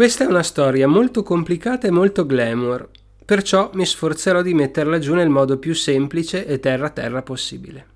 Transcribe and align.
Questa 0.00 0.24
è 0.24 0.26
una 0.26 0.42
storia 0.42 0.88
molto 0.88 1.22
complicata 1.22 1.86
e 1.86 1.90
molto 1.90 2.24
glamour, 2.24 2.88
perciò 3.22 3.68
mi 3.74 3.84
sforzerò 3.84 4.40
di 4.40 4.54
metterla 4.54 4.98
giù 4.98 5.12
nel 5.12 5.28
modo 5.28 5.58
più 5.58 5.74
semplice 5.74 6.46
e 6.46 6.58
terra-terra 6.58 7.20
possibile. 7.20 7.86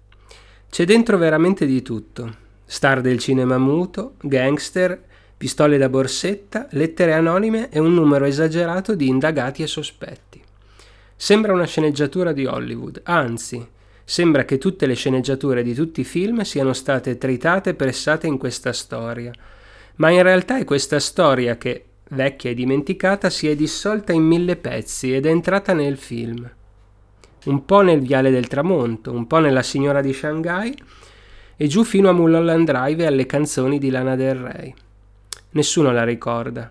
C'è 0.68 0.84
dentro 0.84 1.16
veramente 1.16 1.64
di 1.64 1.80
tutto. 1.80 2.36
Star 2.66 3.00
del 3.00 3.18
cinema 3.18 3.56
muto, 3.56 4.16
gangster, 4.20 5.02
pistole 5.34 5.78
da 5.78 5.88
borsetta, 5.88 6.66
lettere 6.72 7.14
anonime 7.14 7.70
e 7.70 7.78
un 7.78 7.94
numero 7.94 8.26
esagerato 8.26 8.94
di 8.94 9.08
indagati 9.08 9.62
e 9.62 9.66
sospetti. 9.66 10.42
Sembra 11.16 11.54
una 11.54 11.64
sceneggiatura 11.64 12.32
di 12.32 12.44
Hollywood, 12.44 13.00
anzi, 13.04 13.66
sembra 14.04 14.44
che 14.44 14.58
tutte 14.58 14.84
le 14.84 14.94
sceneggiature 14.94 15.62
di 15.62 15.72
tutti 15.72 16.02
i 16.02 16.04
film 16.04 16.42
siano 16.42 16.74
state 16.74 17.16
tritate 17.16 17.70
e 17.70 17.74
pressate 17.74 18.26
in 18.26 18.36
questa 18.36 18.74
storia. 18.74 19.32
Ma 19.96 20.10
in 20.10 20.22
realtà 20.22 20.58
è 20.58 20.64
questa 20.64 21.00
storia 21.00 21.56
che, 21.56 21.84
vecchia 22.10 22.50
e 22.50 22.54
dimenticata, 22.54 23.30
si 23.30 23.48
è 23.48 23.54
dissolta 23.54 24.12
in 24.12 24.22
mille 24.22 24.56
pezzi 24.56 25.14
ed 25.14 25.26
è 25.26 25.30
entrata 25.30 25.72
nel 25.72 25.96
film. 25.96 26.50
Un 27.44 27.64
po' 27.64 27.82
nel 27.82 28.00
Viale 28.00 28.30
del 28.30 28.46
Tramonto, 28.46 29.12
un 29.12 29.26
po' 29.26 29.38
nella 29.38 29.62
Signora 29.62 30.00
di 30.00 30.12
Shanghai 30.12 30.74
e 31.56 31.66
giù 31.66 31.84
fino 31.84 32.08
a 32.08 32.12
Mulholland 32.12 32.66
Drive 32.66 33.02
e 33.02 33.06
alle 33.06 33.26
canzoni 33.26 33.78
di 33.78 33.90
Lana 33.90 34.16
Del 34.16 34.34
Rey. 34.34 34.74
Nessuno 35.50 35.92
la 35.92 36.04
ricorda, 36.04 36.70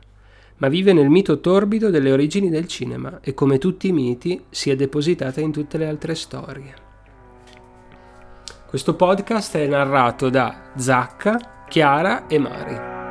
ma 0.57 0.67
vive 0.67 0.93
nel 0.93 1.09
mito 1.09 1.39
torbido 1.39 1.89
delle 1.89 2.11
origini 2.11 2.49
del 2.49 2.67
cinema 2.67 3.19
e 3.21 3.33
come 3.33 3.57
tutti 3.57 3.87
i 3.87 3.93
miti 3.93 4.43
si 4.49 4.69
è 4.69 4.75
depositata 4.75 5.41
in 5.41 5.51
tutte 5.51 5.77
le 5.77 5.87
altre 5.87 6.15
storie. 6.15 6.73
Questo 8.67 8.95
podcast 8.95 9.55
è 9.57 9.67
narrato 9.67 10.29
da 10.29 10.71
Zacca, 10.75 11.65
Chiara 11.69 12.27
e 12.27 12.39
Mari. 12.39 13.02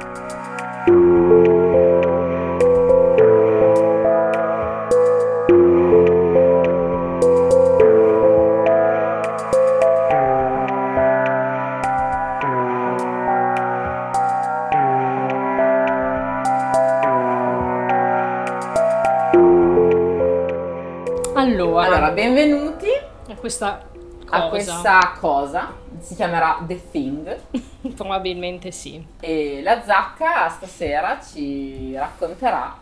Questa 23.43 23.85
cosa. 24.25 24.45
a 24.45 24.49
questa 24.49 25.17
cosa, 25.19 25.75
si 25.99 26.15
chiamerà 26.15 26.63
The 26.65 26.91
Thing 26.93 27.39
Probabilmente 27.97 28.71
sì. 28.71 29.05
e 29.19 29.61
la 29.65 29.83
Zacca 29.83 30.49
stasera 30.49 31.21
ci 31.21 31.93
racconterà 31.95 32.79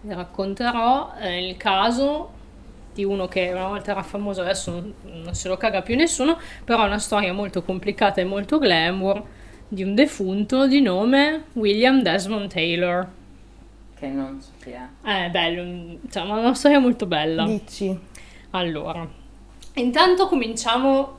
Vi 0.00 0.14
racconterò 0.14 1.12
eh, 1.20 1.46
il 1.46 1.58
caso 1.58 2.32
di 2.94 3.04
uno 3.04 3.28
che 3.28 3.50
una 3.52 3.68
volta 3.68 3.90
era 3.90 4.02
famoso, 4.02 4.40
adesso 4.40 4.70
non, 4.70 4.94
non 5.02 5.34
se 5.34 5.48
lo 5.48 5.58
caga 5.58 5.82
più 5.82 5.94
nessuno, 5.94 6.38
però 6.64 6.84
è 6.84 6.86
una 6.86 6.98
storia 6.98 7.34
molto 7.34 7.62
complicata 7.62 8.22
e 8.22 8.24
molto 8.24 8.58
glamour 8.58 9.22
di 9.68 9.82
un 9.82 9.94
defunto 9.94 10.66
di 10.66 10.80
nome 10.80 11.44
William 11.52 12.00
Desmond 12.00 12.50
Taylor. 12.50 13.06
che 13.98 14.06
non 14.06 14.40
so 14.40 14.52
chi 14.62 14.70
è. 14.70 14.86
È 15.02 15.28
bello, 15.28 15.98
cioè, 16.10 16.22
è 16.22 16.26
una 16.26 16.54
storia 16.54 16.78
molto 16.78 17.04
bella. 17.04 17.44
Dici. 17.44 18.14
Allora, 18.50 19.08
intanto 19.74 20.28
cominciamo 20.28 21.18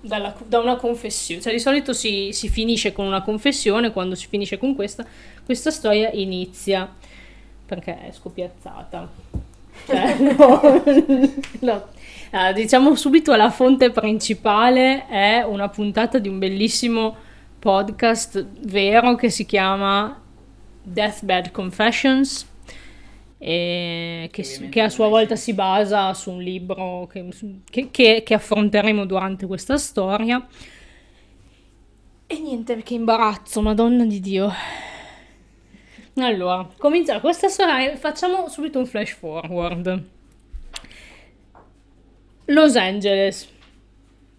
dalla- 0.00 0.34
da 0.46 0.58
una 0.58 0.76
confessione, 0.76 1.40
cioè 1.40 1.52
di 1.52 1.58
solito 1.60 1.92
si, 1.92 2.30
si 2.32 2.48
finisce 2.48 2.92
con 2.92 3.06
una 3.06 3.22
confessione, 3.22 3.92
quando 3.92 4.14
si 4.14 4.26
finisce 4.28 4.58
con 4.58 4.74
questa, 4.74 5.04
questa 5.44 5.70
storia 5.70 6.10
inizia 6.12 6.92
perché 7.66 8.08
è 8.08 8.12
scoppiazzata. 8.12 9.08
Cioè, 9.86 10.16
no, 10.36 10.82
no. 11.60 11.86
Ah, 12.30 12.52
diciamo 12.52 12.94
subito 12.96 13.34
la 13.34 13.50
fonte 13.50 13.90
principale 13.90 15.06
è 15.06 15.42
una 15.42 15.68
puntata 15.68 16.18
di 16.18 16.28
un 16.28 16.38
bellissimo 16.38 17.16
podcast 17.58 18.44
vero 18.66 19.14
che 19.14 19.30
si 19.30 19.46
chiama 19.46 20.20
Deathbed 20.82 21.50
Confessions 21.52 22.46
che, 24.30 24.68
che 24.70 24.80
a 24.80 24.88
sua 24.88 25.08
volta 25.08 25.36
si 25.36 25.52
basa 25.52 26.14
su 26.14 26.30
un 26.30 26.42
libro 26.42 27.06
che, 27.10 27.28
che- 27.70 27.90
che- 27.90 28.22
che 28.24 28.34
affronteremo 28.34 29.04
durante 29.04 29.46
questa 29.46 29.76
storia. 29.76 30.46
E 32.26 32.38
niente, 32.40 32.82
che 32.82 32.94
imbarazzo, 32.94 33.60
madonna 33.60 34.04
di 34.04 34.18
Dio. 34.20 34.50
Allora, 36.16 36.66
comincia 36.78 37.20
questa 37.20 37.48
storia, 37.48 37.94
facciamo 37.96 38.48
subito 38.48 38.78
un 38.78 38.86
flash 38.86 39.12
forward. 39.12 40.02
Los 42.46 42.76
Angeles, 42.76 43.48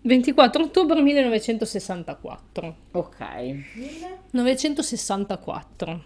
24 0.02 0.64
ottobre 0.64 1.02
1964. 1.02 2.76
Ok. 2.92 3.18
964. 4.32 6.04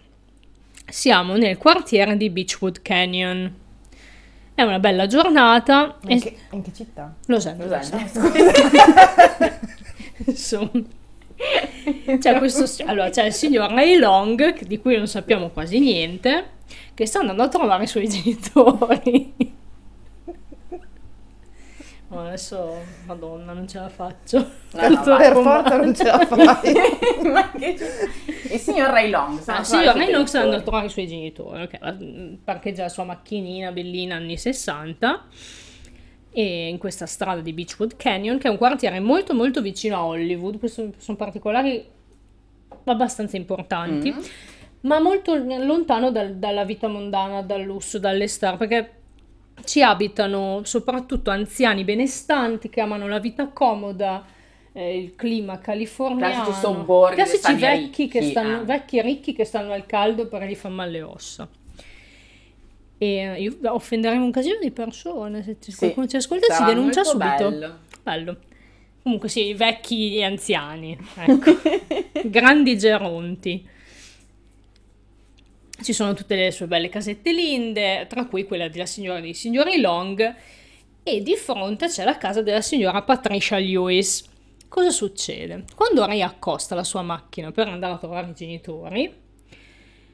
Siamo 0.89 1.35
nel 1.35 1.57
quartiere 1.57 2.17
di 2.17 2.29
Beechwood 2.29 2.81
Canyon. 2.81 3.53
È 4.53 4.61
una 4.63 4.79
bella 4.79 5.07
giornata. 5.07 5.97
In 6.07 6.19
che, 6.19 6.35
in 6.51 6.61
che 6.61 6.71
città? 6.73 7.15
Los 7.27 7.45
Los 7.57 7.71
Angeles. 7.71 8.15
Angeles. 8.15 9.59
Insomma. 10.25 10.83
C'è, 12.19 12.37
questo, 12.37 12.83
allora, 12.85 13.09
c'è 13.09 13.25
il 13.25 13.33
signor 13.33 13.71
Ray 13.71 13.97
Long, 13.97 14.59
di 14.63 14.79
cui 14.79 14.97
non 14.97 15.07
sappiamo 15.07 15.49
quasi 15.49 15.79
niente, 15.79 16.49
che 16.93 17.05
sta 17.05 17.19
andando 17.19 17.43
a 17.43 17.47
trovare 17.47 17.83
i 17.83 17.87
suoi 17.87 18.09
genitori. 18.09 19.57
Oh, 22.11 22.19
adesso, 22.21 22.75
madonna, 23.05 23.53
non 23.53 23.67
ce 23.67 23.77
la 23.79 23.89
faccio. 23.89 24.37
No, 24.73 24.87
no. 24.89 25.01
Per 25.17 25.33
forza 25.33 25.77
non 25.77 25.93
ce 25.93 26.03
la 26.05 26.17
fai. 26.25 26.73
Ma 27.31 27.51
che 27.51 27.75
Il 28.51 28.59
signor 28.59 28.89
Ray 28.89 29.09
Long. 29.11 29.39
Ah, 29.45 29.63
sì, 29.63 29.75
Ray 29.83 30.09
Long 30.11 30.25
sta 30.25 30.39
andando 30.39 30.57
a 30.57 30.61
trovare 30.61 30.87
i 30.87 30.89
suoi 30.89 31.05
genitori, 31.07 31.61
ok, 31.63 31.77
va- 31.79 31.95
parcheggia 32.43 32.83
la 32.83 32.89
sua 32.89 33.03
macchinina 33.03 33.71
bellina 33.71 34.15
anni 34.15 34.37
60 34.37 35.25
e 36.31 36.67
in 36.69 36.77
questa 36.79 37.05
strada 37.05 37.41
di 37.41 37.53
Beechwood 37.53 37.95
Canyon, 37.95 38.39
che 38.39 38.47
è 38.47 38.51
un 38.51 38.57
quartiere 38.57 38.99
molto 38.99 39.33
molto 39.35 39.61
vicino 39.61 39.95
a 39.97 40.05
Hollywood, 40.05 40.57
questi 40.57 40.91
sono 40.97 41.17
particolari 41.17 41.85
abbastanza 42.85 43.37
importanti, 43.37 44.11
Mm. 44.11 44.19
ma 44.81 44.99
molto 44.99 45.35
lontano 45.35 46.09
dal- 46.11 46.35
dalla 46.35 46.63
vita 46.65 46.87
mondana, 46.87 47.41
dal 47.43 47.61
lusso, 47.61 47.99
dalle 47.99 48.27
star, 48.27 48.57
perché 48.57 48.93
ci 49.63 49.81
abitano 49.81 50.61
soprattutto 50.63 51.29
anziani 51.29 51.83
benestanti 51.83 52.69
che 52.69 52.81
amano 52.81 53.07
la 53.07 53.19
vita 53.19 53.47
comoda, 53.47 54.25
eh, 54.71 54.97
il 54.97 55.15
clima 55.15 55.59
californiano. 55.59 56.33
Classici 56.43 56.59
sobborghi 56.59 57.15
Classici 57.15 57.53
vecchi, 57.55 58.07
che 58.07 58.19
ricchi, 58.19 58.31
stanno, 58.31 58.61
eh. 58.61 58.65
vecchi 58.65 59.01
ricchi 59.01 59.33
che 59.33 59.45
stanno 59.45 59.71
al 59.73 59.85
caldo 59.85 60.27
perché 60.27 60.47
gli 60.47 60.55
fa 60.55 60.69
male 60.69 60.91
le 60.91 61.01
ossa. 61.01 61.47
E 63.01 63.07
eh, 63.07 63.41
io- 63.41 63.57
offenderemo 63.63 64.23
un 64.25 64.31
casino 64.31 64.57
di 64.61 64.71
persone. 64.71 65.43
Se 65.43 65.57
ci- 65.59 65.71
Sì, 65.71 65.77
qualcuno 65.77 66.07
ci 66.07 66.15
ascolta, 66.17 66.47
ci 66.47 66.53
sarà 66.53 66.65
denuncia 66.73 67.01
molto 67.03 67.09
subito. 67.19 67.49
bello. 67.49 67.77
Bello. 68.03 68.37
Comunque 69.01 69.29
sì, 69.29 69.53
vecchi 69.53 70.17
e 70.17 70.23
anziani, 70.23 70.97
ecco. 71.15 71.51
grandi 72.27 72.77
geronti. 72.77 73.67
Ci 75.81 75.93
sono 75.93 76.13
tutte 76.13 76.35
le 76.35 76.51
sue 76.51 76.67
belle 76.67 76.89
casette 76.89 77.31
linde, 77.31 78.05
tra 78.07 78.25
cui 78.25 78.43
quella 78.43 78.67
della 78.67 78.85
signora 78.85 79.19
dei 79.19 79.33
signori 79.33 79.79
Long, 79.79 80.35
e 81.03 81.23
di 81.23 81.35
fronte 81.35 81.87
c'è 81.87 82.03
la 82.03 82.17
casa 82.17 82.41
della 82.41 82.61
signora 82.61 83.01
Patricia 83.01 83.57
Lewis. 83.57 84.25
Cosa 84.67 84.91
succede? 84.91 85.63
Quando 85.75 86.05
Ray 86.05 86.21
accosta 86.21 86.75
la 86.75 86.83
sua 86.83 87.01
macchina 87.01 87.51
per 87.51 87.69
andare 87.69 87.93
a 87.93 87.97
trovare 87.97 88.29
i 88.29 88.33
genitori, 88.33 89.11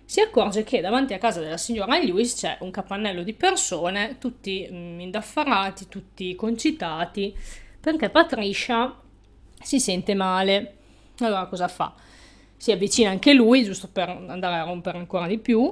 si 0.06 0.22
accorge 0.22 0.64
che 0.64 0.82
davanti 0.82 1.14
a 1.14 1.18
casa 1.18 1.42
della 1.42 1.58
signora 1.58 1.98
Lewis 1.98 2.36
c'è 2.36 2.58
un 2.62 2.70
capannello 2.70 3.24
di 3.24 3.34
persone, 3.34 4.18
tutti 4.20 4.68
mm, 4.72 5.00
indaffarati, 5.00 5.88
tutti 5.88 6.36
concitati, 6.36 7.36
perché 7.82 8.10
Patricia 8.10 9.02
si 9.60 9.80
sente 9.80 10.14
male. 10.14 10.76
Allora 11.20 11.48
cosa 11.48 11.68
fa? 11.68 11.94
Si 12.66 12.72
avvicina 12.72 13.12
anche 13.12 13.32
lui, 13.32 13.64
giusto 13.64 13.88
per 13.92 14.10
andare 14.10 14.56
a 14.56 14.64
rompere 14.64 14.98
ancora 14.98 15.28
di 15.28 15.38
più, 15.38 15.72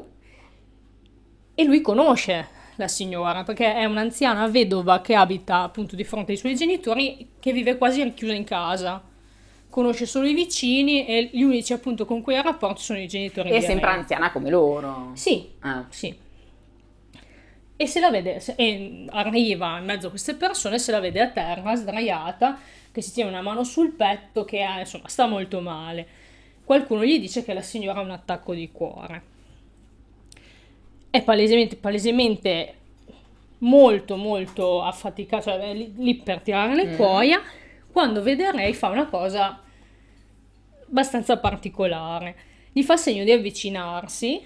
e 1.55 1.63
lui 1.63 1.81
conosce 1.81 2.47
la 2.75 2.87
signora, 2.87 3.43
perché 3.43 3.73
è 3.73 3.85
un'anziana 3.85 4.45
vedova 4.47 5.01
che 5.01 5.15
abita 5.15 5.63
appunto 5.63 5.95
di 5.95 6.03
fronte 6.03 6.33
ai 6.33 6.37
suoi 6.37 6.55
genitori, 6.55 7.31
che 7.39 7.51
vive 7.51 7.79
quasi 7.79 8.03
richiusa 8.03 8.33
in 8.33 8.43
casa. 8.43 9.01
Conosce 9.71 10.05
solo 10.05 10.27
i 10.27 10.35
vicini 10.35 11.07
e 11.07 11.31
gli 11.33 11.41
unici 11.41 11.73
appunto 11.73 12.05
con 12.05 12.21
cui 12.21 12.37
ha 12.37 12.43
rapporto 12.43 12.79
sono 12.79 12.99
i 12.99 13.07
genitori. 13.07 13.49
E 13.49 13.55
è 13.55 13.61
sempre 13.61 13.87
Ray. 13.89 13.97
anziana 13.97 14.31
come 14.31 14.51
loro. 14.51 15.13
Sì, 15.15 15.49
Ah. 15.61 15.87
sì. 15.89 16.15
E 17.75 17.87
se 17.87 17.99
la 18.01 18.11
vede, 18.11 18.39
se- 18.39 18.55
arriva 19.09 19.79
in 19.79 19.85
mezzo 19.85 20.05
a 20.05 20.09
queste 20.11 20.35
persone, 20.35 20.77
se 20.77 20.91
la 20.91 20.99
vede 20.99 21.21
a 21.21 21.29
terra, 21.29 21.73
sdraiata, 21.73 22.59
che 22.91 23.01
si 23.01 23.11
tiene 23.13 23.31
una 23.31 23.41
mano 23.41 23.63
sul 23.63 23.93
petto, 23.93 24.45
che 24.45 24.61
ha, 24.61 24.77
insomma, 24.77 25.07
sta 25.07 25.25
molto 25.25 25.59
male. 25.59 26.21
Qualcuno 26.63 27.03
gli 27.05 27.19
dice 27.19 27.43
che 27.43 27.53
la 27.53 27.61
signora 27.61 27.99
ha 27.99 28.03
un 28.03 28.11
attacco 28.11 28.53
di 28.53 28.71
cuore. 28.71 29.31
è 31.09 31.21
palesemente, 31.21 31.75
palesemente 31.75 32.73
molto 33.59 34.15
molto 34.15 34.81
affaticato, 34.81 35.43
cioè 35.43 35.59
è 35.59 35.73
lì, 35.75 35.93
lì 35.95 36.15
per 36.15 36.41
tirare 36.41 36.73
le 36.73 36.85
Mm. 36.85 36.95
cuoia, 36.95 37.39
quando 37.91 38.23
vede 38.23 38.51
Ray 38.51 38.73
fa 38.73 38.89
una 38.89 39.05
cosa 39.05 39.61
abbastanza 40.89 41.37
particolare. 41.37 42.35
Gli 42.71 42.81
fa 42.81 42.97
segno 42.97 43.23
di 43.23 43.31
avvicinarsi, 43.31 44.41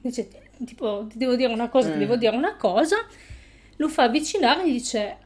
dice 0.00 0.28
tipo 0.64 1.06
ti 1.10 1.18
devo 1.18 1.36
dire 1.36 1.52
una 1.52 1.68
cosa, 1.68 1.90
ti 1.90 1.96
Mm. 1.96 2.00
devo 2.00 2.16
dire 2.16 2.34
una 2.36 2.56
cosa, 2.56 2.96
lo 3.76 3.88
fa 3.88 4.04
avvicinare 4.04 4.62
e 4.62 4.68
gli 4.70 4.72
dice 4.72 5.16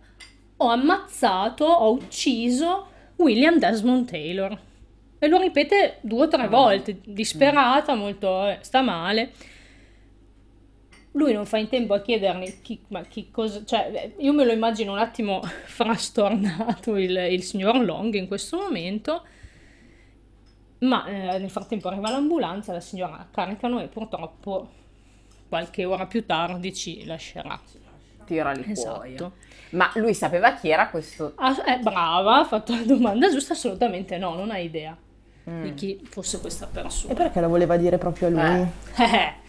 ho 0.57 0.67
ammazzato, 0.69 1.65
ho 1.65 1.93
ucciso 1.93 2.89
William 3.19 3.59
Desmond 3.61 4.09
Taylor. 4.11 4.59
E 5.19 5.29
lo 5.29 5.39
ripete 5.41 5.99
due 6.03 6.25
o 6.25 6.29
tre 6.29 6.43
Ah. 6.45 6.49
volte, 6.49 7.01
disperata, 7.05 7.95
molto, 7.95 8.47
eh, 8.49 8.59
sta 8.61 8.83
male. 8.83 9.33
Lui 11.13 11.33
non 11.33 11.47
fa 11.47 11.57
in 11.57 11.69
tempo 11.69 11.95
a 11.95 12.03
chiedergli 12.03 12.61
chi, 12.61 12.79
ma 12.89 13.01
chi 13.03 13.31
cosa, 13.31 13.65
cioè 13.65 13.91
eh, 14.19 14.23
io 14.23 14.35
me 14.35 14.45
lo 14.45 14.53
immagino 14.53 14.93
un 14.93 14.99
attimo 14.99 15.41
frastornato 15.65 16.97
il, 16.97 17.17
il 17.31 17.43
signor 17.43 17.83
Long 17.83 18.13
in 18.15 18.27
questo 18.29 18.59
momento, 18.59 19.23
ma 20.81 21.07
eh, 21.07 21.39
nel 21.39 21.49
frattempo 21.49 21.89
arriva 21.89 22.11
l'ambulanza, 22.11 22.75
la 22.75 22.81
signora 22.81 23.27
caricano 23.31 23.81
e 23.81 23.87
purtroppo 23.89 24.69
qualche 25.49 25.87
ora 25.87 26.05
più 26.07 26.27
tardi 26.27 26.75
ci 26.75 27.07
lascerà. 27.07 27.59
Tira 28.27 28.53
cuoia. 28.53 28.71
Esatto. 28.73 29.33
Ma 29.71 29.91
lui 29.95 30.13
sapeva 30.13 30.53
chi 30.55 30.69
era 30.69 30.91
questo? 30.91 31.33
Ah, 31.37 31.65
è 31.65 31.79
brava, 31.79 32.41
ha 32.41 32.45
fatto 32.45 32.75
la 32.75 32.83
domanda 32.83 33.31
giusta, 33.31 33.55
assolutamente 33.55 34.19
no, 34.19 34.35
non 34.35 34.51
ha 34.51 34.59
idea 34.59 34.95
Mm. 35.49 35.63
di 35.63 35.75
chi 35.75 36.01
fosse 36.09 36.41
questa 36.41 36.65
E 36.67 36.69
persona. 36.73 37.15
perché 37.15 37.41
la 37.41 37.47
voleva 37.47 37.77
dire 37.77 37.99
proprio 37.99 38.29
a 38.29 38.31
lui? 38.31 38.69
Eh. 38.99 39.35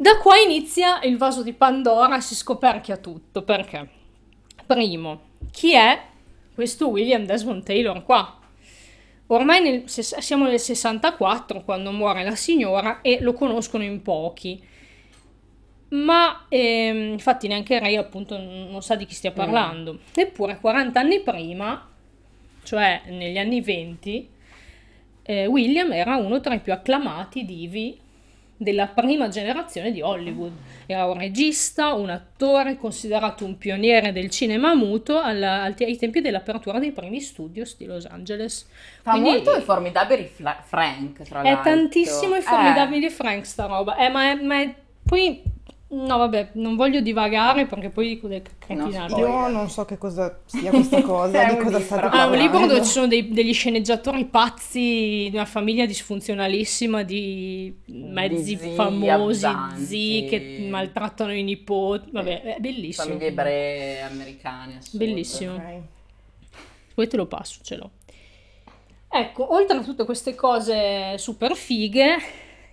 Da 0.00 0.16
qua 0.18 0.36
inizia 0.38 1.00
il 1.02 1.16
vaso 1.16 1.42
di 1.42 1.52
Pandora 1.52 2.16
e 2.18 2.20
si 2.20 2.36
scoperchia 2.36 2.98
tutto, 2.98 3.42
perché? 3.42 3.88
Primo, 4.64 5.20
chi 5.50 5.74
è 5.74 6.00
questo 6.54 6.88
William 6.88 7.24
Desmond 7.26 7.64
Taylor 7.64 8.04
qua? 8.04 8.38
Ormai 9.26 9.60
nel- 9.60 9.82
siamo 9.88 10.44
nel 10.46 10.60
64 10.60 11.62
quando 11.64 11.90
muore 11.90 12.22
la 12.22 12.36
signora 12.36 13.00
e 13.00 13.18
lo 13.20 13.32
conoscono 13.32 13.82
in 13.82 14.00
pochi. 14.00 14.62
Ma 15.90 16.44
ehm, 16.48 17.12
infatti 17.12 17.48
neanche 17.48 17.78
Ray 17.80 17.96
appunto 17.96 18.36
non 18.38 18.80
sa 18.82 18.94
di 18.94 19.04
chi 19.04 19.14
stia 19.14 19.32
parlando. 19.32 19.98
Eppure 20.14 20.60
40 20.60 21.00
anni 21.00 21.20
prima, 21.22 21.88
cioè 22.62 23.02
negli 23.08 23.36
anni 23.38 23.60
20, 23.60 24.28
eh, 25.28 25.46
William 25.46 25.92
era 25.92 26.16
uno 26.16 26.40
tra 26.40 26.54
i 26.54 26.60
più 26.60 26.72
acclamati 26.72 27.44
divi 27.44 27.98
della 28.56 28.86
prima 28.86 29.28
generazione 29.28 29.92
di 29.92 30.00
Hollywood. 30.00 30.52
Era 30.86 31.04
un 31.04 31.18
regista, 31.18 31.92
un 31.92 32.08
attore, 32.08 32.76
considerato 32.78 33.44
un 33.44 33.56
pioniere 33.58 34.10
del 34.10 34.30
cinema 34.30 34.74
muto 34.74 35.20
alla- 35.20 35.62
al- 35.64 35.74
ai 35.78 35.96
tempi 35.98 36.20
dell'apertura 36.22 36.78
dei 36.78 36.90
primi 36.92 37.20
studios 37.20 37.76
di 37.76 37.84
Los 37.84 38.06
Angeles. 38.06 38.66
Fa 39.02 39.10
Quindi- 39.12 39.28
molto 39.30 39.54
i 39.56 39.60
formidabili 39.60 40.24
Fla- 40.24 40.60
Frank, 40.64 41.22
tra 41.22 41.42
È 41.42 41.50
l'altro. 41.52 41.62
tantissimo 41.72 42.34
i 42.34 42.38
Eh. 42.38 42.42
formidabili 42.42 43.10
Frank 43.10 43.44
sta 43.46 43.66
roba. 43.66 43.96
Eh, 43.96 44.08
ma, 44.08 44.30
è, 44.30 44.34
ma 44.42 44.60
è- 44.62 44.74
poi 45.04 45.40
no, 45.90 46.18
vabbè, 46.18 46.50
non 46.54 46.76
voglio 46.76 47.00
divagare 47.00 47.66
perché 47.66 47.88
poi 47.88 48.08
dico 48.08 48.28
delle 48.28 48.42
cretinate. 48.42 49.14
No, 49.14 49.18
Io 49.18 49.48
non 49.48 49.70
so 49.70 49.84
che 49.84 49.96
cosa 49.96 50.38
sia 50.44 50.70
questa 50.70 51.00
cosa, 51.02 51.44
di 51.44 51.50
un 51.52 51.56
cosa 51.62 51.78
libro. 51.78 51.80
state 51.80 52.00
Ah, 52.00 52.04
Ah, 52.04 52.06
un 52.06 52.10
parlando. 52.30 52.36
libro 52.36 52.66
dove 52.66 52.84
ci 52.84 52.90
sono 52.90 53.06
dei- 53.06 53.28
degli 53.30 53.52
sceneggiatori 53.54 54.24
pazzi 54.26 55.28
di 55.30 55.30
una 55.32 55.44
famiglia 55.46 55.86
disfunzionalissima 55.86 57.02
di 57.04 57.74
mezzi 57.86 58.56
zii 58.56 58.74
famosi, 58.74 59.08
abusanti. 59.10 59.84
zii 59.84 60.24
che 60.26 60.66
maltrattano 60.70 61.32
i 61.32 61.42
nipoti. 61.42 62.10
Vabbè, 62.12 62.42
è 62.42 62.56
bellissimo. 62.60 63.06
Famiglie 63.06 63.26
ebree 63.28 64.02
americane. 64.02 64.76
assurde. 64.78 65.04
Bellissimo. 65.06 65.54
Ok. 65.54 65.62
Poi 66.94 67.06
te 67.08 67.16
lo 67.16 67.26
passo, 67.26 67.60
ce 67.62 67.76
l'ho. 67.76 67.90
Ecco, 69.10 69.54
oltre 69.54 69.78
a 69.78 69.82
tutte 69.82 70.04
queste 70.04 70.34
cose 70.34 71.16
super 71.16 71.54
fighe, 71.54 72.16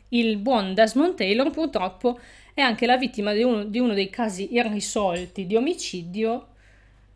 il 0.09 0.37
buon 0.37 0.73
Desmond 0.73 1.15
Taylor 1.15 1.49
purtroppo 1.49 2.19
è 2.55 2.61
anche 2.61 2.85
la 2.85 2.97
vittima 2.97 3.33
di 3.33 3.43
uno, 3.43 3.65
di 3.65 3.79
uno 3.79 3.93
dei 3.93 4.09
casi 4.09 4.53
irrisolti 4.53 5.45
di 5.45 5.57
omicidio 5.57 6.47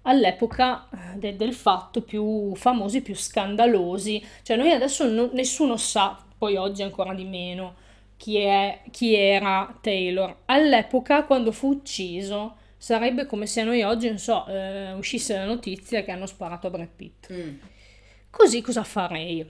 all'epoca 0.01 0.89
eh, 0.91 1.17
de- 1.17 1.35
del 1.37 1.53
fatto 1.53 2.01
più 2.01 2.53
famosi, 2.55 3.01
più 3.01 3.15
scandalosi. 3.15 4.21
Cioè 4.43 4.57
noi 4.57 4.71
adesso 4.71 5.07
non- 5.09 5.29
nessuno 5.33 5.77
sa, 5.77 6.21
poi 6.37 6.57
oggi 6.57 6.83
ancora 6.83 7.13
di 7.13 7.23
meno, 7.23 7.75
chi, 8.17 8.35
è, 8.37 8.81
chi 8.91 9.15
era 9.15 9.73
Taylor. 9.81 10.39
All'epoca, 10.45 11.23
quando 11.23 11.53
fu 11.53 11.69
ucciso, 11.69 12.57
sarebbe 12.77 13.25
come 13.25 13.47
se 13.47 13.63
noi 13.63 13.81
oggi, 13.81 14.09
non 14.09 14.17
so, 14.17 14.45
eh, 14.47 14.91
uscisse 14.93 15.35
la 15.37 15.45
notizia 15.45 16.03
che 16.03 16.11
hanno 16.11 16.25
sparato 16.25 16.67
a 16.67 16.69
Brad 16.69 16.89
Pitt. 16.93 17.31
Mm. 17.31 17.55
Così 18.29 18.61
cosa 18.61 18.83
farei? 18.83 19.45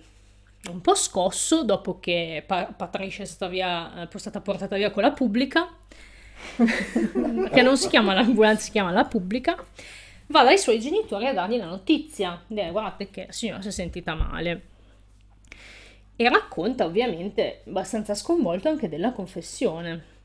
Un 0.67 0.81
po' 0.81 0.93
scosso 0.93 1.63
dopo 1.63 1.99
che 1.99 2.43
Pa- 2.45 2.73
Patricia 2.75 3.23
è 3.23 3.25
stata, 3.25 3.49
via, 3.49 4.07
è 4.07 4.17
stata 4.17 4.41
portata 4.41 4.75
via 4.75 4.91
con 4.91 5.03
la 5.03 5.11
pubblica, 5.11 5.73
che 7.51 7.61
non 7.61 7.77
si 7.77 7.87
chiama 7.87 8.13
l'ambulanza, 8.13 8.63
si 8.63 8.71
chiama 8.71 8.91
la 8.91 9.05
pubblica, 9.05 9.55
va 10.27 10.43
dai 10.43 10.57
suoi 10.57 10.79
genitori 10.79 11.27
a 11.27 11.33
dargli 11.33 11.57
la 11.57 11.65
notizia. 11.65 12.43
Dire, 12.45 12.71
guardate 12.71 13.09
che 13.09 13.25
la 13.27 13.31
signora 13.31 13.61
si 13.61 13.69
è 13.69 13.71
sentita 13.71 14.15
male. 14.15 14.63
E 16.15 16.29
racconta 16.29 16.83
ovviamente 16.83 17.61
abbastanza 17.67 18.13
sconvolto 18.13 18.67
anche 18.67 18.89
della 18.89 19.13
confessione. 19.13 20.17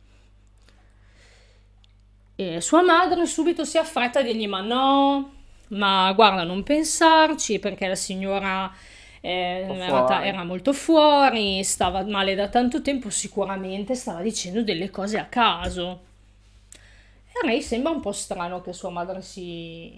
E 2.34 2.60
sua 2.60 2.82
madre 2.82 3.26
subito 3.26 3.64
si 3.64 3.78
affretta 3.78 4.18
a 4.18 4.22
dirgli: 4.22 4.48
Ma 4.48 4.60
no, 4.60 5.32
ma 5.68 6.12
guarda, 6.12 6.42
non 6.42 6.64
pensarci 6.64 7.60
perché 7.60 7.86
la 7.86 7.94
signora 7.94 8.72
eh, 9.26 9.64
era, 9.66 10.22
era 10.22 10.44
molto 10.44 10.74
fuori, 10.74 11.64
stava 11.64 12.04
male 12.04 12.34
da 12.34 12.48
tanto 12.48 12.82
tempo, 12.82 13.08
sicuramente 13.08 13.94
stava 13.94 14.20
dicendo 14.20 14.62
delle 14.62 14.90
cose 14.90 15.18
a 15.18 15.24
caso. 15.24 16.00
E 17.26 17.30
a 17.42 17.46
Ray 17.46 17.62
sembra 17.62 17.90
un 17.90 18.00
po' 18.00 18.12
strano 18.12 18.60
che 18.60 18.74
sua 18.74 18.90
madre 18.90 19.22
si 19.22 19.94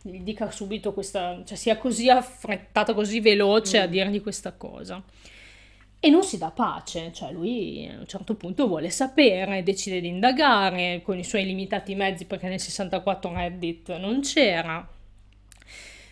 gli 0.00 0.20
dica 0.20 0.50
subito 0.50 0.94
questa, 0.94 1.42
cioè 1.44 1.58
sia 1.58 1.76
così 1.76 2.08
affrettata, 2.08 2.94
così 2.94 3.20
veloce 3.20 3.80
a 3.80 3.86
dirgli 3.86 4.22
questa 4.22 4.52
cosa. 4.52 5.02
E 6.00 6.08
non 6.08 6.22
si 6.22 6.38
dà 6.38 6.50
pace, 6.50 7.12
cioè 7.12 7.32
lui 7.32 7.86
a 7.86 7.98
un 7.98 8.06
certo 8.06 8.34
punto 8.34 8.66
vuole 8.66 8.88
sapere, 8.88 9.62
decide 9.62 10.00
di 10.00 10.08
indagare 10.08 11.02
con 11.02 11.18
i 11.18 11.24
suoi 11.24 11.44
limitati 11.44 11.94
mezzi 11.94 12.24
perché 12.24 12.48
nel 12.48 12.60
64 12.60 13.30
Reddit 13.30 13.96
non 13.98 14.20
c'era. 14.22 14.88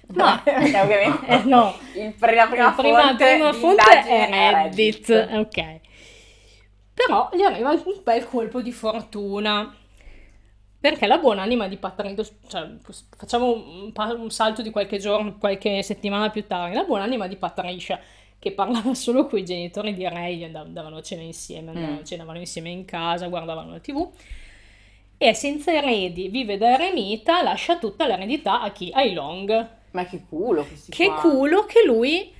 Ma 0.09 0.43
Eh, 0.45 0.81
ovviamente. 0.81 1.27
eh, 1.27 1.43
no, 1.45 1.79
Il- 1.93 2.15
la 2.19 2.47
prima 2.49 2.49
la 2.65 2.73
prima, 2.73 3.03
fonte, 3.09 3.25
prima 3.27 3.53
fonte 3.53 4.01
è 4.05 4.29
Reddit, 4.31 5.29
ok. 5.33 5.81
Però 6.95 7.29
gli 7.33 7.43
arriva 7.43 7.71
un 7.73 8.01
bel 8.03 8.25
colpo 8.27 8.61
di 8.63 8.73
fortuna. 8.73 9.75
Perché 10.81 11.07
la 11.07 11.19
buonanima 11.19 11.69
di 11.69 11.77
Patricio, 11.77 12.25
cioè 12.49 12.69
facciamo 13.17 13.53
un, 13.53 13.93
un 13.95 14.31
salto 14.31 14.63
di 14.63 14.71
qualche 14.71 14.99
giorno, 14.99 15.39
qualche 15.39 15.81
settimana 15.85 16.29
più 16.31 16.45
tardi, 16.47 16.75
la 16.75 16.83
buonanima 16.83 17.29
di 17.29 17.37
Patricia, 17.37 18.01
che 18.39 18.51
parlava 18.51 18.93
solo 18.95 19.27
con 19.29 19.39
i 19.39 19.45
genitori 19.45 19.95
di 19.95 20.09
Ray, 20.09 20.43
andavano 20.43 20.97
a 20.97 21.03
cena 21.03 21.23
insieme, 21.23 21.71
andavano, 21.71 22.01
Mm. 22.01 22.05
cenavano 22.05 22.39
insieme 22.41 22.71
in 22.71 22.85
casa, 22.85 23.29
guardavano 23.29 23.71
la 23.71 23.79
tv, 23.79 24.11
e 25.17 25.35
senza 25.35 25.73
eredi, 25.73 26.29
vive 26.29 26.59
da 26.59 26.73
eremita, 26.75 27.43
lascia 27.43 27.79
tutta 27.79 28.07
l'eredità 28.07 28.61
a 28.61 28.73
chi? 28.73 28.91
Ai 28.93 29.13
Long. 29.13 29.69
Ma 29.93 30.05
che 30.05 30.25
culo 30.29 30.67
Che 30.89 31.07
qua. 31.07 31.21
culo 31.21 31.65
che 31.65 31.85
lui 31.85 32.33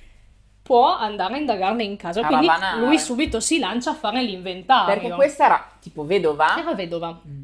può 0.61 0.95
andare 0.95 1.35
a 1.35 1.37
indagarle 1.37 1.83
in 1.83 1.97
casa. 1.97 2.25
Quindi 2.25 2.47
Caravanare. 2.47 2.85
lui 2.85 2.97
subito 2.97 3.39
si 3.39 3.59
lancia 3.59 3.91
a 3.91 3.95
fare 3.95 4.23
l'inventario. 4.23 4.93
Perché 4.93 5.13
questa 5.13 5.45
era 5.45 5.71
tipo 5.79 6.05
vedova. 6.05 6.57
Era 6.57 6.73
vedova. 6.73 7.19
Mm. 7.27 7.43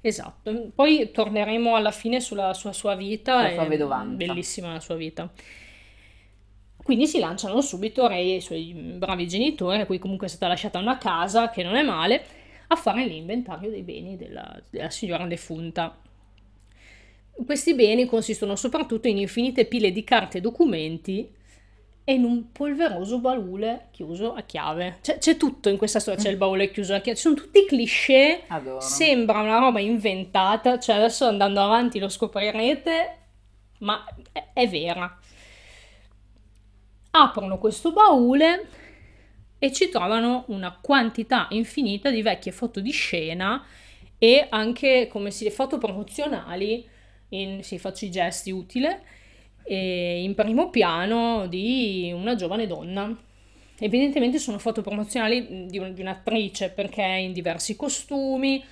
Esatto. 0.00 0.70
Poi 0.74 1.10
torneremo 1.10 1.74
alla 1.74 1.90
fine 1.90 2.20
sulla 2.20 2.54
sua, 2.54 2.72
sua 2.72 2.94
vita. 2.94 3.42
La 3.42 3.52
sua 3.52 3.64
vedovanza. 3.64 4.14
Bellissima 4.16 4.72
la 4.72 4.80
sua 4.80 4.94
vita. 4.94 5.28
Quindi 6.82 7.06
si 7.06 7.18
lanciano 7.18 7.60
subito 7.60 8.06
Ray 8.08 8.32
e 8.32 8.36
i 8.36 8.40
suoi 8.40 8.72
bravi 8.72 9.28
genitori, 9.28 9.80
a 9.80 9.86
cui 9.86 9.98
comunque 9.98 10.26
è 10.26 10.30
stata 10.30 10.48
lasciata 10.48 10.78
una 10.78 10.96
casa, 10.96 11.50
che 11.50 11.62
non 11.62 11.74
è 11.76 11.82
male, 11.82 12.24
a 12.68 12.76
fare 12.76 13.04
l'inventario 13.04 13.70
dei 13.70 13.82
beni 13.82 14.16
della, 14.16 14.60
della 14.70 14.90
signora 14.90 15.24
defunta. 15.26 15.96
Questi 17.44 17.74
beni 17.74 18.06
consistono 18.06 18.56
soprattutto 18.56 19.08
in 19.08 19.18
infinite 19.18 19.64
pile 19.64 19.92
di 19.92 20.04
carte 20.04 20.38
e 20.38 20.40
documenti 20.40 21.38
e 22.04 22.14
in 22.14 22.24
un 22.24 22.50
polveroso 22.52 23.18
baule 23.20 23.88
chiuso 23.92 24.34
a 24.34 24.42
chiave. 24.42 24.98
C'è, 25.00 25.18
c'è 25.18 25.36
tutto 25.36 25.68
in 25.68 25.76
questa 25.76 26.00
storia, 26.00 26.20
c'è 26.20 26.30
il 26.30 26.36
baule 26.36 26.70
chiuso 26.70 26.94
a 26.94 26.98
chiave, 26.98 27.16
ci 27.16 27.22
sono 27.22 27.34
tutti 27.34 27.64
cliché, 27.66 28.42
Adoro. 28.48 28.80
sembra 28.80 29.40
una 29.40 29.58
roba 29.58 29.80
inventata, 29.80 30.78
cioè 30.78 30.96
adesso 30.96 31.26
andando 31.26 31.60
avanti 31.62 31.98
lo 31.98 32.08
scoprirete, 32.08 33.18
ma 33.78 34.04
è, 34.32 34.48
è 34.52 34.68
vera. 34.68 35.18
Aprono 37.12 37.58
questo 37.58 37.92
baule 37.92 38.68
e 39.58 39.72
ci 39.72 39.88
trovano 39.88 40.44
una 40.48 40.76
quantità 40.80 41.46
infinita 41.50 42.10
di 42.10 42.22
vecchie 42.22 42.50
foto 42.50 42.80
di 42.80 42.90
scena 42.90 43.64
e 44.18 44.46
anche 44.48 45.06
come 45.10 45.30
si 45.30 45.48
foto 45.50 45.78
promozionali, 45.78 46.88
in, 47.30 47.62
sì, 47.62 47.78
faccio 47.78 48.04
i 48.04 48.10
gesti 48.10 48.50
utile, 48.50 49.02
e 49.62 50.22
in 50.22 50.34
primo 50.34 50.70
piano 50.70 51.46
di 51.46 52.10
una 52.14 52.34
giovane 52.34 52.66
donna. 52.66 53.16
Evidentemente 53.78 54.38
sono 54.38 54.58
foto 54.58 54.82
promozionali 54.82 55.66
di, 55.66 55.78
un- 55.78 55.94
di 55.94 56.00
un'attrice 56.02 56.70
perché 56.70 57.02
è 57.02 57.14
in 57.14 57.32
diversi 57.32 57.76
costumi, 57.76 58.62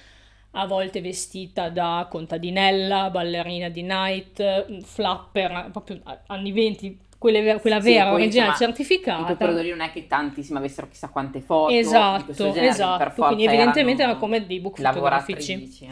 a 0.52 0.66
volte 0.66 1.00
vestita 1.00 1.68
da 1.70 2.06
contadinella, 2.10 3.10
ballerina 3.10 3.68
di 3.68 3.82
night, 3.82 4.82
flapper, 4.82 5.68
proprio 5.72 6.00
anni 6.26 6.52
20, 6.52 6.98
quelle 7.18 7.58
quella 7.60 7.80
Sì, 7.80 7.92
vera, 7.92 8.08
poi, 8.10 8.22
originale, 8.22 8.50
insomma, 8.50 8.58
In 8.58 8.58
quel 8.58 8.76
certificata. 8.76 9.34
periodo 9.34 9.62
lì 9.62 9.70
non 9.70 9.80
è 9.80 9.92
che 9.92 10.06
tantissimi 10.06 10.58
avessero 10.58 10.88
chissà 10.88 11.08
quante 11.08 11.40
foto. 11.40 11.72
Esatto, 11.74 12.32
genere, 12.32 12.66
esatto. 12.68 13.24
Quindi 13.24 13.44
evidentemente 13.44 14.02
erano 14.02 14.18
era 14.18 14.20
come 14.20 14.46
dei 14.46 14.60
book 14.60 14.76
fotografici. 14.78 15.52
eh. 15.82 15.88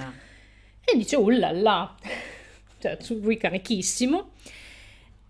E 0.84 0.96
dice, 0.96 1.16
ullala, 1.16 1.94
cioè 2.78 2.96
su 3.00 3.20
carichissimo, 3.38 4.30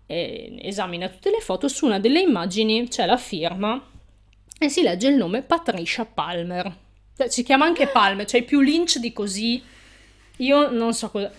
e 0.05 0.57
esamina 0.61 1.09
tutte 1.09 1.29
le 1.29 1.39
foto, 1.39 1.67
su 1.67 1.85
una 1.85 1.99
delle 1.99 2.21
immagini 2.21 2.87
c'è 2.87 3.05
la 3.05 3.17
firma 3.17 3.83
e 4.57 4.69
si 4.69 4.81
legge 4.81 5.07
il 5.09 5.15
nome 5.15 5.41
Patricia 5.41 6.05
Palmer. 6.05 6.75
Cioè, 7.15 7.29
si 7.29 7.43
chiama 7.43 7.65
anche 7.65 7.87
Palmer, 7.87 8.25
cioè 8.25 8.43
più 8.43 8.61
Lynch 8.61 8.99
di 8.99 9.11
così, 9.11 9.61
io 10.37 10.69
non 10.71 10.93
so 10.93 11.09
cosa... 11.09 11.31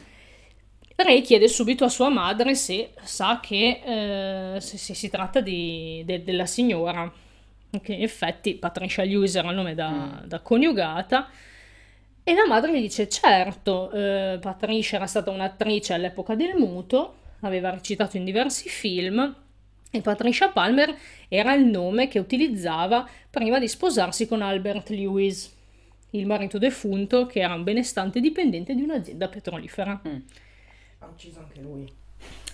Ray 0.97 1.21
chiede 1.23 1.47
subito 1.47 1.85
a 1.85 1.89
sua 1.89 2.09
madre 2.09 2.57
se 2.57 2.91
sa 3.05 3.39
che 3.41 3.83
eh, 3.85 4.61
se, 4.61 4.77
se 4.77 4.95
si 4.95 5.09
tratta 5.09 5.41
di- 5.41 6.03
de- 6.05 6.25
della 6.25 6.47
signora, 6.47 7.11
che 7.81 7.93
in 7.93 8.03
effetti 8.03 8.55
Patricia 8.55 9.05
Lewis 9.05 9.37
era 9.37 9.51
il 9.51 9.55
nome 9.55 9.75
da, 9.77 10.21
da 10.27 10.41
coniugata, 10.41 11.31
e 12.29 12.35
la 12.35 12.47
madre 12.47 12.77
gli 12.77 12.83
dice: 12.83 13.09
Certo, 13.09 13.91
eh, 13.91 14.39
Patricia 14.39 14.97
era 14.97 15.07
stata 15.07 15.31
un'attrice 15.31 15.95
all'epoca 15.95 16.35
del 16.35 16.57
muto, 16.57 17.15
aveva 17.41 17.71
recitato 17.71 18.19
in 18.19 18.25
diversi 18.27 18.69
film. 18.69 19.35
E 19.91 20.03
Patricia 20.03 20.51
Palmer 20.51 20.95
era 21.29 21.55
il 21.55 21.65
nome 21.65 22.07
che 22.09 22.19
utilizzava 22.19 23.09
prima 23.31 23.59
di 23.59 23.67
sposarsi 23.67 24.29
con 24.29 24.43
Albert 24.43 24.91
Lewis, 24.91 25.51
il 26.11 26.27
marito 26.27 26.59
defunto 26.59 27.25
che 27.25 27.41
era 27.41 27.55
un 27.55 27.65
benestante 27.65 28.21
dipendente 28.21 28.75
di 28.75 28.83
un'azienda 28.83 29.29
petrolifera. 29.29 29.99
Ha 30.99 31.07
ucciso 31.07 31.39
anche 31.39 31.63
lui. 31.63 31.91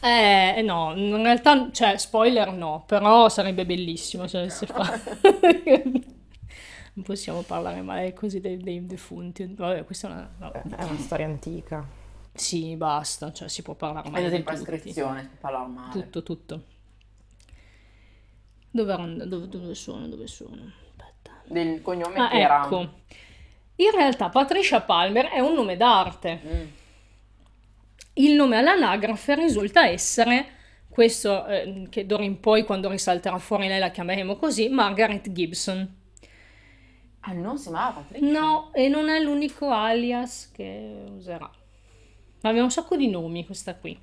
Eh, 0.00 0.62
no, 0.62 0.92
in 0.94 1.20
realtà, 1.20 1.70
cioè, 1.72 1.96
spoiler 1.96 2.52
no, 2.52 2.84
però 2.86 3.28
sarebbe 3.28 3.66
bellissimo 3.66 4.28
se 4.28 4.48
si 4.50 4.66
fa. 4.66 5.00
non 6.94 7.04
possiamo 7.04 7.42
parlare 7.42 7.82
male 7.82 8.12
così 8.12 8.40
dei, 8.40 8.56
dei 8.56 8.84
defunti. 8.86 9.46
Vabbè, 9.46 9.84
questa 9.84 10.08
è 10.08 10.10
una... 10.12 10.34
vabbè. 10.38 10.62
È 10.76 10.84
una 10.84 10.98
storia 10.98 11.26
antica. 11.26 11.86
Sì, 12.32 12.74
basta, 12.76 13.32
cioè 13.32 13.48
si 13.48 13.62
può 13.62 13.74
parlare 13.74 14.10
male 14.10 14.26
È 14.26 14.30
di 14.30 14.42
prescrizione, 14.42 15.30
parlare 15.40 15.68
male. 15.68 15.92
Tutto, 15.92 16.22
tutto. 16.22 16.64
Dove, 18.70 19.26
dove, 19.26 19.48
dove 19.48 19.74
sono? 19.74 20.08
Dove 20.08 20.26
sono? 20.26 20.70
Aspetta. 20.88 21.30
Del 21.44 21.80
cognome 21.82 22.18
Ah, 22.18 22.28
che 22.28 22.40
era... 22.40 22.64
ecco. 22.64 23.02
In 23.76 23.90
realtà 23.92 24.28
Patricia 24.28 24.80
Palmer 24.80 25.26
è 25.26 25.40
un 25.40 25.54
nome 25.54 25.76
d'arte. 25.76 26.40
Mm. 26.44 26.66
Il 28.14 28.34
nome 28.34 28.56
all'anagrafe 28.56 29.34
risulta 29.34 29.86
essere 29.86 30.46
questo, 30.88 31.44
eh, 31.46 31.86
che 31.90 32.06
d'ora 32.06 32.22
in 32.22 32.38
poi 32.38 32.64
quando 32.64 32.88
risalterà 32.88 33.38
fuori 33.38 33.66
lei 33.66 33.80
la 33.80 33.90
chiameremo 33.90 34.36
così, 34.36 34.68
Margaret 34.68 35.30
Gibson. 35.32 36.02
Ah, 37.26 37.32
non 37.32 37.56
si 37.56 37.68
chiamava 37.68 38.00
Patricia? 38.00 38.30
No, 38.30 38.70
e 38.74 38.88
non 38.88 39.08
è 39.08 39.18
l'unico 39.20 39.70
alias 39.70 40.50
che 40.52 41.04
userà. 41.10 41.50
Ma 42.42 42.48
aveva 42.50 42.64
un 42.64 42.70
sacco 42.70 42.96
di 42.96 43.08
nomi 43.08 43.46
questa 43.46 43.74
qui. 43.76 43.98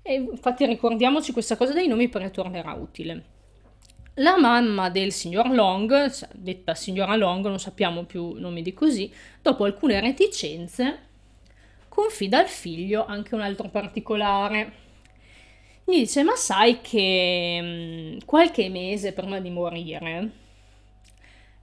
E 0.00 0.14
infatti 0.14 0.64
ricordiamoci 0.64 1.32
questa 1.32 1.56
cosa 1.56 1.74
dei 1.74 1.86
nomi 1.86 2.08
perché 2.08 2.30
tornerà 2.30 2.72
utile. 2.72 3.36
La 4.14 4.38
mamma 4.38 4.88
del 4.88 5.12
signor 5.12 5.50
Long, 5.50 6.10
detta 6.32 6.74
signora 6.74 7.14
Long, 7.14 7.44
non 7.46 7.60
sappiamo 7.60 8.04
più 8.04 8.32
nomi 8.32 8.62
di 8.62 8.72
così, 8.72 9.12
dopo 9.42 9.64
alcune 9.64 10.00
reticenze, 10.00 10.98
confida 11.88 12.38
al 12.38 12.48
figlio 12.48 13.04
anche 13.04 13.34
un 13.34 13.42
altro 13.42 13.68
particolare. 13.68 14.72
Gli 15.84 15.98
dice, 15.98 16.22
ma 16.22 16.34
sai 16.36 16.80
che 16.80 17.58
mm, 17.62 18.18
qualche 18.24 18.68
mese 18.70 19.12
prima 19.12 19.40
di 19.40 19.50
morire, 19.50 20.30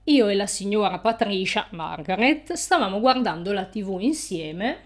io 0.08 0.28
e 0.28 0.34
la 0.34 0.46
signora 0.46 0.98
Patricia, 0.98 1.66
Margaret, 1.70 2.52
stavamo 2.52 3.00
guardando 3.00 3.52
la 3.52 3.64
tv 3.64 3.98
insieme 4.00 4.84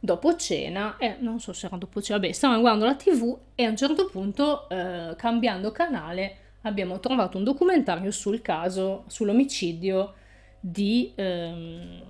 dopo 0.00 0.36
cena, 0.36 0.96
e 0.98 1.16
non 1.20 1.40
so 1.40 1.52
se 1.52 1.66
era 1.66 1.76
dopo 1.76 2.02
cena, 2.02 2.18
vabbè, 2.18 2.32
stavamo 2.32 2.60
guardando 2.60 2.86
la 2.86 2.96
tv 2.96 3.38
e 3.54 3.64
a 3.64 3.70
un 3.70 3.76
certo 3.76 4.06
punto, 4.10 4.68
eh, 4.68 5.14
cambiando 5.16 5.72
canale, 5.72 6.36
abbiamo 6.62 7.00
trovato 7.00 7.38
un 7.38 7.44
documentario 7.44 8.10
sul 8.10 8.42
caso, 8.42 9.04
sull'omicidio 9.06 10.14
di, 10.60 11.12
ehm, 11.14 12.02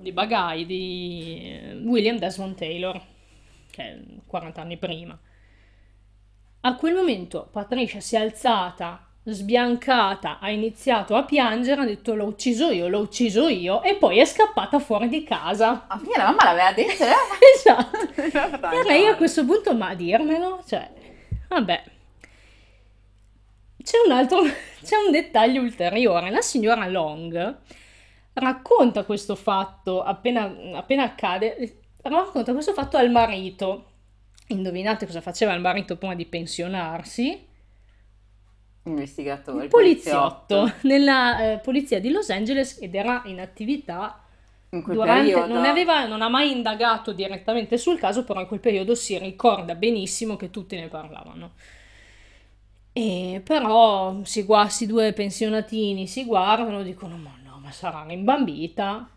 di 0.00 0.12
Bagai, 0.12 0.64
di 0.64 1.42
eh, 1.42 1.74
William 1.84 2.18
Desmond 2.18 2.56
Taylor, 2.56 3.00
che 3.70 3.82
è 3.82 4.00
40 4.26 4.60
anni 4.60 4.78
prima. 4.78 5.18
A 6.60 6.76
quel 6.76 6.94
momento 6.94 7.48
Patricia 7.50 8.00
si 8.00 8.14
è 8.14 8.20
alzata, 8.20 9.11
sbiancata, 9.24 10.38
ha 10.40 10.50
iniziato 10.50 11.14
a 11.14 11.24
piangere, 11.24 11.82
ha 11.82 11.84
detto 11.84 12.14
l'ho 12.14 12.26
ucciso 12.26 12.70
io, 12.70 12.88
l'ho 12.88 13.00
ucciso 13.00 13.48
io 13.48 13.82
e 13.82 13.94
poi 13.94 14.18
è 14.18 14.24
scappata 14.24 14.78
fuori 14.80 15.08
di 15.08 15.22
casa. 15.22 15.84
Ah, 15.86 15.96
quindi 15.96 16.16
la 16.16 16.24
mamma 16.24 16.44
l'aveva 16.44 16.72
detto, 16.72 17.04
eh? 17.04 17.14
Esatto. 17.54 18.70
E 18.74 18.82
lei 18.84 19.06
a 19.06 19.16
questo 19.16 19.44
punto, 19.44 19.74
ma 19.74 19.88
a 19.88 19.94
dirmelo? 19.94 20.62
Cioè, 20.66 20.90
vabbè. 21.48 21.84
C'è 23.82 23.96
un 24.04 24.12
altro, 24.12 24.42
c'è 24.82 24.96
un 24.96 25.12
dettaglio 25.12 25.60
ulteriore. 25.60 26.30
La 26.30 26.40
signora 26.40 26.86
Long 26.88 27.58
racconta 28.34 29.04
questo 29.04 29.36
fatto 29.36 30.02
appena, 30.02 30.52
appena 30.74 31.04
accade, 31.04 31.80
racconta 32.02 32.52
questo 32.52 32.72
fatto 32.72 32.96
al 32.96 33.10
marito. 33.10 33.86
Indovinate 34.48 35.06
cosa 35.06 35.20
faceva 35.20 35.52
il 35.54 35.60
marito 35.60 35.96
prima 35.96 36.14
di 36.14 36.26
pensionarsi? 36.26 37.50
Investigatore. 38.84 39.64
Il 39.64 39.70
poliziotto 39.70 40.72
nella 40.82 41.52
eh, 41.52 41.58
polizia 41.58 42.00
di 42.00 42.10
Los 42.10 42.30
Angeles 42.30 42.78
ed 42.80 42.94
era 42.94 43.22
in 43.26 43.38
attività 43.40 44.20
In 44.70 44.82
quel 44.82 44.96
durante, 44.96 45.30
periodo. 45.32 45.52
non, 45.54 45.64
aveva- 45.64 46.06
non 46.06 46.20
ha 46.22 46.28
mai 46.28 46.50
indagato 46.50 47.12
direttamente 47.12 47.78
sul 47.78 47.98
caso, 47.98 48.24
però 48.24 48.40
in 48.40 48.46
quel 48.48 48.58
periodo 48.60 48.94
si 48.94 49.16
ricorda 49.18 49.74
benissimo 49.76 50.36
che 50.36 50.50
tutti 50.50 50.74
ne 50.76 50.88
parlavano. 50.88 51.52
E 52.94 53.40
però 53.44 54.18
si 54.24 54.42
gua- 54.42 54.68
sti 54.68 54.86
due 54.86 55.12
pensionatini 55.12 56.06
si 56.06 56.24
guardano, 56.24 56.82
dicono: 56.82 57.16
Ma 57.16 57.32
no, 57.44 57.58
ma 57.62 57.70
sarà 57.70 58.04
rimbambita. 58.06 59.08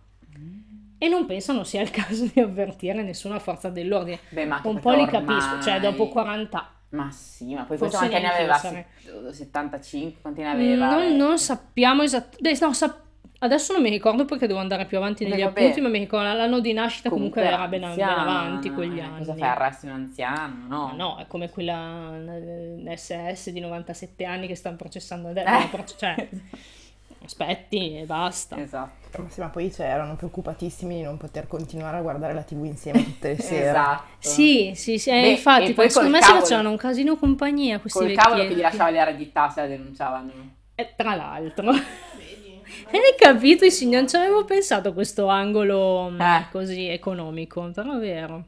E 0.98 1.10
non 1.10 1.26
pensano 1.26 1.64
sia 1.66 1.82
il 1.82 1.90
caso 1.92 2.30
di 2.34 2.40
avvertire 2.40 3.04
nessuna 3.04 3.40
forza 3.40 3.70
dell'ordine. 3.70 4.20
Beh, 4.30 4.46
ma 4.46 4.62
Un 4.64 4.80
po' 4.80 4.94
li 4.94 5.06
capisco, 5.06 5.62
cioè 5.62 5.76
ormai- 5.76 5.82
dopo 5.82 6.08
40 6.08 6.58
anni. 6.60 6.74
Ma 6.96 7.12
sì, 7.12 7.54
ma 7.54 7.64
poi 7.64 7.78
Forse 7.78 7.98
questo 7.98 7.98
quanti 7.98 8.16
anni 8.16 8.24
neanche 8.24 8.42
aveva? 8.42 8.58
sarei. 8.58 8.86
Se- 9.32 9.34
75, 9.34 10.22
quanti 10.22 10.42
ne 10.42 10.50
aveva? 10.50 10.90
Non, 10.90 11.02
Eh, 11.02 11.10
non 11.16 11.38
sappiamo 11.38 12.02
esattamente. 12.04 12.66
No, 12.66 12.74
sap- 12.74 13.04
adesso 13.40 13.74
non 13.74 13.82
mi 13.82 13.90
ricordo 13.90 14.26
perché 14.26 14.48
devo 14.48 14.60
andare 14.60 14.86
più 14.86 14.98
avanti 14.98 15.24
negli 15.26 15.36
Beh, 15.38 15.44
vabbè. 15.44 15.62
appunti, 15.62 15.82
ma 15.82 15.90
mi 15.90 16.00
ricordo 16.00 16.34
l'anno 16.34 16.60
di 16.60 16.74
nascita 16.74 17.10
comunque, 17.10 17.44
era 17.44 17.58
ben, 17.68 17.82
ben 17.82 17.84
anziana, 17.90 18.22
avanti 18.22 18.72
quegli 18.72 18.98
eh, 18.98 19.02
anni. 19.02 19.18
Cosa 19.20 19.36
fai, 19.36 19.50
arresti 19.50 19.86
un 19.88 19.92
anziano? 19.92 20.66
No. 20.68 20.94
No, 20.96 21.18
è 21.18 21.28
come 21.28 21.50
quella 21.50 22.16
eh, 22.16 22.98
SS 22.98 23.50
di 23.52 23.60
97 23.60 24.24
anni 24.26 24.48
che 24.48 24.56
stanno 24.56 24.78
processando 24.78 25.28
adesso. 25.30 25.50
Eh. 25.78 25.86
cioè, 25.98 26.30
aspetti 27.24 27.98
e 27.98 28.06
basta. 28.06 28.60
Esatto. 28.60 29.22
Ma 29.22 29.30
sì, 29.30 29.40
ma 29.40 29.48
poi 29.48 29.72
cioè, 29.72 29.86
erano 29.88 30.16
preoccupatissimi 30.16 30.96
di 30.98 31.02
non 31.02 31.18
poter 31.18 31.48
continuare 31.48 31.98
a 31.98 32.02
guardare 32.02 32.34
la 32.34 32.42
tv 32.44 32.66
insieme 32.66 33.04
tutte 33.04 33.30
le 33.30 33.38
sere. 33.42 33.70
Esatto. 33.70 34.04
Sì, 34.20 34.74
sì, 34.76 34.98
sì, 35.00 35.10
eh, 35.10 35.22
Beh, 35.22 35.30
infatti, 35.30 35.74
poi 35.74 35.90
secondo 35.90 36.12
me 36.12 36.18
si 36.22 36.26
cavolo- 36.26 36.42
facevano 36.42 36.70
un 36.72 36.78
casino 36.78 37.16
compagnia 37.16 37.80
questi 37.80 38.00
Col 38.00 38.12
cavolo 38.14 38.46
che 38.48 38.56
gli 38.56 38.60
lasciava 38.62 38.90
l'eredità 38.90 39.50
se 39.50 39.62
la 39.62 39.68
denunciavano. 39.68 40.32
E 40.76 40.94
tra 40.98 41.16
l'altro, 41.16 41.70
hai 42.92 43.16
capito? 43.18 43.64
i 43.66 43.72
signori, 43.72 44.00
non 44.00 44.10
ci 44.10 44.16
avevo 44.18 44.44
pensato 44.44 44.90
a 44.90 44.94
questo 44.94 45.28
angolo 45.28 46.10
mh, 46.10 46.22
Eh. 46.22 46.46
così 46.52 46.88
economico, 46.90 47.70
però 47.74 47.96
è 47.96 48.00
vero. 48.00 48.44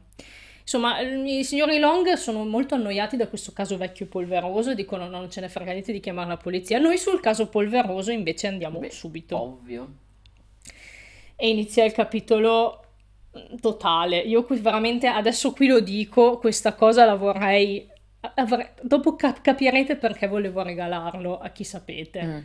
Insomma, 0.68 1.00
i 1.00 1.44
signori 1.44 1.78
Long 1.78 2.12
sono 2.12 2.44
molto 2.44 2.74
annoiati 2.74 3.16
da 3.16 3.26
questo 3.26 3.52
caso 3.54 3.78
vecchio 3.78 4.04
e 4.04 4.08
polveroso 4.10 4.72
e 4.72 4.74
dicono 4.74 5.08
no, 5.08 5.16
non 5.18 5.30
ce 5.30 5.40
ne 5.40 5.48
frega 5.48 5.72
niente 5.72 5.92
di 5.92 6.00
chiamare 6.00 6.28
la 6.28 6.36
polizia. 6.36 6.78
Noi 6.78 6.98
sul 6.98 7.20
caso 7.20 7.48
polveroso 7.48 8.10
invece 8.10 8.48
andiamo 8.48 8.78
Beh, 8.78 8.90
subito. 8.90 9.40
Ovvio. 9.40 9.88
E 11.36 11.48
inizia 11.48 11.84
il 11.84 11.92
capitolo 11.92 12.84
mm, 13.34 13.56
totale. 13.62 14.18
Io 14.18 14.44
qui 14.44 14.58
veramente, 14.58 15.06
adesso 15.06 15.52
qui 15.52 15.68
lo 15.68 15.80
dico, 15.80 16.36
questa 16.36 16.74
cosa 16.74 17.06
la 17.06 17.14
vorrei 17.14 17.88
avrei- 18.34 18.68
dopo 18.82 19.16
cap- 19.16 19.40
capirete 19.40 19.96
perché 19.96 20.26
volevo 20.26 20.60
regalarlo 20.60 21.38
a 21.38 21.48
chi 21.48 21.64
sapete. 21.64 22.22
Mm. 22.22 22.38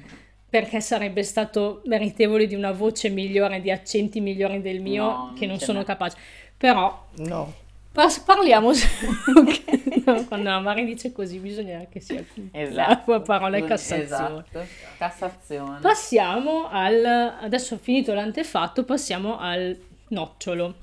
Perché 0.50 0.80
sarebbe 0.80 1.24
stato 1.24 1.82
meritevole 1.88 2.48
di 2.48 2.56
una 2.56 2.72
voce 2.72 3.10
migliore, 3.10 3.60
di 3.60 3.70
accenti 3.70 4.22
migliori 4.22 4.62
del 4.62 4.80
mio, 4.80 5.04
No, 5.04 5.34
che 5.38 5.46
non 5.46 5.60
sono 5.60 5.80
n'è. 5.80 5.86
capace. 5.86 6.16
Però 6.56 7.08
No. 7.16 7.54
Parliamo 7.94 8.70
ok. 9.36 10.06
No, 10.06 10.26
quando 10.26 10.50
la 10.50 10.60
Mari 10.60 10.84
dice 10.86 11.12
così 11.12 11.38
bisogna 11.38 11.86
che 11.90 12.00
sia 12.00 12.24
Esatto. 12.52 13.12
la 13.12 13.22
parola 13.22 13.58
è 13.58 13.64
Cassazione. 13.64 14.04
Esatto. 14.04 14.66
Cassazione. 14.98 15.80
Passiamo 15.80 16.68
al 16.70 17.06
adesso 17.40 17.78
finito 17.78 18.14
l'antefatto, 18.14 18.84
passiamo 18.84 19.38
al 19.38 19.80
nocciolo, 20.10 20.76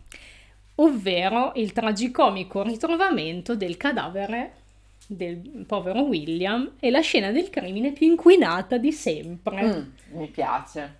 ovvero 0.76 1.52
il 1.56 1.72
tragicomico 1.72 2.62
ritrovamento 2.62 3.54
del 3.56 3.76
cadavere 3.76 4.52
del 5.06 5.64
povero 5.66 6.02
William 6.02 6.74
e 6.78 6.90
la 6.90 7.00
scena 7.00 7.32
del 7.32 7.50
crimine 7.50 7.90
più 7.92 8.06
inquinata 8.06 8.78
di 8.78 8.92
sempre. 8.92 9.62
Mm, 9.62 10.18
mi 10.18 10.28
piace. 10.28 10.98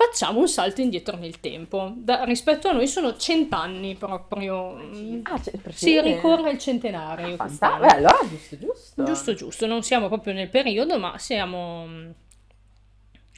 Facciamo 0.00 0.38
un 0.38 0.48
salto 0.48 0.80
indietro 0.80 1.16
nel 1.16 1.40
tempo. 1.40 1.92
Da- 1.96 2.22
rispetto 2.22 2.68
a 2.68 2.72
noi 2.72 2.86
sono 2.86 3.16
cent'anni 3.16 3.96
proprio. 3.96 4.74
mm, 4.76 5.22
Ah, 5.24 5.40
Si 5.72 6.00
ricorre 6.00 6.52
il 6.52 6.58
centenario. 6.58 7.34
Fantastico. 7.34 7.66
quest'anno. 7.76 7.80
Beh, 7.80 7.94
allora 7.96 8.18
giusto, 8.28 8.58
giusto. 8.58 9.02
Giusto, 9.02 9.34
giusto, 9.34 9.66
non 9.66 9.82
siamo 9.82 10.06
proprio 10.06 10.34
nel 10.34 10.50
periodo, 10.50 11.00
ma 11.00 11.18
siamo 11.18 11.84
mm, 11.88 12.10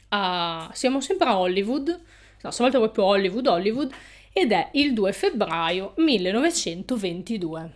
a, 0.09 0.69
siamo 0.71 1.01
sempre 1.01 1.27
a 1.29 1.39
Hollywood, 1.39 1.99
no, 2.43 2.51
stavolta 2.51 2.77
proprio 2.77 3.05
Hollywood, 3.05 3.47
Hollywood, 3.47 3.91
ed 4.31 4.51
è 4.51 4.69
il 4.73 4.93
2 4.93 5.11
febbraio 5.13 5.93
1922. 5.97 7.71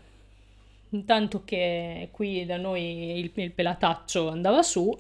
Intanto 0.90 1.42
che 1.44 2.10
qui 2.12 2.46
da 2.46 2.58
noi 2.58 3.18
il, 3.20 3.32
il 3.34 3.52
pelataccio 3.52 4.30
andava 4.30 4.62
su, 4.62 4.96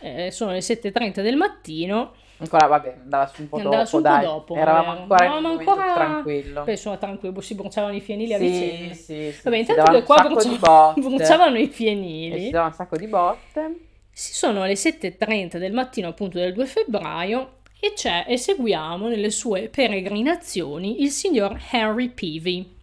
eh, 0.00 0.30
sono 0.30 0.52
le 0.52 0.60
7.30 0.60 1.20
del 1.22 1.36
mattino, 1.36 2.12
Ancora, 2.38 2.66
vabbè, 2.66 2.96
andava 3.00 3.26
su 3.28 3.40
un 3.40 3.48
po' 3.48 3.56
andava 3.56 3.82
dopo, 3.84 3.96
un 3.96 4.02
po' 4.02 4.08
dai. 4.08 4.24
dopo. 4.24 4.54
Eravamo 4.56 4.90
vero? 4.90 5.00
ancora 5.00 5.24
in 5.24 5.30
No, 5.30 5.40
momento 5.40 5.70
ancora- 5.70 5.94
tranquillo. 5.94 6.64
Beh, 6.64 6.76
sono 6.76 6.98
tranquillo, 6.98 7.40
si 7.40 7.54
bruciavano 7.54 7.94
i 7.96 8.00
fienili 8.02 8.34
a 8.34 8.36
Sì, 8.38 8.48
vicenda. 8.48 8.94
sì, 8.94 9.02
sì. 9.32 9.40
Vabbè, 9.42 9.64
si 9.64 9.70
intanto 9.70 9.92
che 9.92 10.02
qua 10.02 10.28
di 10.28 11.00
bruciavano, 11.00 11.56
i 11.58 11.62
E 11.62 11.66
si 11.66 11.72
fienili. 11.72 12.50
dava 12.50 12.66
un 12.66 12.72
sacco 12.74 12.96
di 12.98 13.06
botte. 13.06 13.78
Si 14.12 14.34
sono 14.34 14.66
le 14.66 14.74
7.30 14.74 15.56
del 15.56 15.72
mattino 15.72 16.08
appunto 16.08 16.36
del 16.38 16.52
2 16.52 16.66
febbraio 16.66 17.52
e 17.80 17.94
c'è 17.94 18.26
e 18.28 18.36
seguiamo 18.36 19.08
nelle 19.08 19.30
sue 19.30 19.68
peregrinazioni 19.70 21.02
il 21.02 21.10
signor 21.10 21.58
Harry 21.70 22.08
Peavy. 22.10 22.74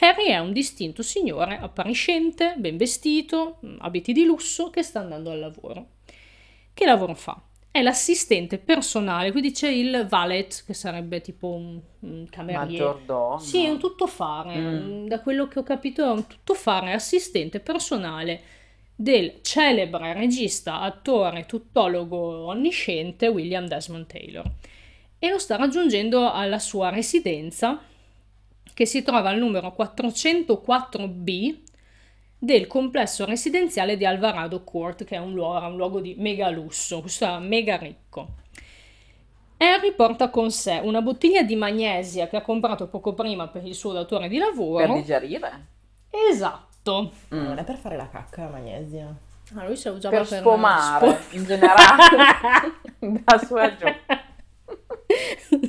Harry 0.00 0.26
è 0.26 0.38
un 0.38 0.52
distinto 0.52 1.02
signore 1.02 1.58
appariscente, 1.60 2.54
ben 2.58 2.76
vestito, 2.76 3.58
abiti 3.78 4.12
di 4.12 4.24
lusso, 4.24 4.68
che 4.70 4.82
sta 4.82 5.00
andando 5.00 5.30
al 5.30 5.38
lavoro. 5.38 5.86
Che 6.72 6.84
lavoro 6.84 7.14
fa? 7.14 7.40
È 7.72 7.82
l'assistente 7.82 8.58
personale, 8.58 9.30
qui 9.30 9.40
dice 9.40 9.70
il 9.70 10.06
valet, 10.08 10.64
che 10.66 10.74
sarebbe 10.74 11.20
tipo 11.20 11.48
un, 11.48 11.80
un 12.00 12.26
cameriere. 12.28 12.66
Maggiordomo. 12.66 13.38
Sì, 13.38 13.64
è 13.64 13.70
un 13.70 13.78
tuttofare. 13.78 14.56
Mm. 14.56 15.06
Da 15.06 15.20
quello 15.20 15.46
che 15.46 15.60
ho 15.60 15.62
capito 15.62 16.02
è 16.02 16.10
un 16.10 16.26
tuttofare 16.26 16.92
assistente 16.92 17.60
personale 17.60 18.42
del 18.96 19.38
celebre 19.42 20.12
regista, 20.12 20.80
attore, 20.80 21.46
tuttologo 21.46 22.46
onnisciente 22.46 23.28
William 23.28 23.66
Desmond 23.66 24.06
Taylor. 24.06 24.50
E 25.18 25.30
lo 25.30 25.38
sta 25.38 25.56
raggiungendo 25.56 26.30
alla 26.30 26.58
sua 26.58 26.90
residenza, 26.90 27.80
che 28.74 28.84
si 28.84 29.02
trova 29.02 29.28
al 29.28 29.38
numero 29.38 29.74
404B 29.78 31.56
del 32.42 32.66
complesso 32.66 33.26
residenziale 33.26 33.96
di 33.98 34.06
Alvarado 34.06 34.64
Court, 34.64 35.04
che 35.04 35.16
è 35.16 35.18
un 35.18 35.34
luogo, 35.34 35.66
un 35.66 35.76
luogo 35.76 36.00
di 36.00 36.14
mega 36.18 36.48
lusso, 36.48 37.00
questo 37.02 37.24
era 37.24 37.38
mega 37.38 37.76
ricco. 37.76 38.28
Harry 39.58 39.92
porta 39.94 40.30
con 40.30 40.50
sé 40.50 40.80
una 40.82 41.02
bottiglia 41.02 41.42
di 41.42 41.54
magnesia 41.54 42.28
che 42.28 42.36
ha 42.38 42.40
comprato 42.42 42.88
poco 42.88 43.12
prima 43.12 43.46
per 43.48 43.66
il 43.66 43.74
suo 43.74 43.92
datore 43.92 44.26
di 44.28 44.38
Per 44.38 44.46
lavoro. 44.48 44.94
digerire. 44.94 45.66
Esatto. 46.30 47.12
Mm. 47.34 47.42
Non 47.44 47.58
è 47.58 47.64
per 47.64 47.76
fare 47.76 47.96
la 47.96 48.08
cacca 48.08 48.44
la 48.44 48.48
magnesia. 48.48 49.14
Ah, 49.56 49.66
lui 49.66 49.76
si 49.76 49.88
usava 49.88 50.16
Per 50.16 50.26
per 50.26 50.38
sfumare, 50.38 51.10
spo- 51.20 51.36
in 51.36 51.44
generale. 51.44 52.02
da 53.24 53.38
su 53.38 53.54
a 53.54 53.76
giù. 53.76 53.84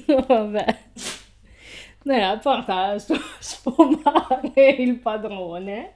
No, 0.07 0.25
vabbè. 0.27 0.77
Eh, 2.03 2.39
porta 2.41 2.83
a 2.91 2.97
sp- 2.97 3.19
sfumare 3.39 4.51
il 4.77 4.99
padrone, 4.99 5.93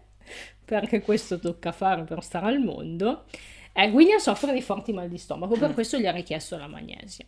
perché 0.65 1.01
questo 1.01 1.39
tocca 1.39 1.71
fare 1.71 2.04
per 2.04 2.23
stare 2.23 2.47
al 2.47 2.60
mondo. 2.60 3.25
Eh, 3.73 3.89
William 3.89 4.19
soffre 4.19 4.54
di 4.54 4.62
forti 4.62 4.93
mal 4.93 5.10
di 5.10 5.17
stomaco, 5.17 5.58
per 5.58 5.73
questo 5.73 5.97
gli 5.97 6.06
ha 6.08 6.12
richiesto 6.12 6.58
la 6.58 6.67
magnesia. 6.67 7.25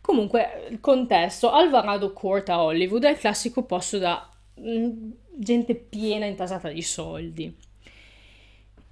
Comunque, 0.00 0.66
il 0.70 0.80
contesto, 0.80 1.50
Alvarado 1.50 2.12
Court 2.12 2.48
a 2.50 2.62
Hollywood 2.62 3.04
è 3.04 3.10
il 3.10 3.18
classico 3.18 3.64
posto 3.64 3.98
da 3.98 4.30
mm, 4.60 5.10
gente 5.36 5.74
piena 5.74 6.26
intasata 6.26 6.68
di 6.68 6.82
soldi. 6.82 7.54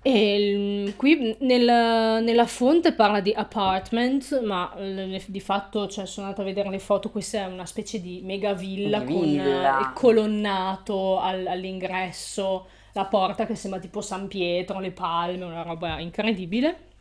E 0.06 0.54
mm, 0.56 0.96
qui 0.96 1.36
nel- 1.40 2.22
nella 2.22 2.46
fonte 2.46 2.92
parla 2.92 3.20
di 3.20 3.32
apartment, 3.32 4.42
ma 4.42 4.74
eh, 4.76 5.22
di 5.26 5.40
fatto 5.40 5.88
cioè, 5.88 6.04
sono 6.06 6.26
andata 6.26 6.42
a 6.42 6.46
vedere 6.46 6.68
le 6.68 6.78
foto, 6.78 7.10
questa 7.10 7.38
è 7.40 7.46
una 7.46 7.64
specie 7.64 8.00
di 8.00 8.20
mega 8.22 8.52
villa 8.52 9.02
con 9.02 9.38
villa. 9.38 9.78
eh, 9.78 9.80
il 9.80 9.92
colonnato 9.92 11.18
al- 11.18 11.46
all'ingresso, 11.46 12.66
la 12.94 13.04
porta 13.06 13.44
che 13.44 13.56
sembra 13.56 13.80
tipo 13.80 14.00
San 14.00 14.28
Pietro, 14.28 14.78
le 14.78 14.92
palme, 14.92 15.44
una 15.44 15.62
roba 15.62 15.98
incredibile. 15.98 16.92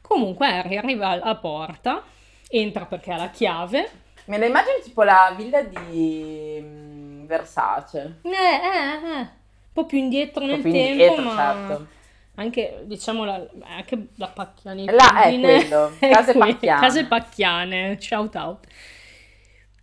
Comunque 0.00 0.46
Harry 0.46 0.76
arriva 0.76 1.08
alla 1.08 1.36
porta, 1.36 2.02
entra 2.48 2.86
perché 2.86 3.12
ha 3.12 3.16
la 3.16 3.30
chiave. 3.30 3.90
Me 4.24 4.38
la 4.38 4.46
immagino 4.46 4.78
tipo 4.82 5.02
la 5.02 5.34
villa 5.36 5.62
di 5.62 6.60
mm, 6.62 7.26
Versace. 7.26 8.20
Eh, 8.22 8.30
eh, 8.30 8.32
eh, 8.32 9.18
un 9.18 9.28
po' 9.72 9.84
più 9.84 9.98
indietro 9.98 10.44
nel 10.46 10.62
più 10.62 10.72
tempo, 10.72 10.90
indietro, 10.90 11.22
ma 11.24 11.36
certo. 11.36 11.86
anche 12.36 12.82
diciamo 12.84 13.24
la, 13.24 13.46
anche 13.64 14.06
la 14.14 14.28
pacchianitudine 14.28 14.96
Là 14.96 15.22
è 15.24 15.38
quello, 15.38 15.92
case 16.00 16.32
qui, 16.32 16.40
pacchiane. 16.40 16.80
case 16.80 17.04
pacchiane 17.04 18.00
shout 18.00 18.34
out 18.36 18.66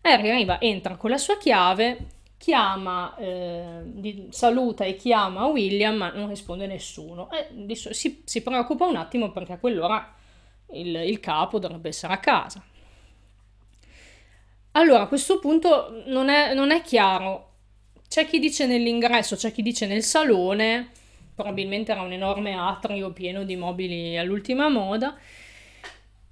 Harry 0.01 0.29
arriva 0.31 0.59
entra 0.59 0.95
con 0.95 1.11
la 1.11 1.17
sua 1.17 1.37
chiave 1.37 1.97
chiama 2.43 3.15
eh, 3.15 4.27
saluta 4.31 4.83
e 4.83 4.97
chiama 4.97 5.45
William 5.45 5.95
ma 5.95 6.11
non 6.11 6.27
risponde 6.27 6.67
nessuno. 6.67 7.29
E 7.31 7.73
so- 7.77 7.93
si, 7.93 8.21
si 8.25 8.41
preoccupa 8.41 8.85
un 8.85 8.97
attimo 8.97 9.31
perché 9.31 9.53
a 9.53 9.57
quell'ora 9.57 10.13
il, 10.73 10.93
il 10.93 11.21
capo 11.21 11.57
dovrebbe 11.57 11.87
essere 11.87 12.11
a 12.11 12.17
casa. 12.17 12.61
Allora 14.71 15.03
a 15.03 15.07
questo 15.07 15.39
punto 15.39 16.03
non 16.07 16.27
è, 16.27 16.53
non 16.53 16.71
è 16.71 16.81
chiaro. 16.81 17.51
C'è 18.09 18.27
chi 18.27 18.39
dice 18.39 18.65
nell'ingresso, 18.65 19.37
c'è 19.37 19.53
chi 19.53 19.61
dice 19.61 19.87
nel 19.87 20.03
salone, 20.03 20.91
probabilmente 21.33 21.93
era 21.93 22.01
un 22.01 22.11
enorme 22.11 22.55
atrio 22.59 23.13
pieno 23.13 23.43
di 23.45 23.55
mobili 23.55 24.17
all'ultima 24.17 24.67
moda. 24.67 25.15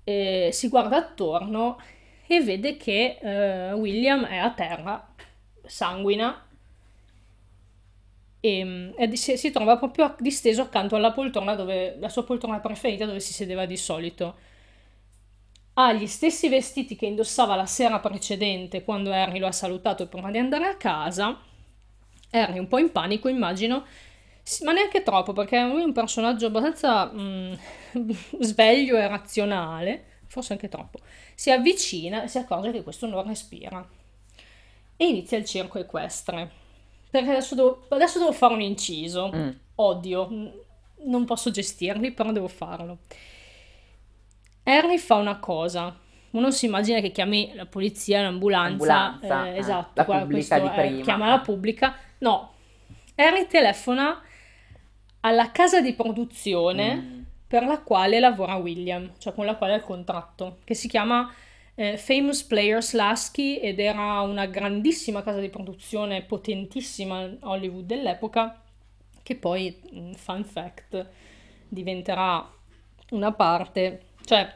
E 0.03 0.49
si 0.51 0.67
guarda 0.67 0.97
attorno 0.97 1.77
e 2.27 2.41
vede 2.41 2.75
che 2.77 3.17
eh, 3.21 3.73
William 3.73 4.25
è 4.25 4.37
a 4.37 4.51
terra, 4.51 5.10
sanguina, 5.71 6.45
e, 8.39 8.93
e 8.97 9.07
di- 9.07 9.17
si, 9.17 9.37
si 9.37 9.51
trova 9.51 9.77
proprio 9.77 10.15
disteso 10.19 10.61
accanto 10.63 10.95
alla 10.95 11.11
poltrona 11.11 11.55
dove 11.55 11.95
la 11.99 12.09
sua 12.09 12.23
poltrona 12.23 12.59
preferita 12.59 13.05
dove 13.05 13.19
si 13.19 13.33
sedeva 13.33 13.65
di 13.65 13.77
solito. 13.77 14.35
Ha 15.73 15.93
gli 15.93 16.05
stessi 16.07 16.49
vestiti 16.49 16.95
che 16.95 17.05
indossava 17.05 17.55
la 17.55 17.65
sera 17.65 17.99
precedente 17.99 18.83
quando 18.83 19.11
Harry 19.11 19.39
lo 19.39 19.47
ha 19.47 19.51
salutato 19.51 20.07
prima 20.07 20.29
di 20.29 20.37
andare 20.37 20.65
a 20.65 20.75
casa. 20.75 21.39
Harry 22.31 22.59
un 22.59 22.67
po' 22.67 22.77
in 22.77 22.91
panico, 22.91 23.27
immagino, 23.29 23.85
ma 24.63 24.71
neanche 24.73 25.03
troppo, 25.03 25.33
perché 25.33 25.61
lui 25.61 25.81
è 25.81 25.85
un 25.85 25.93
personaggio 25.93 26.47
abbastanza 26.47 27.11
mm, 27.13 27.53
sveglio 28.41 28.97
e 28.97 29.07
razionale, 29.07 30.05
forse 30.27 30.53
anche 30.53 30.69
troppo. 30.69 30.99
Si 31.35 31.51
avvicina 31.51 32.23
e 32.23 32.27
si 32.27 32.37
accorge 32.37 32.71
che 32.71 32.83
questo 32.83 33.07
non 33.07 33.25
respira. 33.27 33.87
E 35.01 35.07
inizia 35.07 35.37
il 35.39 35.45
circo 35.45 35.79
equestre. 35.79 36.51
Perché 37.09 37.29
adesso 37.31 37.55
devo, 37.55 37.85
adesso 37.89 38.19
devo 38.19 38.31
fare 38.33 38.53
un 38.53 38.61
inciso. 38.61 39.31
Mm. 39.33 39.49
Odio, 39.75 40.29
non 41.05 41.25
posso 41.25 41.49
gestirli, 41.49 42.11
però 42.11 42.31
devo 42.31 42.47
farlo. 42.47 42.99
Harry 44.63 44.97
fa 44.99 45.15
una 45.15 45.39
cosa. 45.39 45.97
Uno 46.31 46.51
si 46.51 46.67
immagina 46.67 46.99
che 46.99 47.11
chiami 47.11 47.51
la 47.55 47.65
polizia, 47.65 48.21
l'ambulanza, 48.21 49.05
Ambulanza, 49.13 49.47
eh, 49.47 49.55
eh, 49.55 49.57
esatto, 49.57 49.91
la 49.95 50.03
pubblica 50.05 50.59
questo 50.59 50.75
di 50.75 50.81
prima. 50.87 51.03
chiama 51.03 51.27
la 51.29 51.39
pubblica. 51.39 51.95
No, 52.19 52.53
Harry 53.15 53.47
telefona 53.47 54.21
alla 55.21 55.51
casa 55.51 55.81
di 55.81 55.93
produzione 55.93 56.95
Mm. 56.95 57.21
per 57.47 57.63
la 57.65 57.79
quale 57.81 58.19
lavora 58.19 58.55
William, 58.55 59.11
cioè 59.17 59.33
con 59.33 59.45
la 59.45 59.55
quale 59.55 59.73
ha 59.73 59.77
il 59.77 59.83
contratto, 59.83 60.59
che 60.63 60.73
si 60.75 60.87
chiama 60.87 61.29
eh, 61.81 61.97
Famous 61.97 62.43
Players 62.43 62.93
Lasky 62.93 63.55
ed 63.55 63.79
era 63.79 64.21
una 64.21 64.45
grandissima 64.45 65.23
casa 65.23 65.39
di 65.39 65.49
produzione 65.49 66.21
potentissima 66.21 67.27
Hollywood 67.39 67.85
dell'epoca 67.85 68.61
che 69.23 69.35
poi, 69.35 69.81
mh, 69.91 70.11
fun 70.11 70.43
fact, 70.43 71.07
diventerà 71.67 72.47
una 73.11 73.31
parte, 73.31 74.09
cioè 74.25 74.53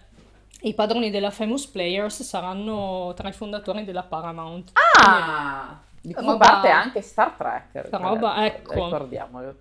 i 0.61 0.73
padroni 0.75 1.09
della 1.09 1.31
Famous 1.31 1.65
Players 1.65 2.21
saranno 2.21 3.13
tra 3.15 3.29
i 3.29 3.33
fondatori 3.33 3.83
della 3.85 4.03
Paramount. 4.03 4.71
Ah! 4.73 5.81
Di 5.99 6.13
cui 6.13 6.23
Roba- 6.23 6.37
parte 6.37 6.69
anche 6.69 7.01
Star 7.01 7.31
Trek. 7.31 7.89
Roba- 7.89 8.43
eh, 8.43 8.45
ecco. 8.45 8.73
Ricordiamolo. 8.73 9.55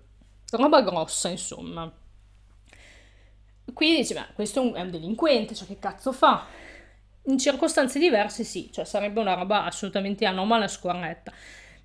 roba 0.51 0.81
grossa, 0.81 1.29
insomma. 1.29 1.91
Qui 3.73 3.95
dice, 3.95 4.13
beh, 4.13 4.33
questo 4.35 4.61
è 4.61 4.63
un, 4.63 4.73
è 4.75 4.81
un 4.81 4.91
delinquente, 4.91 5.55
cioè 5.55 5.65
che 5.67 5.79
cazzo 5.79 6.11
fa? 6.11 6.45
In 7.27 7.37
circostanze 7.39 7.97
diverse 7.99 8.43
sì, 8.43 8.69
cioè 8.71 8.85
sarebbe 8.85 9.19
una 9.19 9.33
roba 9.33 9.65
assolutamente 9.65 10.25
anomala 10.25 10.65
e 10.65 10.67
scorretta. 10.67 11.31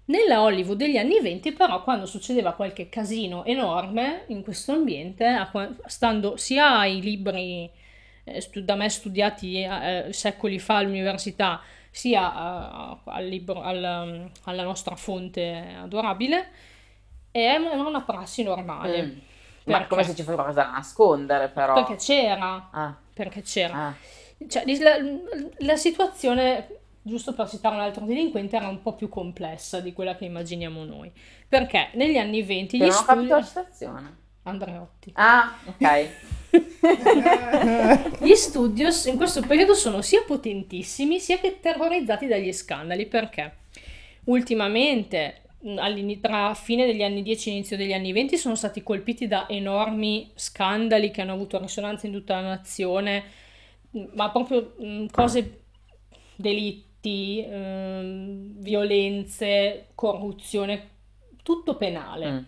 Nella 0.06 0.42
Hollywood 0.42 0.76
degli 0.76 0.96
anni 0.96 1.20
20 1.20 1.52
però 1.52 1.82
quando 1.82 2.04
succedeva 2.04 2.52
qualche 2.52 2.88
casino 2.88 3.44
enorme 3.44 4.24
in 4.28 4.42
questo 4.42 4.72
ambiente, 4.72 5.48
stando 5.86 6.36
sia 6.36 6.78
ai 6.80 7.00
libri 7.00 7.70
eh, 8.24 8.40
stu- 8.40 8.60
da 8.60 8.74
me 8.74 8.88
studiati 8.88 9.62
eh, 9.62 10.08
secoli 10.10 10.58
fa 10.58 10.78
all'università, 10.78 11.60
sia 11.90 12.32
eh, 12.32 12.98
al 13.04 13.24
libro- 13.26 13.62
al- 13.62 14.30
alla 14.44 14.62
nostra 14.62 14.96
fonte 14.96 15.74
adorabile, 15.80 16.48
era 17.30 17.58
una 17.80 18.02
prassi 18.02 18.42
normale. 18.42 19.02
Mm. 19.02 19.18
Ma 19.64 19.86
come 19.86 20.02
se 20.02 20.14
ci 20.14 20.22
fosse 20.22 20.34
qualcosa 20.34 20.62
da 20.64 20.70
nascondere, 20.70 21.48
però. 21.48 21.74
Perché 21.74 21.96
c'era, 21.96 22.68
Ah, 22.72 22.96
perché 23.14 23.42
c'era. 23.42 23.74
ah. 23.86 23.94
Cioè, 24.48 24.64
la, 24.78 24.96
la 25.58 25.76
situazione, 25.76 26.80
giusto 27.02 27.34
per 27.34 27.48
citare 27.48 27.74
un 27.74 27.82
altro 27.82 28.04
delinquente, 28.04 28.56
era 28.56 28.68
un 28.68 28.82
po' 28.82 28.94
più 28.94 29.08
complessa 29.08 29.80
di 29.80 29.92
quella 29.92 30.16
che 30.16 30.24
immaginiamo 30.24 30.84
noi. 30.84 31.12
Perché 31.48 31.90
negli 31.94 32.16
anni 32.16 32.42
20 32.42 32.76
gli 32.76 32.80
Non 32.80 32.88
ho 32.88 32.92
studi... 32.92 33.26
la 33.26 33.42
citazione. 33.42 34.18
Andreotti. 34.42 35.12
Ah, 35.14 35.54
ok. 35.66 36.08
Gli 38.20 38.34
studios 38.34 39.04
in 39.04 39.16
questo 39.16 39.42
periodo 39.42 39.74
sono 39.74 40.00
sia 40.02 40.22
potentissimi 40.26 41.20
sia 41.20 41.38
che 41.38 41.60
terrorizzati 41.60 42.26
dagli 42.26 42.52
scandali. 42.52 43.06
Perché? 43.06 43.56
Ultimamente, 44.24 45.42
tra 46.20 46.54
fine 46.54 46.86
degli 46.86 47.02
anni 47.02 47.22
10 47.22 47.48
e 47.48 47.52
inizio 47.52 47.76
degli 47.76 47.92
anni 47.92 48.12
20, 48.12 48.36
sono 48.36 48.54
stati 48.54 48.82
colpiti 48.82 49.26
da 49.28 49.46
enormi 49.48 50.30
scandali 50.34 51.10
che 51.10 51.20
hanno 51.20 51.34
avuto 51.34 51.58
risonanza 51.58 52.06
in 52.06 52.12
tutta 52.12 52.40
la 52.40 52.48
nazione, 52.48 53.24
ma 54.14 54.30
proprio 54.30 54.74
mh, 54.78 55.06
cose, 55.10 55.62
delitti, 56.36 57.44
ehm, 57.46 58.60
violenze, 58.60 59.88
corruzione, 59.94 60.88
tutto 61.42 61.76
penale. 61.76 62.30
Mm. 62.30 62.38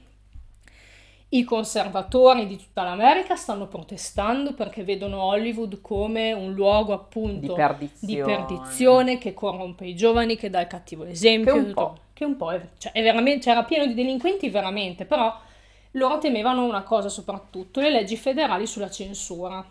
I 1.34 1.44
conservatori 1.44 2.46
di 2.46 2.58
tutta 2.58 2.82
l'America 2.82 3.36
stanno 3.36 3.66
protestando 3.66 4.52
perché 4.52 4.84
vedono 4.84 5.22
Hollywood 5.22 5.80
come 5.80 6.32
un 6.34 6.52
luogo 6.52 6.92
appunto 6.92 7.46
Di 7.48 7.54
perdizione. 7.54 8.12
di 8.14 8.20
perdizione 8.22 9.16
che 9.18 9.32
corrompe 9.32 9.86
i 9.86 9.94
giovani, 9.96 10.36
che 10.36 10.50
dà 10.50 10.60
il 10.60 10.66
cattivo 10.66 11.04
esempio. 11.04 11.54
Che 11.54 11.58
un 11.58 11.66
tutto- 11.68 11.80
po'. 11.86 11.96
Che 12.12 12.24
un 12.26 12.36
po'. 12.36 12.52
è- 12.52 12.60
Cioè, 12.76 12.92
è 12.92 13.02
veramente, 13.02 13.44
c'era 13.46 13.64
pieno 13.64 13.86
di 13.86 13.94
delinquenti 13.94 14.50
veramente, 14.50 15.06
però 15.06 15.34
loro 15.92 16.18
temevano 16.18 16.64
una 16.66 16.82
cosa 16.82 17.08
soprattutto, 17.08 17.80
le 17.80 17.90
leggi 17.90 18.16
federali 18.16 18.66
sulla 18.66 18.90
censura. 18.90 19.66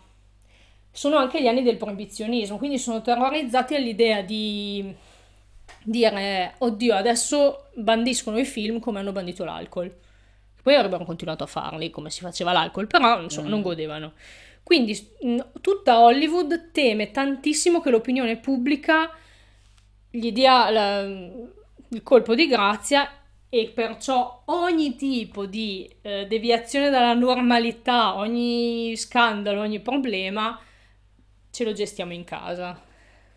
Sono 0.94 1.16
anche 1.16 1.40
gli 1.42 1.46
anni 1.46 1.62
del 1.62 1.78
proibizionismo, 1.78 2.58
quindi 2.58 2.78
sono 2.78 3.00
terrorizzati 3.00 3.74
all'idea 3.74 4.20
di 4.20 4.94
dire, 5.84 6.54
oddio, 6.58 6.94
adesso 6.94 7.68
bandiscono 7.74 8.38
i 8.38 8.44
film 8.44 8.78
come 8.78 9.00
hanno 9.00 9.12
bandito 9.12 9.44
l'alcol. 9.44 9.92
Poi 10.62 10.74
avrebbero 10.74 11.04
continuato 11.04 11.42
a 11.44 11.48
farli 11.48 11.90
come 11.90 12.10
si 12.10 12.20
faceva 12.20 12.52
l'alcol, 12.52 12.86
però 12.86 13.20
insomma 13.20 13.48
Mm. 13.48 13.50
non 13.50 13.62
godevano. 13.62 14.12
Quindi 14.62 14.96
tutta 15.60 15.98
Hollywood 16.00 16.70
teme 16.70 17.10
tantissimo 17.10 17.80
che 17.80 17.90
l'opinione 17.90 18.36
pubblica 18.36 19.10
gli 20.08 20.30
dia 20.30 20.70
la- 20.70 21.00
il 21.02 22.02
colpo 22.04 22.34
di 22.34 22.46
grazia 22.46 23.08
e 23.48 23.72
perciò 23.74 24.42
ogni 24.46 24.94
tipo 24.94 25.46
di 25.46 25.90
eh, 26.02 26.26
deviazione 26.26 26.90
dalla 26.90 27.12
normalità, 27.14 28.14
ogni 28.16 28.94
scandalo, 28.96 29.60
ogni 29.62 29.80
problema 29.80 30.58
ce 31.52 31.64
lo 31.64 31.72
gestiamo 31.72 32.12
in 32.12 32.24
casa. 32.24 32.80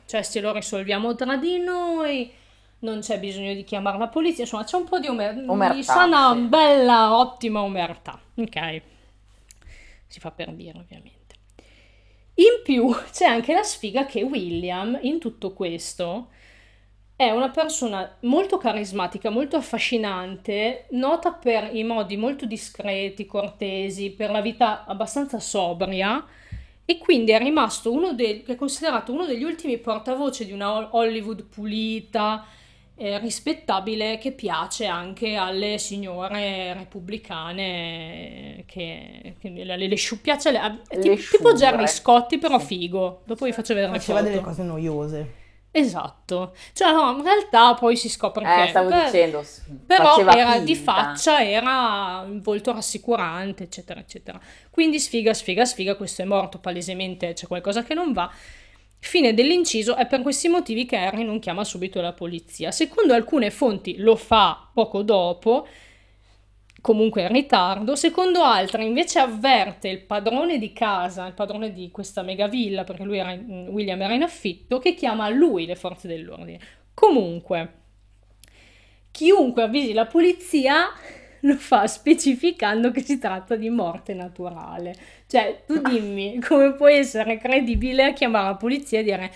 Cioè 0.06 0.24
se 0.24 0.40
lo 0.42 0.52
risolviamo 0.54 1.14
tra 1.16 1.38
di 1.38 1.60
noi, 1.60 2.32
non 2.80 3.02
c'è 3.02 3.20
bisogno 3.20 3.54
di 3.54 3.64
chiamare 3.64 3.98
la 3.98 4.08
polizia, 4.08 4.44
insomma 4.44 4.64
c'è 4.64 4.78
un 4.78 4.86
po' 4.86 5.00
di 5.00 5.08
omer- 5.08 5.44
Omertà, 5.48 5.76
di 5.76 5.84
sana, 5.84 6.34
sì. 6.34 6.42
bella, 6.48 7.18
ottima 7.18 7.62
omertà. 7.62 8.20
Ok? 8.36 8.82
Si 10.08 10.20
fa 10.20 10.32
per 10.32 10.52
dire 10.54 10.80
ovviamente. 10.80 11.36
In 12.36 12.62
più 12.64 12.94
c'è 13.12 13.26
anche 13.26 13.54
la 13.54 13.64
sfiga 13.64 14.06
che 14.06 14.24
William 14.24 14.98
in 15.02 15.20
tutto 15.20 15.54
questo 15.54 16.30
è 17.16 17.30
una 17.30 17.50
persona 17.50 18.18
molto 18.22 18.58
carismatica, 18.58 19.30
molto 19.30 19.56
affascinante, 19.56 20.88
nota 20.92 21.32
per 21.32 21.74
i 21.74 21.84
modi 21.86 22.18
molto 22.18 22.46
discreti, 22.46 23.26
cortesi, 23.26 24.12
per 24.12 24.32
la 24.32 24.42
vita 24.42 24.84
abbastanza 24.86 25.40
sobria 25.40 26.26
e 26.86 26.98
quindi 27.00 27.32
è 27.32 27.40
rimasto 27.40 27.92
uno 27.92 28.14
dei, 28.14 28.44
è 28.46 28.56
considerato 28.56 29.12
uno 29.12 29.26
degli 29.26 29.44
ultimi 29.44 29.78
portavoce 29.78 30.46
di 30.46 30.52
una 30.52 30.96
Hollywood 30.96 31.44
pulita, 31.44 32.46
eh, 32.98 33.18
rispettabile, 33.20 34.18
che 34.20 34.32
piace 34.32 34.86
anche 34.86 35.36
alle 35.36 35.78
signore 35.80 36.74
repubblicane, 36.74 38.64
che, 38.66 39.36
che 39.40 39.50
le, 39.50 39.76
le, 39.78 39.96
sciu- 39.96 40.22
piace 40.22 40.50
alle- 40.50 40.60
a- 40.60 40.80
Le 40.90 41.00
tipo, 41.00 41.16
tipo. 41.38 41.54
Gerry 41.54 41.88
Scotti, 41.88 42.38
però 42.38 42.60
Sì. 42.60 42.66
figo. 42.66 43.22
Dopo 43.26 43.46
vi 43.46 43.52
faccio 43.52 43.74
vedere 43.74 43.92
le 43.92 44.00
Faceva 44.00 44.22
delle 44.22 44.42
cose 44.42 44.64
noiose. 44.64 45.44
Esatto, 45.78 46.56
cioè 46.72 46.94
no, 46.94 47.18
in 47.18 47.24
realtà 47.24 47.74
poi 47.74 47.98
si 47.98 48.08
scopre 48.08 48.46
che 48.46 48.64
Eh, 48.64 48.68
stavo 48.70 48.88
beh, 48.90 49.04
dicendo. 49.04 49.44
però 49.86 50.18
era 50.30 50.60
di 50.60 50.74
finta. 50.74 50.94
faccia, 50.94 51.44
era 51.44 52.24
un 52.26 52.40
volto 52.42 52.72
rassicurante, 52.72 53.64
eccetera, 53.64 54.00
eccetera. 54.00 54.40
Quindi 54.70 55.00
sfiga, 55.02 55.34
sfiga, 55.34 55.66
sfiga, 55.66 55.96
questo 55.96 56.22
è 56.22 56.26
morto 56.26 56.60
palesemente, 56.60 57.34
c'è 57.34 57.48
qualcosa 57.48 57.84
che 57.84 57.94
non 57.94 58.14
va. 58.14 58.32
Fine 59.00 59.34
dell'inciso, 59.34 59.96
è 59.98 60.08
per 60.08 60.22
questi 60.22 60.48
motivi 60.48 60.86
che 60.86 60.96
Harry 60.96 61.24
non 61.26 61.40
chiama 61.40 61.66
subito 61.66 62.00
la 62.00 62.14
polizia. 62.14 62.72
Secondo 62.72 63.14
alcune 63.14 63.52
fonti 63.52 63.98
lo 63.98 64.16
fa 64.16 64.70
poco 64.74 65.02
dopo, 65.02 65.68
comunque 66.86 67.24
in 67.24 67.30
ritardo, 67.30 67.96
secondo 67.96 68.44
altre 68.44 68.84
invece 68.84 69.18
avverte 69.18 69.88
il 69.88 70.02
padrone 70.02 70.60
di 70.60 70.72
casa, 70.72 71.26
il 71.26 71.34
padrone 71.34 71.74
di 71.74 71.90
questa 71.90 72.22
megavilla, 72.22 72.84
perché 72.84 73.04
lui 73.04 73.18
era 73.18 73.32
in- 73.32 73.70
William 73.72 74.00
era 74.00 74.14
in 74.14 74.22
affitto, 74.22 74.78
che 74.78 74.94
chiama 74.94 75.28
lui 75.30 75.66
le 75.66 75.76
forze 75.76 76.08
dell'ordine. 76.08 76.60
Comunque, 76.94 77.74
chiunque 79.10 79.64
avvisi 79.64 79.94
la 79.94 80.06
polizia 80.06 80.90
lo 81.40 81.56
fa 81.56 81.88
specificando 81.88 82.92
che 82.92 83.02
si 83.02 83.18
tratta 83.18 83.56
di 83.56 83.72
morte 83.72 84.14
naturale. 84.14 84.96
Cioè, 85.26 85.64
tu 85.66 85.82
dimmi 85.90 86.40
come 86.40 86.74
puoi 86.74 86.98
essere 86.98 87.40
credibile 87.40 88.04
a 88.04 88.14
chiamare 88.14 88.50
la 88.50 88.58
polizia 88.58 89.00
e 89.00 89.04
dire 89.04 89.32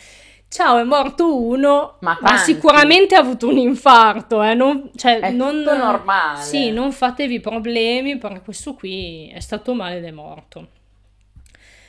ciao, 0.49 0.77
è 0.79 0.83
morto 0.83 1.41
uno, 1.41 1.97
Ma 1.99 2.17
ma, 2.19 2.37
sicuramente 2.37 3.15
ha 3.15 3.19
avuto 3.19 3.47
un 3.47 3.57
infarto, 3.57 4.43
eh, 4.43 4.53
non, 4.55 4.91
cioè, 4.95 5.19
È 5.19 5.31
non, 5.31 5.59
normale. 5.61 6.41
Sì, 6.41 6.71
non 6.71 6.91
fatevi 6.91 7.39
problemi 7.39 8.17
perché 8.17 8.41
questo 8.41 8.73
qui 8.73 9.29
è 9.33 9.39
stato 9.39 9.73
male 9.73 9.97
ed 9.97 10.05
è 10.05 10.11
morto. 10.11 10.67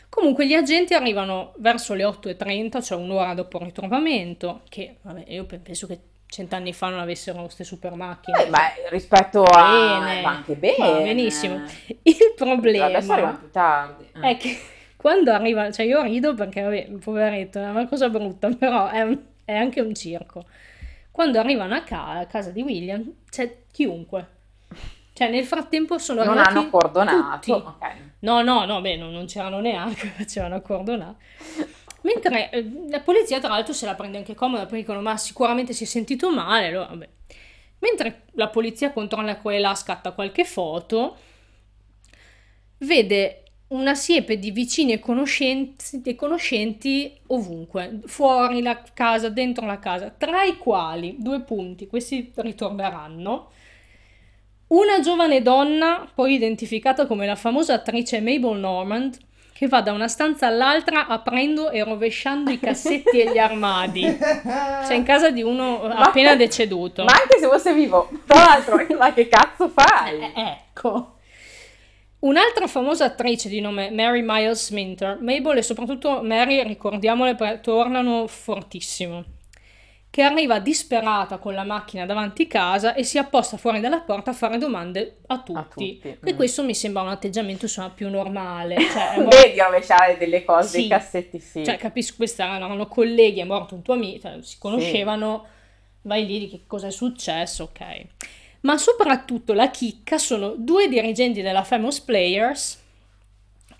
Comunque 0.09 0.47
gli 0.47 0.55
agenti 0.55 0.93
arrivano 0.93 1.55
verso 1.59 1.95
le 1.95 2.05
8.30, 2.05 2.83
cioè 2.83 2.99
un'ora 2.99 3.33
dopo 3.33 3.59
il 3.59 3.65
ritrovamento, 3.65 4.63
che 4.69 4.97
vabbè, 5.03 5.25
io 5.29 5.45
pe- 5.45 5.59
penso 5.59 5.87
che 5.87 6.01
cent'anni 6.27 6.73
fa 6.73 6.89
non 6.89 7.01
avessero 7.01 7.43
queste 7.43 7.65
super 7.65 7.95
macchine. 7.95 8.45
Eh, 8.45 8.51
ma 8.51 8.61
rispetto 8.89 9.43
a... 9.43 9.71
Bene. 9.71 10.23
va 10.23 10.29
anche 10.29 10.55
bene. 10.55 10.77
Va 10.79 11.01
benissimo. 11.01 11.63
Il 12.03 12.35
problema 12.37 12.87
Adesso 12.87 13.13
arriva 13.13 13.33
più 13.33 13.51
tardi. 13.51 14.09
Eh. 14.15 14.21
è 14.21 14.37
che 14.37 14.59
quando 15.01 15.33
arriva, 15.33 15.71
cioè 15.71 15.87
io 15.87 16.03
rido 16.03 16.35
perché, 16.35 16.61
vabbè, 16.63 16.91
poveretto, 16.99 17.59
è 17.59 17.69
una 17.69 17.87
cosa 17.89 18.09
brutta, 18.11 18.49
però 18.55 18.89
è, 18.89 19.01
un- 19.03 19.19
è 19.45 19.55
anche 19.55 19.81
un 19.81 19.95
circo. 19.95 20.45
Quando 21.11 21.39
arrivano 21.39 21.75
a, 21.75 21.83
ca- 21.83 22.19
a 22.19 22.27
casa 22.27 22.51
di 22.51 22.63
William 22.63 23.11
c'è 23.31 23.63
chiunque. 23.71 24.39
Cioè 25.13 25.29
nel 25.31 25.45
frattempo 25.45 25.99
sono 25.99 26.23
non 26.23 26.39
arrivati 26.39 26.59
hanno 26.59 26.71
cordonato. 26.71 27.39
tutti. 27.39 27.51
Ok. 27.51 27.95
No, 28.21 28.43
no, 28.43 28.65
no, 28.65 28.81
beh, 28.81 28.97
non, 28.97 29.13
non 29.13 29.27
c'erano 29.27 29.61
neanche, 29.61 30.09
facevano 30.17 30.55
accordonare. 30.55 31.17
Mentre 32.03 32.51
eh, 32.51 32.71
la 32.89 33.01
polizia, 33.01 33.39
tra 33.41 33.51
l'altro, 33.51 33.73
se 33.75 33.85
la 33.87 33.95
prende 33.95 34.19
anche 34.19 34.35
comoda 34.35 34.63
perché 34.63 34.79
dicono: 34.79 35.01
Ma 35.03 35.17
sicuramente 35.17 35.73
si 35.73 35.85
è 35.85 35.87
sentito 35.87 36.31
male. 36.33 36.67
Allora, 36.69 36.87
vabbè. 36.87 37.09
Mentre 37.81 38.23
la 38.33 38.49
polizia 38.49 38.93
controlla 38.93 39.37
qua 39.37 39.55
e 39.55 39.59
là, 39.59 39.75
scatta 39.75 40.13
qualche 40.13 40.45
foto, 40.45 41.17
vede 42.79 43.40
una 43.71 43.95
siepe 43.95 44.39
di 44.39 44.51
vicini 44.51 44.93
e 44.93 44.99
conoscenti, 44.99 46.03
e 46.05 46.15
conoscenti 46.17 47.17
ovunque, 47.29 48.01
fuori 48.07 48.63
la 48.63 48.83
casa, 48.93 49.29
dentro 49.29 49.65
la 49.67 49.79
casa, 49.79 50.13
tra 50.17 50.43
i 50.43 50.57
quali, 50.57 51.17
due 51.19 51.41
punti, 51.41 51.87
questi 51.87 52.33
ritorneranno, 52.35 53.51
Una 54.69 55.01
giovane 55.01 55.43
donna, 55.43 56.09
poi 56.15 56.35
identificata 56.35 57.07
come 57.07 57.27
la 57.27 57.35
famosa 57.35 57.75
attrice 57.75 58.21
Mabel 58.21 58.57
Normand, 58.57 59.19
che 59.53 59.67
va 59.67 59.83
da 59.83 59.93
una 59.93 60.07
stanza 60.07 60.47
all'altra 60.47 61.07
aprendo 61.09 61.71
e 61.71 61.83
rovesciando 61.83 62.51
i 62.51 62.59
cassetti 62.59 63.19
e 63.21 63.33
gli 63.33 63.39
armadi. 63.39 64.03
Cioè 64.03 64.95
in 64.95 65.03
casa 65.03 65.31
di 65.31 65.43
uno 65.43 65.83
appena 65.83 66.37
deceduto. 66.37 67.03
Ma 67.05 67.13
anche 67.13 67.39
se 67.41 67.49
fosse 67.49 67.75
vivo, 67.75 68.09
tra 68.27 68.45
l'altro, 68.45 68.87
ma 68.97 69.13
che 69.13 69.29
cazzo 69.29 69.69
fai? 69.69 70.21
Eh, 70.21 70.33
ecco. 70.37 71.19
Un'altra 72.21 72.67
famosa 72.67 73.07
attrice 73.07 73.49
di 73.49 73.61
nome 73.61 73.91
Mary 73.91 74.21
Miles 74.23 74.69
Minter, 74.71 75.19
Mabel 75.21 75.57
e 75.57 75.63
soprattutto 75.63 76.23
Mary, 76.23 76.63
ricordiamole, 76.63 77.35
tornano 77.63 78.27
fortissimo, 78.27 79.25
che 80.11 80.21
arriva 80.21 80.59
disperata 80.59 81.39
con 81.39 81.55
la 81.55 81.65
macchina 81.65 82.05
davanti 82.05 82.47
casa 82.47 82.93
e 82.93 83.05
si 83.05 83.17
apposta 83.17 83.57
fuori 83.57 83.81
dalla 83.81 84.01
porta 84.01 84.33
a 84.33 84.35
fare 84.35 84.59
domande 84.59 85.21
a 85.29 85.39
tutti. 85.41 85.59
A 85.59 85.63
tutti, 85.63 86.01
E 86.23 86.35
mm. 86.35 86.37
questo 86.37 86.63
mi 86.63 86.75
sembra 86.75 87.01
un 87.01 87.09
atteggiamento 87.09 87.65
insomma 87.65 87.89
più 87.89 88.11
normale. 88.11 88.77
Cioè, 88.79 89.15
mor- 89.23 89.35
Vedi 89.41 89.59
rovesciare 89.59 90.19
delle 90.19 90.45
cose, 90.45 90.69
Sì. 90.69 90.77
dei 90.77 90.89
cassetti, 90.89 91.39
sì. 91.39 91.65
cioè, 91.65 91.79
capisco, 91.79 92.17
questi 92.19 92.43
erano 92.43 92.87
colleghi, 92.87 93.41
è 93.41 93.45
morto 93.45 93.75
un 93.75 93.81
tuo 93.81 93.95
amico, 93.95 94.29
cioè, 94.29 94.43
si 94.43 94.59
conoscevano, 94.59 95.47
vai 96.03 96.27
lì 96.27 96.39
di 96.41 96.51
che 96.51 96.65
cosa 96.67 96.89
è 96.89 96.91
successo, 96.91 97.63
ok. 97.63 98.05
Ma 98.63 98.77
soprattutto 98.77 99.53
la 99.53 99.71
chicca 99.71 100.19
sono 100.19 100.55
due 100.57 100.89
dirigenti 100.89 101.41
della 101.43 101.65
Famous 101.65 102.01
Players 102.01 102.79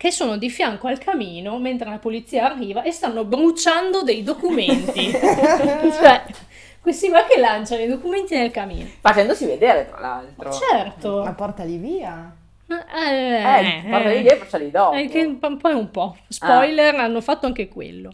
che 0.01 0.09
sono 0.09 0.37
di 0.37 0.49
fianco 0.49 0.87
al 0.87 0.97
camino 0.97 1.59
mentre 1.59 1.87
la 1.87 1.99
polizia 1.99 2.51
arriva 2.51 2.81
e 2.81 2.91
stanno 2.91 3.23
bruciando 3.23 4.01
dei 4.01 4.23
documenti. 4.23 5.11
cioè, 5.13 6.23
questi 6.81 7.09
qua 7.09 7.23
che 7.25 7.39
lanciano 7.39 7.83
i 7.83 7.87
documenti 7.87 8.35
nel 8.35 8.49
camino. 8.49 8.89
Facendosi 8.99 9.45
vedere, 9.45 9.87
tra 9.87 9.99
l'altro. 9.99 10.51
Certo. 10.51 11.21
Ma 11.23 11.33
portali 11.33 11.77
via. 11.77 12.35
Eh, 12.67 13.85
Eh, 13.85 13.89
portali 13.91 14.21
via 14.23 14.33
e 14.33 14.37
bruciali 14.37 14.71
dopo. 14.71 14.95
Eh, 14.95 15.07
che 15.07 15.23
un 15.23 15.37
po' 15.37 15.47
un 15.49 15.57
po' 15.57 15.69
è 15.69 15.73
un 15.73 15.91
po'. 15.91 16.17
Spoiler, 16.27 16.95
hanno 16.95 17.21
fatto 17.21 17.45
anche 17.45 17.67
quello. 17.67 18.11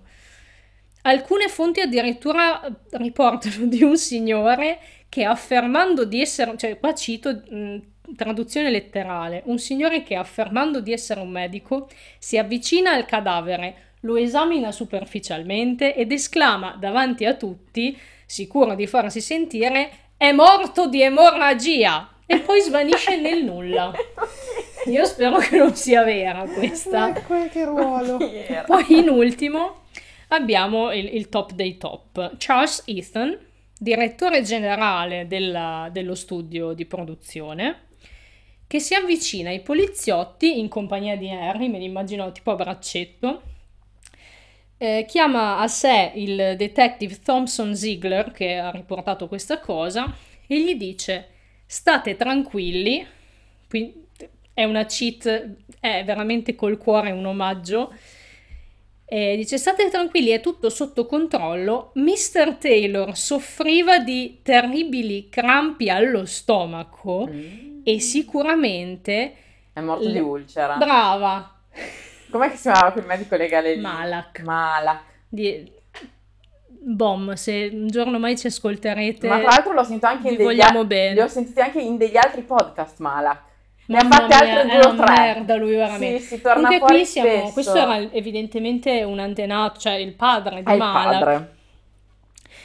Alcune 1.04 1.48
fonti 1.48 1.80
addirittura 1.80 2.66
eh, 2.66 2.74
riportano 2.98 3.66
di 3.66 3.82
un 3.82 3.98
signore 3.98 4.80
che 5.10 5.24
affermando 5.24 6.06
di 6.06 6.22
essere, 6.22 6.58
cioè 6.58 6.80
qua 6.80 6.94
cito 6.94 7.32
mh, 7.32 7.78
traduzione 8.16 8.70
letterale, 8.70 9.42
un 9.46 9.58
signore 9.58 10.04
che 10.04 10.16
affermando 10.16 10.80
di 10.80 10.94
essere 10.94 11.20
un 11.20 11.30
medico 11.30 11.90
si 12.20 12.38
avvicina 12.38 12.92
al 12.92 13.06
cadavere, 13.06 13.96
lo 14.02 14.16
esamina 14.16 14.72
superficialmente 14.72 15.96
ed 15.96 16.12
esclama 16.12 16.76
davanti 16.80 17.26
a 17.26 17.34
tutti, 17.34 17.98
sicuro 18.26 18.76
di 18.76 18.88
farsi 18.88 19.22
sentire, 19.22 19.90
è 20.18 20.32
morto 20.32 20.88
di 20.88 21.02
emorragia 21.02 22.10
e 22.26 22.40
poi 22.40 22.62
svanisce 22.62 23.20
nel 23.20 23.44
nulla. 23.44 23.92
Io 24.88 25.06
spero 25.06 25.38
che 25.38 25.58
non 25.58 25.76
sia 25.76 26.04
vera 26.04 26.44
questa. 26.44 27.12
Que- 27.12 27.50
che 27.50 27.66
ruolo. 27.66 28.18
Poi 28.66 28.86
in 28.90 29.10
ultimo 29.10 29.82
abbiamo 30.30 30.94
il, 30.94 31.14
il 31.14 31.30
top 31.30 31.52
dei 31.52 31.78
top, 31.78 32.36
Charles 32.38 32.84
Ethan, 32.86 33.38
direttore 33.80 34.42
generale 34.42 35.28
della- 35.28 35.90
dello 35.92 36.16
studio 36.16 36.74
di 36.74 36.86
produzione, 36.86 37.86
che 38.68 38.80
si 38.80 38.94
avvicina 38.94 39.50
ai 39.50 39.62
poliziotti 39.62 40.60
in 40.60 40.68
compagnia 40.68 41.16
di 41.16 41.30
Harry, 41.30 41.70
me 41.70 41.80
li 41.80 41.86
immagino 41.86 42.32
tipo 42.32 42.52
a 42.52 42.56
braccetto, 42.56 43.42
eh, 44.78 45.06
chiama 45.08 45.60
a 45.60 45.68
sé 45.68 46.12
il 46.16 46.56
detective 46.58 47.20
Thompson 47.24 47.76
Ziegler, 47.76 48.32
che 48.32 48.58
ha 48.58 48.70
riportato 48.72 49.28
questa 49.28 49.60
cosa, 49.60 50.14
e 50.46 50.62
gli 50.62 50.76
dice 50.76 51.30
state 51.66 52.16
tranquilli, 52.16 53.06
qui 53.68 54.06
è 54.54 54.64
una 54.64 54.86
cheat, 54.86 55.56
è 55.80 56.04
veramente 56.04 56.56
col 56.56 56.78
cuore 56.78 57.12
un 57.12 57.26
omaggio, 57.26 57.94
e 59.10 59.38
dice 59.38 59.58
state 59.58 59.90
tranquilli, 59.90 60.30
è 60.32 60.42
tutto 60.42 60.70
sotto 60.70 61.06
controllo. 61.06 61.92
Mr. 61.96 62.56
Taylor 62.60 63.16
soffriva 63.16 64.00
di 64.00 64.40
terribili 64.44 65.30
crampi 65.30 65.90
allo 65.90 66.26
stomaco 66.26 67.28
Mm. 67.32 67.80
e 67.84 68.00
sicuramente... 68.02 69.36
È 69.72 69.80
morto 69.80 70.04
Le- 70.04 70.12
di 70.12 70.20
ulcera. 70.20 70.76
Brava! 70.76 71.56
Com'è 72.30 72.50
che 72.50 72.56
si 72.58 72.64
chiamava 72.64 72.92
quel 72.92 73.06
medico 73.06 73.36
legale 73.38 73.76
lì? 73.76 73.82
Malak. 73.82 74.42
Malak. 74.42 75.02
Di... 75.30 75.72
Bom, 76.90 77.34
se 77.34 77.70
un 77.72 77.88
giorno 77.88 78.20
mai 78.20 78.38
ci 78.38 78.48
ascolterete... 78.48 79.28
Ma 79.28 79.40
tra 79.40 79.50
l'altro 79.52 79.74
l'ho 79.74 79.84
sentito 79.84 80.06
anche 80.08 80.30
in 80.30 80.36
degli, 80.36 80.44
vogliamo 80.46 80.80
al- 80.82 80.88
bene. 80.88 81.14
li 81.14 81.20
ho 81.22 81.28
sentiti 81.28 81.60
anche 81.62 81.80
in 81.80 81.98
degli 81.98 82.18
altri 82.18 82.42
podcast 82.42 83.00
Malak. 83.00 83.42
Ne 83.88 83.98
ha 83.98 84.06
fatte 84.06 84.34
altre 84.34 84.64
due 84.64 84.86
o 84.86 84.96
tre. 84.96 85.12
merda 85.18 85.56
lui 85.56 85.76
veramente. 85.76 86.20
Sì, 86.20 86.26
si 86.36 86.42
torna 86.42 86.54
Comunque 86.68 86.78
fuori 86.80 86.96
qui 86.96 87.06
siamo, 87.06 87.30
spesso. 87.30 87.54
questo 87.54 87.76
era 87.76 87.98
evidentemente 88.12 89.04
un 89.04 89.20
antenato, 89.20 89.80
cioè 89.80 89.94
il 89.94 90.14
padre 90.14 90.62
di 90.64 90.72
È 90.72 90.76
Malak. 90.78 91.20
padre. 91.24 91.56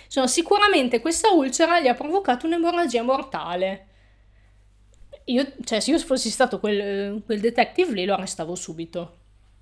Insomma, 0.06 0.26
sicuramente 0.26 1.00
questa 1.00 1.30
ulcera 1.30 1.80
gli 1.80 1.88
ha 1.88 1.94
provocato 1.94 2.46
un'emorragia 2.46 3.02
mortale. 3.02 3.87
Io, 5.26 5.46
cioè, 5.64 5.78
se 5.80 5.90
io 5.92 5.98
fossi 5.98 6.28
stato 6.30 6.58
quel, 6.58 7.22
quel 7.24 7.40
detective 7.40 7.92
lì, 7.92 8.04
lo 8.04 8.14
arrestavo 8.14 8.54
subito. 8.56 9.18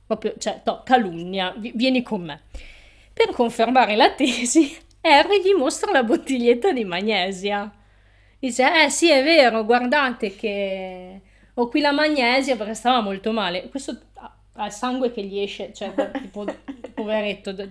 Proprio, 0.06 0.34
cioè, 0.38 0.62
no, 0.64 0.82
calunnia, 0.84 1.52
vi- 1.56 1.72
vieni 1.74 2.02
con 2.02 2.22
me. 2.22 2.42
Per 3.12 3.30
confermare 3.32 3.94
la 3.96 4.10
tesi, 4.12 4.74
Harry 5.02 5.42
gli 5.42 5.52
mostra 5.56 5.92
la 5.92 6.02
bottiglietta 6.02 6.72
di 6.72 6.84
magnesia. 6.84 7.70
Dice, 8.38 8.84
eh 8.84 8.88
sì, 8.90 9.10
è 9.10 9.22
vero, 9.22 9.64
guardate 9.66 10.34
che 10.34 11.20
ho 11.60 11.68
qui 11.68 11.80
la 11.80 11.92
magnesia 11.92 12.56
perché 12.56 12.74
stava 12.74 13.00
molto 13.00 13.32
male. 13.32 13.68
Questo 13.68 13.96
ha 14.54 14.66
il 14.66 14.72
sangue 14.72 15.10
che 15.12 15.22
gli 15.22 15.38
esce, 15.38 15.72
cioè, 15.72 15.92
tipo, 16.20 16.44
poveretto. 16.94 17.52
da- 17.52 17.64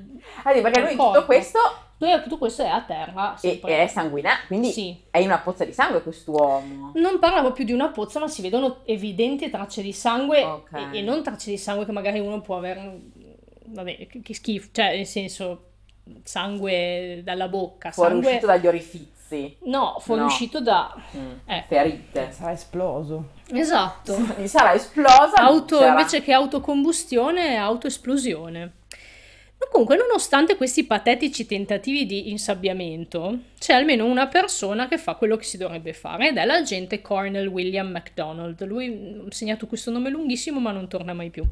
Ah, 0.43 0.51
perché 0.53 0.79
lui 0.81 0.89
D'accordo. 0.95 1.11
tutto 1.13 1.25
questo 1.25 1.59
poi 1.99 2.21
tutto 2.23 2.37
questo 2.37 2.63
è 2.63 2.67
a 2.67 2.81
terra. 2.81 3.35
è, 3.35 3.37
sempre. 3.37 3.83
è 3.83 3.87
sanguinato, 3.87 4.43
quindi 4.47 4.71
Sì. 4.71 4.97
è 5.11 5.17
in 5.17 5.25
una 5.25 5.39
pozza 5.39 5.65
di 5.65 5.73
sangue 5.73 6.01
quest'uomo. 6.01 6.91
Non 6.95 7.19
parlavo 7.19 7.51
più 7.51 7.65
di 7.65 7.73
una 7.73 7.89
pozza, 7.89 8.19
ma 8.21 8.29
si 8.29 8.41
vedono 8.41 8.77
evidenti 8.85 9.49
tracce 9.49 9.81
di 9.81 9.91
sangue 9.91 10.41
Ok. 10.43 10.71
e, 10.93 10.99
e 10.99 11.01
non 11.01 11.21
tracce 11.23 11.49
di 11.49 11.57
sangue 11.57 11.85
che 11.85 11.91
magari 11.91 12.19
uno 12.19 12.39
può 12.39 12.55
avere. 12.57 12.99
Vabbè, 13.65 14.07
che, 14.07 14.21
che 14.21 14.33
schifo, 14.33 14.69
cioè 14.71 14.95
nel 14.95 15.05
senso 15.05 15.65
sangue 16.23 17.21
dalla 17.23 17.47
bocca, 17.49 17.91
sangue 17.91 18.13
Fuoriuscito 18.21 18.45
dagli 18.45 18.67
orifizi. 18.67 19.18
No, 19.65 19.97
fuoriuscito 19.99 20.59
da 20.61 20.93
Mm, 21.15 21.31
Ecco. 21.45 21.65
Ferite. 21.67 22.31
Sarà 22.31 22.51
esploso. 22.51 23.29
Esatto. 23.51 24.15
Gli 24.37 24.47
sarà 24.47 24.73
esplosa. 24.73 25.33
Auto, 25.35 25.77
c'era- 25.77 25.89
invece 25.91 26.21
che 26.21 26.33
autocombustione, 26.33 27.55
autoesplosione. 27.57 28.73
Ma 29.59 29.65
comunque, 29.71 29.97
nonostante 29.97 30.55
questi 30.55 30.85
patetici 30.85 31.45
tentativi 31.45 32.05
di 32.05 32.29
insabbiamento, 32.29 33.39
c'è 33.59 33.73
almeno 33.73 34.05
una 34.05 34.27
persona 34.27 34.87
che 34.87 34.97
fa 34.97 35.15
quello 35.15 35.35
che 35.35 35.43
si 35.43 35.57
dovrebbe 35.57 35.91
fare 35.93 36.29
ed 36.29 36.37
è 36.37 36.45
l'agente 36.45 37.01
Cornel 37.01 37.47
William 37.47 37.87
MacDonald. 37.89 38.63
Lui 38.65 39.19
ho 39.25 39.31
segnato 39.31 39.67
questo 39.67 39.91
nome 39.91 40.09
lunghissimo, 40.09 40.59
ma 40.61 40.71
non 40.71 40.87
torna 40.87 41.13
mai 41.13 41.29
più. 41.29 41.43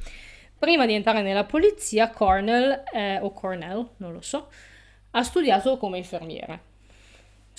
Prima 0.57 0.85
di 0.85 0.93
entrare 0.93 1.21
nella 1.21 1.43
polizia, 1.43 2.09
Cornell, 2.09 2.83
eh, 2.93 3.19
o 3.19 3.31
Cornell, 3.33 3.85
non 3.97 4.13
lo 4.13 4.21
so, 4.21 4.47
ha 5.11 5.21
studiato 5.23 5.75
come 5.77 5.97
infermiere. 5.97 6.66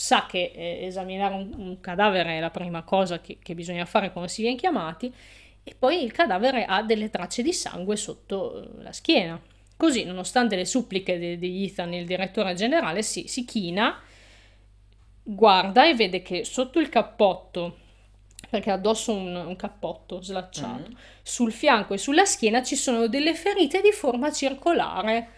Sa 0.01 0.27
che 0.27 0.53
eh, 0.55 0.87
esaminare 0.87 1.35
un, 1.35 1.53
un 1.57 1.81
cadavere 1.81 2.37
è 2.37 2.41
la 2.41 2.51
prima 2.51 2.83
cosa 2.83 3.21
che, 3.21 3.39
che 3.43 3.55
bisogna 3.57 3.85
fare 3.85 4.13
quando 4.13 4.31
si 4.31 4.43
viene 4.43 4.57
chiamati 4.57 5.13
e 5.65 5.75
poi 5.77 6.05
il 6.05 6.13
cadavere 6.13 6.65
ha 6.67 6.83
delle 6.85 7.11
tracce 7.11 7.43
di 7.43 7.53
sangue 7.53 7.97
sotto 7.97 8.63
eh, 8.63 8.83
la 8.85 8.93
schiena. 8.93 9.41
Così, 9.77 10.05
nonostante 10.05 10.55
le 10.55 10.65
suppliche 10.67 11.19
di, 11.19 11.37
di 11.37 11.65
Ethan, 11.65 11.95
il 11.95 12.07
direttore 12.07 12.55
generale, 12.55 13.03
si, 13.03 13.27
si 13.27 13.45
china, 13.45 14.01
guarda 15.23 15.87
e 15.89 15.95
vede 15.95 16.23
che 16.23 16.45
sotto 16.45 16.79
il 16.79 16.89
cappotto, 16.89 17.77
perché 18.49 18.71
addosso 18.71 19.13
un, 19.13 19.35
un 19.35 19.57
cappotto 19.57 20.23
slacciato, 20.23 20.89
Mm. 20.91 20.95
sul 21.23 21.53
fianco 21.53 21.95
e 21.95 21.99
sulla 21.99 22.25
schiena 22.25 22.63
ci 22.63 22.77
sono 22.77 23.09
delle 23.09 23.35
ferite 23.35 23.81
di 23.81 23.91
forma 23.93 24.31
circolare 24.33 25.29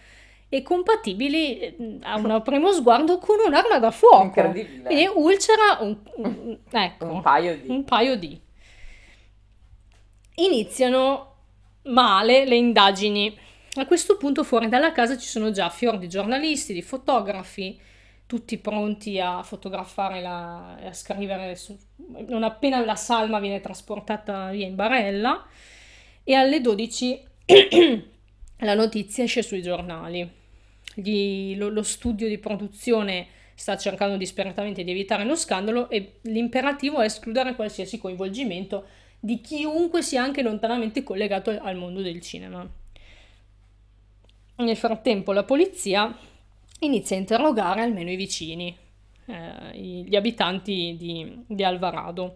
e 0.53 0.61
compatibili 0.63 1.59
eh, 1.59 1.97
a 2.01 2.17
un 2.17 2.41
primo 2.43 2.73
sguardo 2.73 3.19
con 3.19 3.37
un'arma 3.47 3.79
da 3.79 3.89
fuoco. 3.89 4.23
Incredibile. 4.23 4.83
Quindi 4.83 5.07
ulcera 5.15 5.77
un, 5.79 5.97
un- 6.17 6.57
ecco, 6.69 7.05
Un 7.05 7.21
paio 7.21 7.57
di... 7.57 7.69
un 7.69 7.83
paio 7.85 8.17
di. 8.17 8.37
Iniziano 10.35 11.35
male 11.83 12.45
le 12.45 12.55
indagini. 12.55 13.37
A 13.75 13.85
questo 13.85 14.17
punto 14.17 14.43
fuori 14.43 14.67
dalla 14.67 14.91
casa 14.91 15.17
ci 15.17 15.27
sono 15.27 15.51
già 15.51 15.69
fior 15.69 15.97
di 15.97 16.09
giornalisti, 16.09 16.73
di 16.73 16.81
fotografi, 16.81 17.79
tutti 18.25 18.57
pronti 18.57 19.21
a 19.21 19.43
fotografare 19.43 20.19
la, 20.21 20.77
e 20.81 20.87
a 20.87 20.93
scrivere 20.93 21.55
su- 21.55 21.77
non 22.27 22.43
appena 22.43 22.83
la 22.83 22.95
salma 22.95 23.39
viene 23.39 23.61
trasportata 23.61 24.49
via 24.49 24.67
in 24.67 24.75
barella 24.75 25.45
e 26.25 26.33
alle 26.33 26.59
12 26.59 27.23
la 28.59 28.73
notizia 28.73 29.23
esce 29.23 29.41
sui 29.43 29.61
giornali. 29.61 30.39
Gli- 31.01 31.55
lo, 31.57 31.69
lo 31.69 31.83
studio 31.83 32.27
di 32.27 32.37
produzione 32.37 33.27
sta 33.55 33.77
cercando 33.77 34.17
disperatamente 34.17 34.83
di 34.83 34.91
evitare 34.91 35.23
lo 35.23 35.35
scandalo 35.35 35.89
e 35.89 36.19
l'imperativo 36.23 36.99
è 37.01 37.05
escludere 37.05 37.55
qualsiasi 37.55 37.97
coinvolgimento 37.99 38.85
di 39.19 39.39
chiunque 39.41 40.01
sia 40.01 40.23
anche 40.23 40.41
lontanamente 40.41 41.03
collegato 41.03 41.51
al 41.61 41.75
mondo 41.75 42.01
del 42.01 42.21
cinema. 42.21 42.67
Nel 44.57 44.77
frattempo 44.77 45.31
la 45.31 45.43
polizia 45.43 46.15
inizia 46.79 47.15
a 47.15 47.19
interrogare 47.19 47.81
almeno 47.81 48.11
i 48.11 48.15
vicini, 48.15 48.75
eh, 49.25 49.77
gli 49.77 50.15
abitanti 50.15 50.95
di, 50.97 51.43
di 51.47 51.63
Alvarado. 51.63 52.35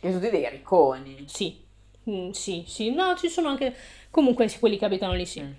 Che 0.00 0.08
sono 0.12 0.28
dei 0.28 0.48
ricconi. 0.50 1.24
Sì, 1.26 1.66
Mm, 2.08 2.30
sì, 2.30 2.64
sì, 2.66 2.90
no, 2.90 3.14
ci 3.16 3.28
sono 3.28 3.48
anche 3.48 3.74
comunque 4.10 4.48
quelli 4.58 4.78
che 4.78 4.86
abitano 4.86 5.12
lì, 5.12 5.26
sì. 5.26 5.42
Mm. 5.42 5.52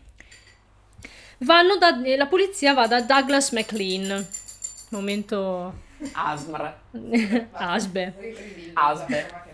Vanno 1.40 1.78
da, 1.78 2.02
eh, 2.04 2.18
la 2.18 2.28
polizia 2.28 2.74
va 2.74 2.88
da 2.88 3.02
Douglas 3.02 3.52
McLean. 3.52 4.28
Momento 4.90 5.74
Asmr. 6.14 6.74
Asbe. 7.52 8.14
Asbe. 8.74 9.48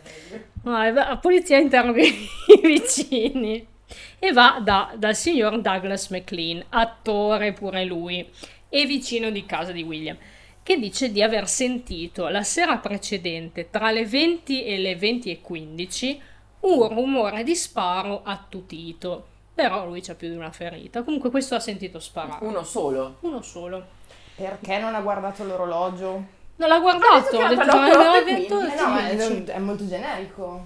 No, 0.63 0.91
la 0.91 1.17
polizia 1.17 1.57
interroga 1.57 2.01
i 2.01 2.29
vicini 2.61 3.67
e 4.17 4.31
va 4.31 4.59
da- 4.63 4.93
dal 4.97 5.15
signor 5.15 5.61
Douglas 5.61 6.09
McLean, 6.09 6.63
attore 6.69 7.53
pure 7.53 7.85
lui, 7.85 8.27
e 8.69 8.85
vicino 8.85 9.29
di 9.29 9.45
casa 9.45 9.71
di 9.71 9.83
William, 9.83 10.17
che 10.63 10.79
dice 10.79 11.11
di 11.11 11.21
aver 11.21 11.47
sentito 11.47 12.27
la 12.29 12.43
sera 12.43 12.77
precedente, 12.77 13.69
tra 13.69 13.91
le 13.91 14.05
20 14.05 14.65
e 14.65 14.77
le 14.79 14.95
20 14.95 15.31
e 15.31 15.41
15, 15.41 16.21
un 16.61 16.87
rumore 16.87 17.43
di 17.43 17.55
sparo 17.55 18.23
attutito. 18.23 19.27
Però 19.55 19.85
lui 19.85 20.01
c'ha 20.01 20.15
più 20.15 20.27
di 20.29 20.35
una 20.35 20.51
ferita. 20.51 21.01
Comunque 21.03 21.29
questo 21.31 21.55
ha 21.55 21.59
sentito 21.59 21.99
sparare. 21.99 22.45
Uno 22.45 22.63
solo. 22.63 23.15
Uno 23.21 23.41
solo. 23.41 23.83
Perché 24.35 24.77
non 24.79 24.93
ha 24.95 24.99
guardato 24.99 25.43
l'orologio? 25.45 26.23
Non 26.57 26.69
l'ha 26.69 26.79
guardato, 26.79 27.39
Ah, 27.39 27.45
ha 27.45 27.47
detto 27.49 27.63
detto, 27.63 27.71
che 27.71 27.77
"Ma 27.77 27.87
era 27.89 27.97
aveva 27.99 28.11
per 28.13 28.23
detto 28.25 28.55
quindi". 28.57 28.73
Eh 28.73 28.81
no, 28.81 28.87
ma 28.89 29.07
è, 29.07 29.15
15". 29.15 29.51
è 29.51 29.59
molto 29.59 29.87
generico. 29.87 30.65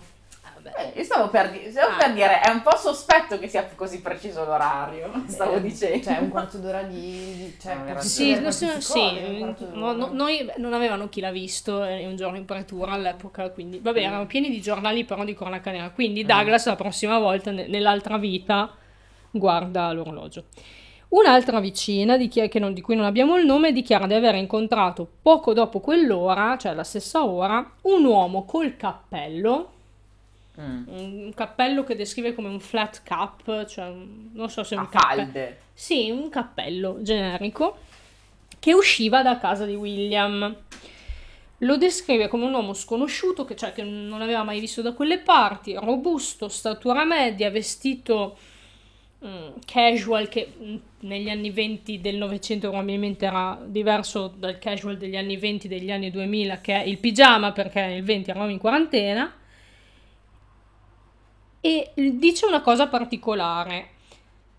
Eh, 0.78 0.94
io 1.00 1.04
stavo, 1.04 1.30
per, 1.30 1.52
di- 1.52 1.70
stavo 1.72 1.94
Ah. 1.94 1.98
per 1.98 2.14
dire, 2.14 2.40
è 2.42 2.50
un 2.52 2.62
po' 2.62 2.76
sospetto 2.76 3.38
che 3.40 3.48
sia 3.48 3.68
così 3.76 4.02
preciso 4.02 4.44
l'orario. 4.46 5.12
Stavo 5.28 5.54
Eh, 5.56 5.62
dicendo. 5.62 6.04
Cioè, 6.04 6.18
un 6.20 6.30
quarto 6.30 6.58
d'ora 6.58 6.84
di... 6.84 7.56
cioè, 7.60 7.76
No, 7.76 7.86
era 7.86 8.02
Sì, 8.02 8.36
Sì, 8.36 8.40
no, 8.42 8.52
sì, 8.52 8.68
sì, 8.80 9.40
no, 9.74 9.94
noi 10.12 10.50
non 10.58 10.74
avevano 10.74 11.10
chi 11.10 11.22
l'ha 11.22 11.32
visto 11.32 11.84
eh, 11.84 12.06
un 12.06 12.16
giorno 12.16 12.38
in 12.38 12.46
pretura 12.46 12.92
all'epoca, 12.94 13.50
quindi 13.50 13.80
vabbè, 13.80 14.02
erano 14.02 14.26
pieni 14.26 14.50
di 14.50 14.62
giornali 14.62 15.04
però 15.06 15.24
di 15.24 15.34
cronaca 15.34 15.72
nera. 15.72 15.90
Quindi 15.92 16.26
Douglas 16.26 16.66
la 16.68 16.76
prossima 16.76 17.20
volta 17.20 17.52
ne- 17.52 17.68
nell'altra 17.68 18.18
vita 18.18 18.74
guarda 19.32 19.92
l'orologio. 19.92 20.46
Un'altra 21.10 21.60
vicina 21.60 22.18
di, 22.18 22.28
chi 22.28 22.40
è 22.40 22.50
che 22.50 22.60
non- 22.60 22.74
di 22.74 22.82
cui 22.82 22.96
non 22.96 23.06
abbiamo 23.06 23.36
il 23.38 23.46
nome 23.46 23.72
dichiara 23.72 24.06
di 24.06 24.14
aver 24.14 24.36
incontrato 24.36 25.08
poco 25.22 25.54
dopo 25.54 25.80
quell'ora, 25.80 26.56
cioè 26.58 26.74
la 26.76 26.84
stessa 26.84 27.26
ora, 27.26 27.68
un 27.84 28.06
uomo 28.06 28.46
col 28.46 28.76
cappello, 28.78 29.72
Mm. 30.60 30.84
un 30.88 31.32
cappello 31.34 31.84
che 31.86 31.96
descrive 31.96 32.36
come 32.36 32.50
un 32.50 32.60
flat 32.60 33.02
cap, 33.04 33.66
cioè 33.66 33.88
un- 33.88 34.30
non 34.34 34.50
so 34.50 34.64
se 34.64 34.76
è 34.76 34.78
un 34.78 34.90
cappello. 34.90 35.22
Sì, 35.74 36.10
un 36.10 36.30
cappello 36.30 36.98
generico 37.02 37.78
che 38.60 38.74
usciva 38.74 39.22
da 39.22 39.38
casa 39.38 39.66
di 39.66 39.76
William. 39.76 40.54
Lo 41.60 41.78
descrive 41.78 42.28
come 42.28 42.46
un 42.46 42.54
uomo 42.54 42.74
sconosciuto, 42.74 43.46
che, 43.46 43.56
cioè, 43.56 43.72
che 43.74 43.84
non 43.84 44.22
aveva 44.22 44.44
mai 44.44 44.60
visto 44.60 44.82
da 44.82 44.94
quelle 44.94 45.20
parti, 45.20 45.74
robusto, 45.76 46.48
statura 46.48 47.04
media, 47.06 47.50
vestito 47.50 48.38
mm, 49.26 49.50
casual, 49.66 50.30
che 50.30 50.54
mm, 50.62 50.76
negli 51.02 51.30
anni 51.30 51.52
20 51.52 52.00
del 52.00 52.16
Novecento 52.16 52.70
probabilmente 52.70 53.26
era 53.26 53.58
diverso 53.66 54.34
dal 54.38 54.58
casual 54.60 54.98
degli 54.98 55.18
anni 55.18 55.36
20 55.38 55.68
degli 55.68 55.92
anni 55.92 56.12
2000, 56.12 56.60
che 56.62 56.82
è 56.82 56.86
il 56.86 56.98
pigiama, 56.98 57.52
perché 57.52 57.86
nel 57.86 58.04
20 58.04 58.30
eravamo 58.30 58.52
in 58.52 58.58
quarantena. 58.58 59.34
E 61.62 61.92
dice 61.96 62.46
una 62.46 62.62
cosa 62.62 62.88
particolare. 62.88 63.90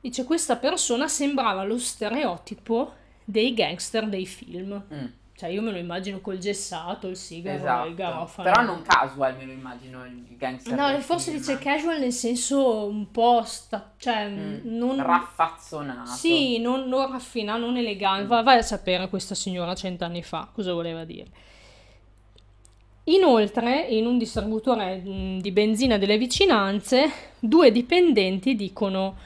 Dice 0.01 0.25
questa 0.25 0.57
persona 0.57 1.09
sembrava 1.09 1.63
lo 1.65 1.79
stereotipo 1.79 2.95
dei 3.25 3.53
gangster 3.55 4.07
dei 4.09 4.27
film. 4.27 4.83
Mm, 4.93 5.05
Cioè 5.37 5.49
io 5.51 5.63
me 5.63 5.71
lo 5.73 5.79
immagino 5.79 6.21
col 6.21 6.39
gessato, 6.39 7.07
il 7.09 7.17
sigaro, 7.17 7.57
il 7.57 7.63
esatto. 7.63 7.95
garofano. 7.95 8.51
Però 8.51 8.63
non 8.63 8.83
casual, 8.83 9.37
me 9.37 9.45
lo 9.47 9.53
immagino 9.53 10.05
il 10.05 10.37
gangster. 10.37 10.75
No, 10.75 11.01
forse 11.01 11.31
film. 11.31 11.39
dice 11.39 11.59
casual 11.59 11.99
nel 12.01 12.13
senso 12.13 12.85
un 12.87 13.11
po' 13.11 13.43
sta, 13.45 13.93
cioè 13.99 14.29
Mm, 14.29 14.59
non 14.79 15.03
Raffazzonato. 15.03 16.11
Sì, 16.11 16.59
non, 16.59 16.89
non 16.89 17.11
raffinato, 17.11 17.59
non 17.61 17.77
elegante. 17.77 18.27
Va- 18.27 18.43
Vai 18.43 18.59
a 18.59 18.63
sapere 18.63 19.09
questa 19.09 19.35
signora 19.35 19.75
cent'anni 19.75 20.23
fa 20.23 20.49
cosa 20.53 20.73
voleva 20.75 21.05
dire. 21.05 21.31
Inoltre, 23.11 23.81
in 23.88 24.07
un 24.07 24.18
distributore 24.18 24.96
mh, 24.96 25.40
di 25.40 25.51
benzina 25.51 25.99
delle 25.99 26.18
vicinanze, 26.18 27.11
due 27.38 27.73
dipendenti 27.73 28.55
dicono 28.55 29.16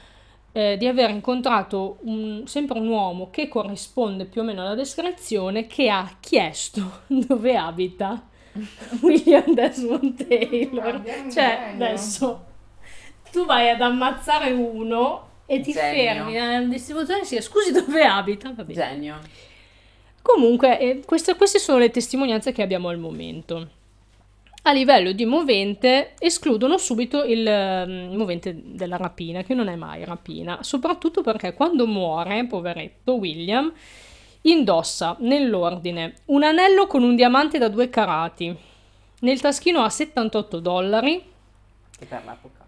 eh, 0.53 0.77
di 0.77 0.87
aver 0.87 1.09
incontrato 1.09 1.97
un- 2.03 2.43
sempre 2.47 2.79
un 2.79 2.87
uomo 2.87 3.29
che 3.29 3.47
corrisponde 3.47 4.25
più 4.25 4.41
o 4.41 4.43
meno 4.43 4.61
alla 4.61 4.75
descrizione, 4.75 5.67
che 5.67 5.89
ha 5.89 6.17
chiesto 6.19 7.01
dove 7.27 7.55
abita 7.57 8.27
William 9.01 9.53
Desmond 9.53 10.27
Taylor. 10.27 10.95
Un 11.23 11.29
Cioè, 11.31 11.71
adesso 11.73 12.45
tu 13.31 13.45
vai 13.45 13.69
ad 13.69 13.81
ammazzare 13.81 14.51
uno 14.51 15.27
e 15.45 15.59
ti 15.59 15.73
Genio. 15.73 15.93
fermi 16.23 16.39
al 16.39 16.69
distributore 16.69 17.21
e 17.21 17.25
si 17.25 17.39
scusi 17.41 17.71
dove 17.73 18.03
abita, 18.03 18.51
va 18.55 18.63
bene. 18.63 18.79
Genio. 18.79 19.19
Comunque, 20.35 20.79
eh, 20.79 21.03
queste, 21.05 21.35
queste 21.35 21.59
sono 21.59 21.77
le 21.77 21.91
testimonianze 21.91 22.51
che 22.51 22.63
abbiamo 22.63 22.89
al 22.89 22.97
momento. 22.97 23.67
A 24.63 24.71
livello 24.73 25.11
di 25.11 25.23
movente, 25.25 26.13
escludono 26.17 26.79
subito 26.79 27.23
il 27.23 27.45
ehm, 27.47 28.15
movente 28.15 28.59
della 28.65 28.97
rapina, 28.97 29.43
che 29.43 29.53
non 29.53 29.67
è 29.67 29.75
mai 29.75 30.03
rapina, 30.03 30.63
soprattutto 30.63 31.21
perché 31.21 31.53
quando 31.53 31.85
muore, 31.85 32.47
poveretto 32.47 33.13
William, 33.13 33.71
indossa 34.41 35.15
nell'ordine 35.19 36.15
un 36.25 36.41
anello 36.43 36.87
con 36.87 37.03
un 37.03 37.15
diamante 37.15 37.59
da 37.59 37.67
due 37.67 37.89
carati, 37.91 38.55
nel 39.19 39.39
taschino 39.39 39.83
ha 39.83 39.89
78 39.91 40.59
dollari, 40.59 41.23
Che 41.99 42.05
per 42.05 42.23
l'epoca. 42.25 42.65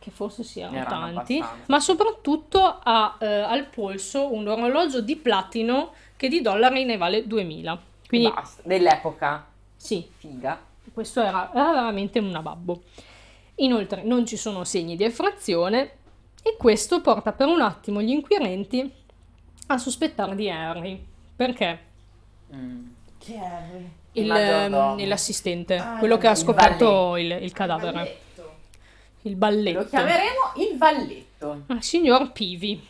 che 0.00 0.10
forse 0.10 0.42
siano 0.42 0.76
Erano 0.76 1.12
tanti, 1.14 1.36
abbastanza. 1.36 1.64
ma 1.68 1.78
soprattutto 1.78 2.80
ha 2.82 3.16
eh, 3.20 3.26
al 3.26 3.66
polso 3.66 4.32
un 4.34 4.48
orologio 4.48 5.00
di 5.00 5.14
platino 5.14 5.92
che 6.18 6.28
di 6.28 6.42
dollari 6.42 6.84
ne 6.84 6.98
vale 6.98 7.26
2000. 7.26 7.80
Quindi 8.06 8.30
Basta. 8.30 8.60
Dell'epoca. 8.64 9.46
sì, 9.76 10.06
Figa. 10.18 10.60
questo 10.92 11.22
era, 11.22 11.50
era 11.54 11.70
veramente 11.70 12.18
una 12.18 12.42
babbo. 12.42 12.82
Inoltre 13.56 14.02
non 14.02 14.26
ci 14.26 14.36
sono 14.36 14.64
segni 14.64 14.96
di 14.96 15.04
effrazione 15.04 15.90
e 16.42 16.56
questo 16.58 17.00
porta 17.00 17.32
per 17.32 17.46
un 17.48 17.60
attimo 17.60 18.00
gli 18.02 18.10
inquirenti 18.10 18.90
a 19.68 19.78
sospettare 19.78 20.34
di 20.34 20.50
Harry. 20.50 21.02
Perché? 21.36 21.78
Mm. 22.54 22.86
Chi 23.18 23.32
è 23.34 23.38
Harry? 23.38 23.90
Il 24.12 24.24
Il, 24.24 24.30
ehm, 24.32 25.06
l'assistente, 25.06 25.76
Ah, 25.76 25.98
quello 25.98 26.16
che 26.18 26.26
ha 26.26 26.32
il 26.32 26.36
scoperto 26.36 27.16
il, 27.16 27.30
il 27.42 27.52
cadavere, 27.52 27.92
Balletto. 27.92 28.54
il 29.22 29.36
balletto. 29.36 29.78
Lo 29.80 29.86
chiameremo 29.86 30.40
il 30.56 30.78
valletto. 30.78 31.62
Ah, 31.66 31.80
signor 31.80 32.32
Pivi. 32.32 32.84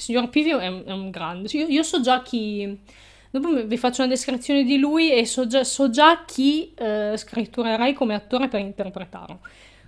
Signor 0.00 0.28
Pivi 0.28 0.50
è 0.50 0.66
un, 0.66 0.82
è 0.86 0.92
un 0.92 1.10
grande. 1.10 1.48
Io, 1.52 1.66
io 1.66 1.82
so 1.82 2.00
già 2.00 2.22
chi. 2.22 2.78
Dopo 3.30 3.64
vi 3.64 3.76
faccio 3.76 4.02
una 4.02 4.10
descrizione 4.10 4.64
di 4.64 4.76
lui 4.76 5.12
e 5.12 5.24
so 5.24 5.46
già, 5.46 5.62
so 5.62 5.88
già 5.88 6.24
chi 6.24 6.74
eh, 6.74 7.12
scritturerei 7.16 7.92
come 7.92 8.14
attore 8.14 8.48
per 8.48 8.60
interpretarlo. 8.60 9.38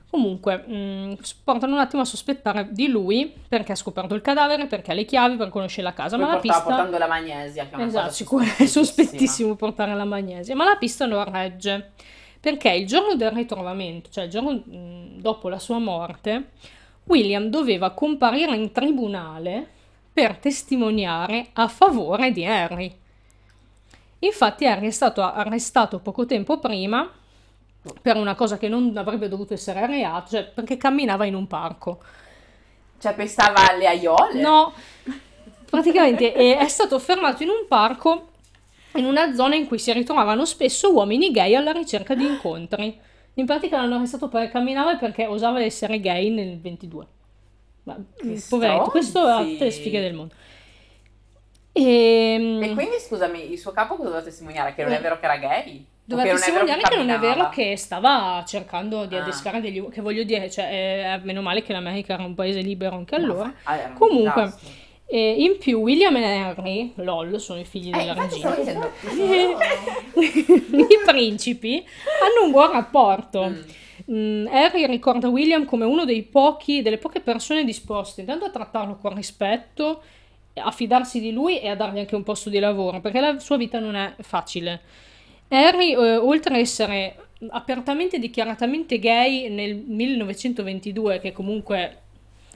Comunque, 0.09 0.59
mh, 0.59 1.17
portano 1.43 1.73
un 1.73 1.81
attimo 1.81 2.03
a 2.03 2.05
sospettare 2.05 2.69
di 2.71 2.87
lui 2.87 3.33
perché 3.49 3.73
ha 3.73 3.75
scoperto 3.75 4.15
il 4.15 4.21
cadavere, 4.21 4.67
perché 4.67 4.91
ha 4.91 4.95
le 4.95 5.07
chiavi, 5.07 5.37
perché 5.37 5.51
conosce 5.51 5.81
la 5.81 5.95
casa. 5.95 6.17
Poi 6.17 6.27
ma 6.27 6.35
la 6.35 6.39
portava 6.39 6.59
pista. 6.59 6.75
portando 6.75 6.99
la 6.99 7.07
magnesia. 7.09 7.65
Che 7.65 7.73
è 7.73 7.75
una 7.77 7.87
Esatto, 7.87 8.13
sicuro, 8.13 8.45
è 8.59 8.67
sospettissimo 8.67 9.57
portare 9.57 9.95
la 9.95 10.05
magnesia, 10.05 10.55
ma 10.55 10.65
la 10.65 10.77
pista 10.77 11.07
non 11.07 11.25
regge, 11.25 11.93
perché 12.39 12.71
il 12.73 12.87
giorno 12.87 13.15
del 13.15 13.31
ritrovamento, 13.31 14.11
cioè 14.11 14.25
il 14.25 14.31
giorno 14.31 14.53
mh, 14.53 15.21
dopo 15.21 15.49
la 15.49 15.59
sua 15.59 15.79
morte, 15.79 16.51
William 17.05 17.47
doveva 17.47 17.91
comparire 17.91 18.55
in 18.55 18.71
tribunale 18.71 19.69
per 20.13 20.37
testimoniare 20.37 21.49
a 21.55 21.69
favore 21.69 22.31
di 22.33 22.45
Harry. 22.45 22.95
Infatti 24.21 24.67
Harry 24.67 24.87
è 24.87 24.91
stato 24.91 25.23
arrestato 25.23 25.99
poco 25.99 26.27
tempo 26.27 26.59
prima 26.59 27.11
per 28.01 28.17
una 28.17 28.35
cosa 28.35 28.59
che 28.59 28.69
non 28.69 28.93
avrebbe 28.97 29.29
dovuto 29.29 29.55
essere 29.55 29.87
reato, 29.87 30.31
cioè 30.31 30.45
perché 30.45 30.77
camminava 30.77 31.25
in 31.25 31.35
un 31.35 31.47
parco. 31.47 32.01
Cioè, 33.01 33.15
pestava 33.15 33.69
alle 33.71 33.89
aiole? 33.89 34.41
No, 34.41 34.73
praticamente 35.69 36.33
è, 36.33 36.59
è 36.59 36.69
stato 36.69 36.99
fermato 37.01 37.43
in 37.43 37.49
un 37.49 37.67
parco 37.67 38.29
in 38.95 39.07
una 39.07 39.35
zona 39.35 39.55
in 39.55 39.67
cui 39.67 39.79
si 39.79 39.93
ritrovavano 39.93 40.45
spesso 40.45 40.93
uomini 40.93 41.31
gay 41.31 41.55
alla 41.55 41.73
ricerca 41.73 42.15
di 42.15 42.27
incontri. 42.27 42.97
In 43.35 43.47
pratica 43.47 43.79
l'hanno 43.79 43.97
arrestato 43.97 44.29
perché 44.29 44.51
camminava 44.51 44.93
e 44.93 44.99
perché 44.99 45.27
osava 45.27 45.63
essere 45.63 45.99
gay 45.99 46.29
nel 46.31 46.61
22. 46.61 47.07
Ma, 47.85 47.97
Che 48.17 48.43
poveretto, 48.49 48.91
questo 48.91 49.19
ha 49.21 49.43
tutte 49.43 49.65
le 49.65 49.71
sfighe 49.71 50.01
del 50.01 50.15
mondo. 50.15 50.35
E, 51.73 52.59
E 52.63 52.75
quindi, 52.75 52.99
scusami, 52.99 53.51
il 53.51 53.59
suo 53.59 53.73
capo 53.73 53.95
cosa 53.97 54.09
doveva 54.09 54.25
testimoniare? 54.25 54.75
Che 54.75 54.83
non 54.83 54.93
è 54.93 54.97
Eh. 54.99 55.01
vero 55.01 55.19
che 55.19 55.25
era 55.25 55.37
gay? 55.39 55.85
Doveva 56.05 56.35
testimoniare 56.35 56.83
che 56.83 56.97
non 56.97 57.09
è 57.11 57.19
vero 57.19 57.49
che 57.49 57.77
stava 57.77 58.45
cercando 58.47 59.07
di 59.07 59.17
Ah. 59.17 59.23
adescare 59.23 59.61
degli 59.61 59.77
uomini, 59.79 59.95
che 59.95 60.01
voglio 60.03 60.23
dire, 60.25 60.51
cioè, 60.51 61.15
eh, 61.21 61.21
meno 61.25 61.41
male 61.43 61.63
che 61.63 61.73
l'America 61.73 62.15
era 62.15 62.25
un 62.25 62.35
paese 62.35 62.61
libero 62.61 62.97
anche 62.97 63.15
allora. 63.15 63.53
Ah, 63.65 63.77
era 63.77 63.89
un 63.89 63.95
Comunque, 63.95 64.43
disastro. 64.45 64.69
E 65.07 65.35
in 65.43 65.59
più 65.59 65.79
William 65.79 66.17
e 66.17 66.23
Henry, 66.23 66.93
lol, 66.97 67.39
sono 67.41 67.61
i 67.61 67.65
figli 67.65 67.89
Eh, 67.89 67.99
della 67.99 68.15
regina. 68.15 68.55
dicendo... 68.55 68.91
I 70.15 70.99
principi 71.07 71.85
hanno 72.23 72.47
un 72.47 72.51
buon 72.51 72.73
rapporto. 72.73 73.45
Mm. 73.49 73.61
Mm, 74.13 74.47
Harry 74.49 74.87
ricorda 74.87 75.29
William 75.29 75.65
come 75.65 75.85
uno 75.85 76.05
dei 76.05 76.23
pochi, 76.23 76.83
delle 76.83 76.99
poche 76.99 77.21
persone 77.21 77.65
disposte 77.65 78.21
intanto 78.21 78.45
a 78.45 78.51
trattarlo 78.51 78.97
con 78.97 79.15
rispetto, 79.15 80.03
a 80.55 80.71
fidarsi 80.71 81.19
di 81.19 81.33
lui 81.33 81.61
e 81.61 81.69
a 81.69 81.77
dargli 81.77 81.99
anche 81.99 82.15
un 82.15 82.23
posto 82.23 82.51
di 82.51 82.59
lavoro, 82.59 83.01
perché 83.01 83.21
la 83.21 83.39
sua 83.39 83.57
vita 83.57 83.79
non 83.79 83.95
è 83.95 84.15
facile. 84.21 84.81
Harry, 85.49 85.93
eh, 85.93 86.17
oltre 86.17 86.57
a 86.57 86.59
essere 86.59 87.17
apertamente 87.49 88.17
e 88.17 88.19
dichiaratamente 88.19 88.99
gay 88.99 89.49
nel 89.49 89.77
1922, 89.77 91.21
che 91.21 91.33
comunque 91.33 91.99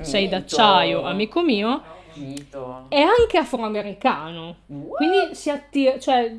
sei 0.00 0.24
Mito. 0.24 0.36
d'acciaio, 0.36 1.02
amico 1.02 1.42
mio, 1.42 1.82
Mito. 2.14 2.86
è 2.88 3.00
anche 3.00 3.38
afroamericano. 3.38 4.56
Quindi 4.66 5.34
si 5.34 5.48
attira, 5.48 5.98
cioè 5.98 6.36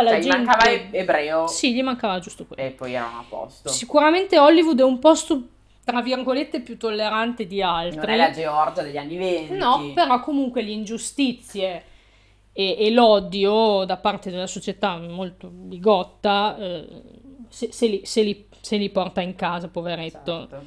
tutta 0.00 0.02
la 0.02 0.10
Cioè, 0.10 0.18
gli 0.18 0.22
gente... 0.22 0.36
mancava 0.38 0.70
e- 0.70 0.88
ebreo 0.92 1.46
Sì, 1.46 1.74
gli 1.74 1.82
mancava 1.82 2.18
giusto 2.18 2.46
quello. 2.46 2.62
e 2.62 2.70
poi 2.70 2.94
erano 2.94 3.18
a 3.18 3.24
posto. 3.28 3.68
Sicuramente 3.68 4.38
Hollywood 4.38 4.80
è 4.80 4.84
un 4.84 4.98
posto, 4.98 5.42
tra 5.84 6.00
virgolette, 6.02 6.60
più 6.60 6.76
tollerante 6.76 7.46
di 7.46 7.60
Non 7.60 7.70
altri. 7.70 8.12
è 8.12 8.16
la 8.16 8.30
Georgia 8.30 8.82
degli 8.82 8.96
anni 8.96 9.16
venti. 9.16 9.54
No, 9.54 9.92
però 9.94 10.20
comunque 10.20 10.62
le 10.62 10.70
ingiustizie 10.70 11.84
e, 12.52 12.76
e 12.78 12.90
l'odio 12.90 13.84
da 13.84 13.96
parte 13.96 14.30
della 14.30 14.46
società 14.46 14.96
molto 14.98 15.48
bigotta 15.48 16.56
eh, 16.58 16.86
se, 17.48 17.72
se 17.72 17.86
li, 17.86 18.00
se 18.04 18.22
li- 18.22 18.46
se 18.60 18.76
li 18.76 18.88
porta 18.90 19.20
in 19.20 19.34
casa, 19.34 19.68
poveretto. 19.68 20.46
Certo. 20.48 20.64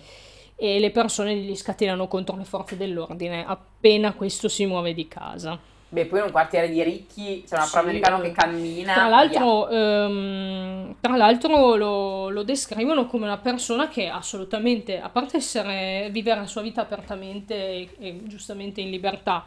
E 0.59 0.79
le 0.79 0.89
persone 0.91 1.35
gli 1.35 1.55
scatenano 1.55 2.07
contro 2.07 2.35
le 2.35 2.43
forze 2.43 2.77
dell'ordine 2.77 3.45
appena 3.45 4.13
questo 4.13 4.47
si 4.49 4.65
muove 4.65 4.93
di 4.93 5.07
casa. 5.07 5.59
Beh, 5.89 6.05
poi 6.05 6.19
in 6.19 6.25
un 6.25 6.31
quartiere 6.31 6.69
di 6.69 6.83
ricchi 6.83 7.43
c'è 7.47 7.55
un 7.55 7.61
Sì, 7.61 7.67
afroamericano 7.67 8.17
eh. 8.21 8.21
che 8.27 8.31
cammina. 8.33 8.93
Tra 8.93 9.07
l'altro, 9.07 9.69
ehm, 9.69 10.95
tra 10.99 11.15
l'altro 11.15 11.75
lo, 11.75 12.29
lo 12.29 12.43
descrivono 12.43 13.05
come 13.05 13.25
una 13.25 13.37
persona 13.37 13.87
che 13.87 14.09
assolutamente, 14.09 14.99
a 14.99 15.07
parte 15.07 15.37
essere, 15.37 16.09
vivere 16.11 16.41
la 16.41 16.45
sua 16.45 16.61
vita 16.61 16.81
apertamente 16.81 17.55
e, 17.55 17.89
e 17.99 18.19
giustamente 18.23 18.81
in 18.81 18.89
libertà, 18.89 19.45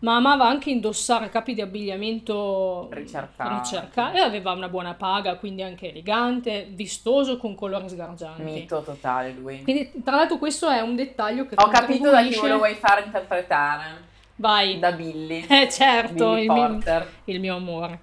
ma 0.00 0.16
amava 0.16 0.46
anche 0.46 0.70
indossare 0.70 1.28
capi 1.30 1.54
di 1.54 1.60
abbigliamento 1.60 2.88
Ricercati. 2.92 3.54
ricerca- 3.54 4.12
e 4.12 4.20
aveva 4.20 4.52
una 4.52 4.68
buona 4.68 4.94
paga, 4.94 5.34
quindi 5.34 5.62
anche 5.62 5.90
elegante, 5.90 6.68
vistoso, 6.70 7.38
con 7.38 7.56
colori 7.56 7.88
sgargianti. 7.88 8.42
Mito 8.42 8.82
totale 8.82 9.32
lui. 9.32 9.62
Quindi, 9.64 9.90
tra 10.04 10.14
l'altro, 10.16 10.38
questo 10.38 10.68
è 10.68 10.80
un 10.80 10.94
dettaglio 10.94 11.46
che 11.46 11.56
Ho 11.58 11.66
capito 11.68 12.10
da 12.10 12.18
chi 12.22 12.34
contribuisce- 12.34 12.48
lo 12.48 12.56
vuoi 12.58 12.74
fare 12.74 13.02
interpretare. 13.04 14.10
Vai. 14.36 14.78
Da 14.78 14.92
Billy. 14.92 15.44
Eh 15.48 15.68
certo, 15.70 16.34
Billy 16.34 16.44
il 16.44 16.52
mio, 16.52 16.80
il 17.24 17.40
mio 17.40 17.56
amore. 17.56 18.00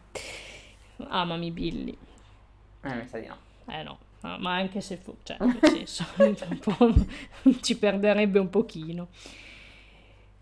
Amami 1.08 1.52
Billy. 1.52 1.98
Eh, 2.84 2.94
mi 2.94 3.08
sa 3.08 3.20
di 3.20 3.28
no. 3.28 3.38
Eh 3.68 3.84
no, 3.84 3.98
ma 4.22 4.38
ma 4.38 4.56
anche 4.56 4.82
se 4.82 4.98
fu, 4.98 5.16
cioè, 5.24 5.38
nel 5.40 5.60
senso, 5.62 6.06
un 6.18 6.60
po' 6.60 6.94
ci 7.62 7.78
perderebbe 7.78 8.40
un 8.40 8.50
pochino. 8.50 9.08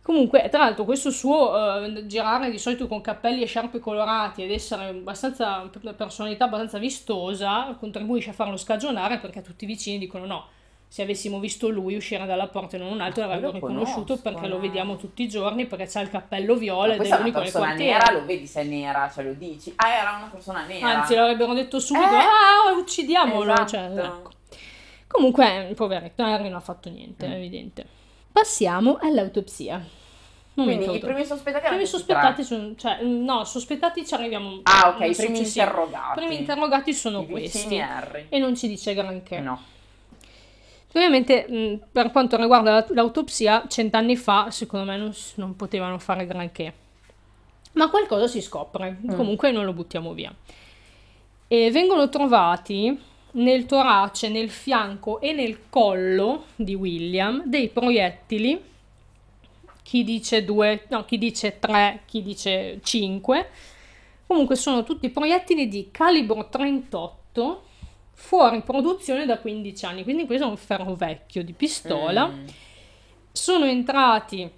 Comunque, 0.02 0.48
tra 0.50 0.60
l'altro, 0.60 0.86
questo 0.86 1.12
suo 1.12 1.84
eh, 1.84 2.06
girare 2.06 2.50
di 2.50 2.58
solito 2.58 2.88
con 2.88 3.02
cappelli 3.02 3.42
e 3.42 3.46
sciarpe 3.46 3.80
colorati 3.80 4.42
ed 4.42 4.52
essere 4.52 4.86
abbastanza, 4.88 5.70
una 5.82 5.94
personalità 5.94 6.46
abbastanza 6.46 6.78
vistosa 6.78 7.76
contribuisce 7.78 8.30
a 8.30 8.34
farlo 8.34 8.56
scagionare 8.56 9.20
perché 9.20 9.42
tutti 9.42 9.66
i 9.66 9.68
vicini 9.68 9.98
dicono 9.98 10.26
no, 10.26 10.48
se 10.90 11.02
avessimo 11.02 11.40
visto 11.40 11.68
lui 11.70 11.96
uscire 11.96 12.26
dalla 12.26 12.48
porta 12.48 12.78
e 12.78 12.80
non 12.80 12.92
un 12.94 13.02
altro 13.02 13.24
Ah, 13.24 13.28
l'avremmo 13.28 13.52
riconosciuto 13.52 14.16
conosco, 14.16 14.22
perché 14.22 14.48
lo 14.48 14.56
no. 14.56 14.62
vediamo 14.62 14.96
tutti 14.96 15.24
i 15.24 15.28
giorni 15.28 15.66
perché 15.66 15.86
c'ha 15.88 16.00
il 16.02 16.10
cappello 16.10 16.56
viola 16.56 16.94
ed 16.96 17.02
è 17.02 17.18
l'unico 17.18 17.40
nel 17.40 17.52
quartiere. 17.52 17.92
nera, 17.98 18.12
lo 18.12 18.26
vedi 18.26 18.48
se 18.48 18.62
è 18.62 18.64
nera, 18.64 19.12
cioè 19.14 19.24
lo 19.26 19.34
dici. 19.34 19.74
Ah, 19.76 19.90
era 19.90 20.16
una 20.18 20.30
persona 20.32 20.66
nera. 20.66 20.88
Anzi, 21.00 21.14
l'avrebbero 21.16 21.54
detto 21.54 21.80
subito, 21.80 22.06
Eh. 22.10 22.16
ah, 22.16 22.78
uccidiamolo. 22.80 23.52
Esatto. 23.54 23.68
cioè, 23.70 23.82
ecco. 24.06 24.32
Comunque, 25.08 25.68
il 25.70 25.76
poveretto 25.76 26.24
Harry 26.24 26.44
non 26.46 26.56
ha 26.56 26.60
fatto 26.62 26.90
niente, 26.90 27.28
Mm. 27.28 27.32
è 27.32 27.36
evidente. 27.36 27.86
Passiamo 28.32 28.98
all'autopsia. 29.02 29.84
Quindi 30.54 30.74
Momento 30.74 30.96
i 30.96 31.00
primi 31.00 31.24
sospettati 31.26 31.58
I 31.64 31.68
erano 31.68 31.76
primi 31.76 31.86
sospettati 31.90 32.44
sono, 32.44 32.76
cioè, 32.76 33.02
no, 33.04 33.44
sospettati 33.44 34.06
ci 34.06 34.14
arriviamo. 34.16 34.60
Ah, 34.64 34.90
ok, 34.90 35.08
i 35.10 35.16
primi 35.16 35.38
interrogati. 35.40 36.20
I 36.20 36.26
primi 36.26 36.38
interrogati 36.40 36.94
sono 36.94 37.22
I 37.22 37.28
questi. 37.28 37.78
Harry. 37.80 38.26
E 38.30 38.40
non 38.40 38.56
ci 38.56 38.68
dice 38.68 38.94
granché. 38.96 39.40
No. 39.40 39.62
Ovviamente, 40.98 41.46
mh, 41.48 41.80
per 41.92 42.12
quanto 42.12 42.38
riguarda 42.38 42.72
la- 42.72 42.86
l'autopsia, 42.90 43.66
cent'anni 43.68 44.16
fa, 44.16 44.50
secondo 44.50 44.86
me, 44.86 44.98
non, 44.98 45.14
non 45.36 45.56
potevano 45.56 46.00
fare 46.00 46.26
granché. 46.26 46.74
Ma 47.74 47.90
qualcosa 47.92 48.26
si 48.28 48.42
scopre, 48.42 48.98
Mm. 49.06 49.16
comunque 49.16 49.52
non 49.52 49.64
lo 49.64 49.74
buttiamo 49.74 50.14
via. 50.14 50.34
E 51.48 51.70
vengono 51.72 52.10
trovati 52.10 53.00
nel 53.34 53.66
torace, 53.68 54.30
nel 54.30 54.50
fianco 54.50 55.22
e 55.22 55.34
nel 55.34 55.70
collo 55.70 56.46
di 56.56 56.74
William 56.74 57.44
dei 57.46 57.68
proiettili, 57.70 58.60
chi 59.84 60.04
dice 60.04 60.44
due, 60.44 60.86
no, 60.90 61.06
chi 61.06 61.20
dice 61.20 61.60
tre, 61.60 62.02
chi 62.08 62.24
dice 62.24 62.80
cinque. 62.84 63.50
Comunque 64.26 64.56
sono 64.56 64.84
tutti 64.84 65.10
proiettili 65.10 65.68
di 65.68 65.90
calibro 65.92 66.50
38 66.50 67.62
fuori 68.20 68.62
produzione 68.64 69.26
da 69.28 69.38
15 69.38 69.86
anni, 69.86 70.04
quindi 70.04 70.26
questo 70.26 70.46
è 70.46 70.50
un 70.50 70.58
ferro 70.58 70.96
vecchio 70.96 71.44
di 71.44 71.54
pistola. 71.54 72.28
Mm. 72.28 72.48
Sono 73.32 73.66
entrati 73.66 74.50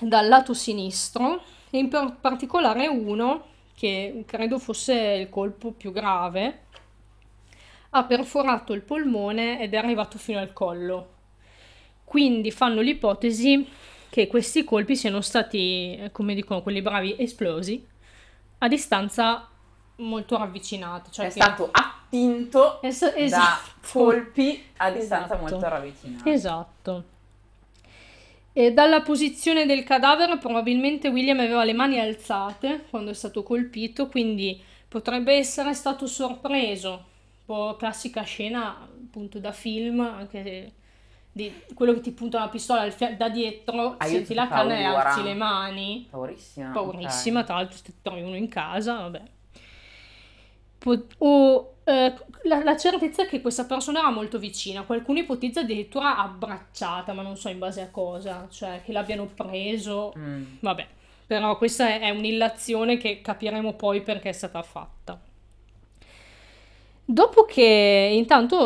dal 0.00 0.26
lato 0.26 0.54
sinistro 0.54 1.42
e 1.70 1.78
in 1.78 1.88
par- 1.88 2.16
particolare 2.20 2.86
uno 2.88 3.44
che 3.76 4.24
credo 4.26 4.58
fosse 4.58 4.94
il 4.94 5.28
colpo 5.28 5.72
più 5.72 5.92
grave 5.92 6.62
ha 7.90 8.04
perforato 8.04 8.72
il 8.72 8.80
polmone 8.82 9.60
ed 9.60 9.74
è 9.74 9.76
arrivato 9.76 10.16
fino 10.18 10.38
al 10.38 10.52
collo. 10.54 11.12
Quindi 12.02 12.50
fanno 12.50 12.80
l'ipotesi 12.80 13.68
che 14.08 14.26
questi 14.26 14.64
colpi 14.64 14.96
siano 14.96 15.20
stati, 15.20 16.08
come 16.12 16.34
dicono 16.34 16.62
quelli 16.62 16.80
bravi, 16.80 17.14
esplosi 17.18 17.86
a 18.58 18.68
distanza 18.68 19.46
molto 19.96 20.38
ravvicinata. 20.38 21.10
Cioè 21.10 21.26
È 21.26 21.28
che- 21.28 21.34
stato 21.34 21.70
attinto 22.06 22.80
Es- 22.82 23.00
da 23.00 23.14
esatto. 23.16 23.70
colpi 23.92 24.62
a 24.78 24.90
distanza 24.90 25.34
Esatto. 25.34 25.50
molto 25.50 25.68
ravvicinate. 25.68 26.30
Esatto. 26.32 27.04
E 28.52 28.72
dalla 28.72 29.02
posizione 29.02 29.66
del 29.66 29.84
cadavere 29.84 30.38
probabilmente 30.38 31.08
William 31.08 31.38
aveva 31.40 31.62
le 31.64 31.74
mani 31.74 32.00
alzate 32.00 32.86
quando 32.88 33.10
è 33.10 33.14
stato 33.14 33.42
colpito, 33.42 34.08
quindi 34.08 34.58
potrebbe 34.88 35.34
essere 35.34 35.74
stato 35.74 36.06
sorpreso. 36.06 36.90
Un 36.90 37.44
po' 37.44 37.76
classica 37.76 38.22
scena 38.22 38.76
appunto 38.80 39.38
da 39.38 39.52
film, 39.52 40.00
anche 40.00 40.42
se- 40.42 40.72
di 41.30 41.52
quello 41.74 41.92
che 41.92 42.00
ti 42.00 42.12
punta 42.12 42.38
la 42.38 42.48
pistola 42.48 42.88
da 43.14 43.28
dietro, 43.28 43.96
Ah, 43.98 44.06
io 44.06 44.10
senti 44.12 44.28
ti 44.28 44.34
la 44.34 44.48
canna 44.48 44.74
e 44.78 44.84
alzi 44.84 45.22
le 45.22 45.34
mani. 45.34 46.06
Paurissima. 46.10 46.70
Paurissima, 46.70 47.40
ok. 47.40 47.44
tra 47.46 47.54
l'altro 47.56 47.76
se 47.84 47.92
trovi 48.00 48.22
uno 48.22 48.36
in 48.36 48.48
casa, 48.48 48.94
vabbè. 48.94 49.22
Po- 50.78 51.06
o 51.18 51.75
eh, 51.88 52.14
la, 52.42 52.64
la 52.64 52.76
certezza 52.76 53.22
è 53.22 53.26
che 53.28 53.40
questa 53.40 53.64
persona 53.64 54.00
era 54.00 54.10
molto 54.10 54.38
vicina, 54.38 54.82
qualcuno 54.82 55.20
ipotizza 55.20 55.60
addirittura 55.60 56.16
abbracciata, 56.18 57.12
ma 57.12 57.22
non 57.22 57.36
so 57.36 57.48
in 57.48 57.58
base 57.60 57.80
a 57.80 57.90
cosa, 57.90 58.48
cioè 58.50 58.82
che 58.84 58.92
l'abbiano 58.92 59.26
preso, 59.32 60.12
Mm. 60.18 60.44
vabbè. 60.60 60.86
Però 61.28 61.56
questa 61.58 61.88
è, 61.88 62.00
è 62.00 62.10
un'illazione 62.10 62.96
che 62.98 63.20
capiremo 63.20 63.74
poi 63.74 64.00
perché 64.02 64.28
è 64.30 64.32
stata 64.32 64.62
fatta. 64.62 65.20
Dopo 67.08 67.44
che 67.44 68.10
intanto, 68.14 68.56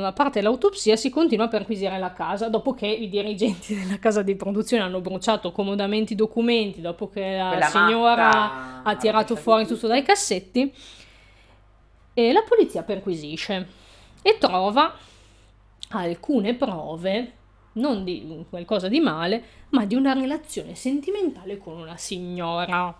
eh, 0.00 0.04
a 0.04 0.12
parte 0.12 0.40
l'autopsia, 0.42 0.96
si 0.96 1.10
continua 1.10 1.44
a 1.44 1.48
perquisire 1.48 1.96
la 1.98 2.12
casa, 2.12 2.48
dopo 2.48 2.74
che 2.74 2.88
i 2.88 3.08
dirigenti 3.08 3.74
della 3.78 4.00
casa 4.00 4.22
di 4.22 4.34
produzione 4.34 4.82
hanno 4.82 5.00
bruciato 5.00 5.52
comodamente 5.52 6.14
i 6.14 6.16
documenti, 6.16 6.80
dopo 6.80 7.08
che 7.08 7.36
la 7.36 7.50
Quella 7.50 7.66
signora 7.66 8.26
matta 8.26 8.80
ha 8.82 8.96
tirato 8.96 9.36
fuori 9.36 9.64
tutto 9.64 9.86
dai 9.86 10.02
cassetti, 10.02 10.72
e 12.14 12.32
la 12.32 12.42
polizia 12.42 12.82
perquisisce 12.82 13.66
e 14.22 14.38
trova 14.38 14.96
alcune 15.90 16.54
prove, 16.54 17.32
non 17.72 18.04
di 18.04 18.44
qualcosa 18.48 18.88
di 18.88 19.00
male, 19.00 19.42
ma 19.70 19.84
di 19.84 19.94
una 19.94 20.12
relazione 20.12 20.74
sentimentale 20.74 21.58
con 21.58 21.76
una 21.78 21.96
signora, 21.96 22.96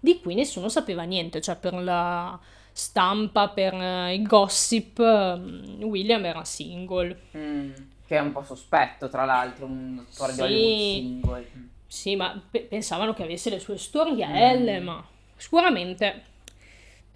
di 0.00 0.20
cui 0.20 0.34
nessuno 0.34 0.68
sapeva 0.68 1.02
niente, 1.02 1.40
cioè 1.40 1.56
per 1.56 1.74
la 1.74 2.38
stampa, 2.72 3.48
per 3.48 3.74
eh, 3.74 4.14
il 4.14 4.26
gossip, 4.26 5.00
mm, 5.02 5.82
William 5.82 6.24
era 6.24 6.44
single. 6.44 7.18
Mm. 7.36 7.72
Che 8.06 8.16
è 8.16 8.20
un 8.20 8.32
po' 8.32 8.42
sospetto, 8.44 9.08
tra 9.08 9.24
l'altro, 9.24 9.66
un 9.66 10.04
attore 10.06 10.32
di 10.32 10.36
Sì. 10.38 10.42
Hollywood 10.42 10.78
single. 10.78 11.50
Mm. 11.56 11.64
Sì, 11.86 12.16
ma 12.16 12.42
pe- 12.50 12.66
pensavano 12.68 13.14
che 13.14 13.22
avesse 13.22 13.48
le 13.50 13.58
sue 13.58 13.78
storielle, 13.78 14.80
ma 14.80 15.02
sicuramente 15.36 16.22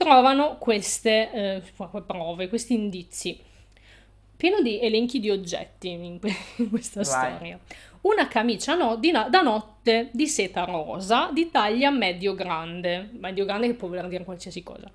trovano 0.00 0.56
queste 0.56 1.30
eh, 1.30 1.62
prove, 2.06 2.48
questi 2.48 2.72
indizi. 2.72 3.38
Pieno 4.34 4.62
di 4.62 4.80
elenchi 4.80 5.20
di 5.20 5.28
oggetti 5.28 5.90
in, 5.90 6.18
in 6.56 6.70
questa 6.70 7.02
Vai. 7.02 7.34
storia. 7.34 7.58
Una 8.00 8.26
camicia 8.26 8.74
no- 8.76 8.96
di 8.96 9.10
da 9.10 9.42
notte 9.42 10.08
di 10.12 10.26
seta 10.26 10.64
rosa 10.64 11.28
di 11.34 11.50
taglia 11.50 11.90
medio 11.90 12.34
grande, 12.34 13.10
medio 13.12 13.44
grande 13.44 13.66
che 13.66 13.74
può 13.74 13.88
voler 13.88 14.08
dire 14.08 14.24
qualsiasi 14.24 14.62
cosa, 14.62 14.90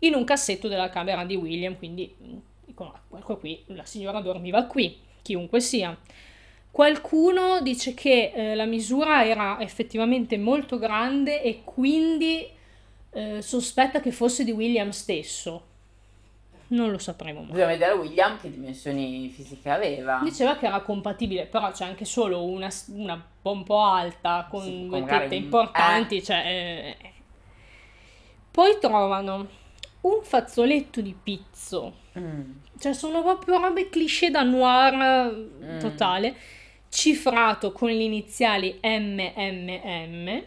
in 0.00 0.14
un 0.14 0.24
cassetto 0.24 0.66
della 0.66 0.88
camera 0.88 1.24
di 1.24 1.36
William, 1.36 1.76
quindi 1.76 2.12
mm, 2.20 2.36
dicono, 2.64 2.92
"Ah, 2.94 3.16
ecco 3.16 3.36
qui, 3.36 3.62
la 3.66 3.84
signora 3.84 4.20
dormiva 4.20 4.64
qui, 4.64 4.98
chiunque 5.22 5.60
sia. 5.60 5.96
Qualcuno 6.72 7.60
dice 7.60 7.94
che 7.94 8.32
eh, 8.34 8.54
la 8.56 8.64
misura 8.66 9.24
era 9.24 9.60
effettivamente 9.60 10.36
molto 10.36 10.78
grande 10.80 11.42
e 11.42 11.62
quindi 11.62 12.56
eh, 13.18 13.42
sospetta 13.42 14.00
che 14.00 14.12
fosse 14.12 14.44
di 14.44 14.52
William 14.52 14.90
stesso. 14.90 15.66
Non 16.68 16.90
lo 16.90 16.98
sapremo 16.98 17.40
mai. 17.40 17.48
Bisogna 17.50 17.66
vedere 17.66 17.92
William 17.94 18.38
che 18.38 18.50
dimensioni 18.50 19.30
fisiche 19.30 19.70
aveva. 19.70 20.20
Diceva 20.22 20.56
che 20.56 20.66
era 20.66 20.80
compatibile, 20.82 21.46
però 21.46 21.70
c'è 21.70 21.84
anche 21.84 22.04
solo 22.04 22.44
una, 22.44 22.68
una 22.88 23.26
un 23.42 23.64
po' 23.64 23.80
alta 23.80 24.46
con 24.50 24.62
Sì, 24.62 24.84
magari 24.84 25.22
tette 25.22 25.34
importanti. 25.36 26.22
Cioè, 26.22 26.36
eh. 26.46 27.12
Poi 28.50 28.78
trovano 28.78 29.48
un 30.02 30.20
fazzoletto 30.22 31.00
di 31.00 31.16
pizzo. 31.20 31.94
Mm. 32.18 32.50
Cioè, 32.78 32.92
sono 32.92 33.22
proprio 33.22 33.58
robe 33.58 33.88
cliché 33.88 34.30
da 34.30 34.42
noir 34.42 34.94
eh, 34.94 35.74
Mm. 35.74 35.78
totale. 35.80 36.36
Cifrato 36.90 37.72
con 37.72 37.88
le 37.88 38.02
iniziali 38.02 38.78
MMM. 38.82 40.42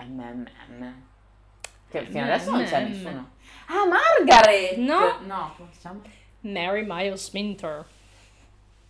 MMM. 0.00 1.06
Che 1.90 2.04
fino 2.06 2.24
adesso 2.24 2.50
non 2.50 2.64
c'è 2.64 2.80
MM. 2.84 2.88
nessuno. 2.88 3.30
Ah, 3.66 3.86
Margaret! 3.86 4.76
No. 4.76 5.18
No, 5.26 5.54
come 5.56 5.68
si 5.72 5.78
chiama? 5.80 6.00
Mary 6.40 6.84
Miles 6.86 7.30
Minter. 7.32 7.84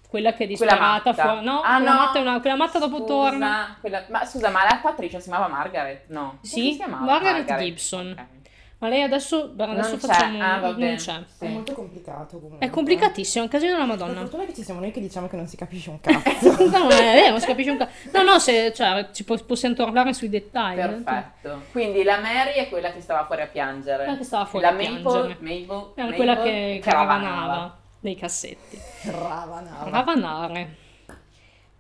Quella 0.09 0.33
che 0.33 0.45
è 0.45 0.79
matta. 0.79 1.13
fuori. 1.13 1.45
No, 1.45 1.61
Ah, 1.61 1.77
quella, 1.77 1.93
no. 1.93 1.97
Matta 1.99 2.19
è 2.19 2.21
una- 2.23 2.41
quella 2.41 2.57
matta 2.57 2.79
dopo 2.79 2.97
Scusa, 2.99 3.07
torna. 3.07 3.77
quella- 3.81 4.05
Ma 4.09 4.25
scusa, 4.25 4.49
ma 4.49 4.65
l'attrice 4.65 5.21
si 5.21 5.29
chiamava 5.29 5.53
Margaret? 5.55 6.05
No. 6.09 6.39
Sì, 6.41 6.71
si 6.73 6.77
chiamava? 6.77 7.05
Margaret 7.05 7.59
Gibson. 7.59 8.11
Ok. 8.19 8.48
Ma 8.81 8.89
lei 8.89 9.03
adesso, 9.03 9.53
adesso 9.59 9.73
Non 9.91 9.99
c'è. 9.99 10.07
facciamo. 10.07 10.41
Ah, 10.43 10.59
va 10.61 10.69
non 10.71 10.95
c'è. 10.95 11.21
Sì. 11.37 11.45
È 11.45 11.49
molto 11.49 11.73
complicato 11.73 12.39
comunque. 12.39 12.65
È 12.65 12.71
complicatissimo, 12.71 13.43
è 13.43 13.47
un 13.47 13.51
casino 13.53 13.73
della 13.73 13.85
La 13.85 13.89
Madonna. 13.93 14.21
fortuna 14.21 14.45
è 14.45 14.47
che 14.47 14.55
ci 14.55 14.63
siamo 14.63 14.79
noi 14.79 14.93
che 14.93 15.01
diciamo 15.01 15.27
che 15.27 15.35
non 15.35 15.49
si 15.49 15.57
capisce 15.57 15.91
un 15.91 15.99
cazzo. 16.01 16.57
no, 16.65 16.79
non 16.85 16.93
è 16.93 17.13
vero, 17.15 17.31
non 17.31 17.41
si 17.41 17.47
capisce 17.47 17.71
un 17.73 17.79
cazzo. 17.79 17.93
No, 18.13 18.23
no, 18.23 18.39
se, 18.39 18.73
cioè, 18.73 19.09
ci 19.13 19.25
po- 19.25 19.43
possiamo 19.45 19.75
tornare 19.75 20.13
sui 20.15 20.29
dettagli. 20.29 20.77
Perfetto. 20.77 21.63
Quindi 21.73 22.05
la 22.05 22.21
Mary 22.21 22.53
è 22.53 22.69
quella 22.69 22.93
che 22.93 23.01
stava 23.01 23.27
fuori 23.27 23.43
a 23.43 23.47
piangere. 23.47 24.05
Quella 24.05 24.19
che 24.19 24.25
stava 24.25 24.45
fuori 24.45 24.65
la 24.65 24.71
a 24.71 24.75
Maple, 24.75 24.89
piangere. 25.01 25.37
Mabel, 25.41 25.61
Era 25.67 25.93
Mabel 25.97 26.15
quella 26.15 26.37
che 26.37 26.81
che 26.81 26.91
ravanava. 26.91 27.21
caravanava 27.27 27.79
nei 28.01 28.15
cassetti. 28.15 28.81
Ravanava. 29.11 29.91
Ravanare. 29.91 30.77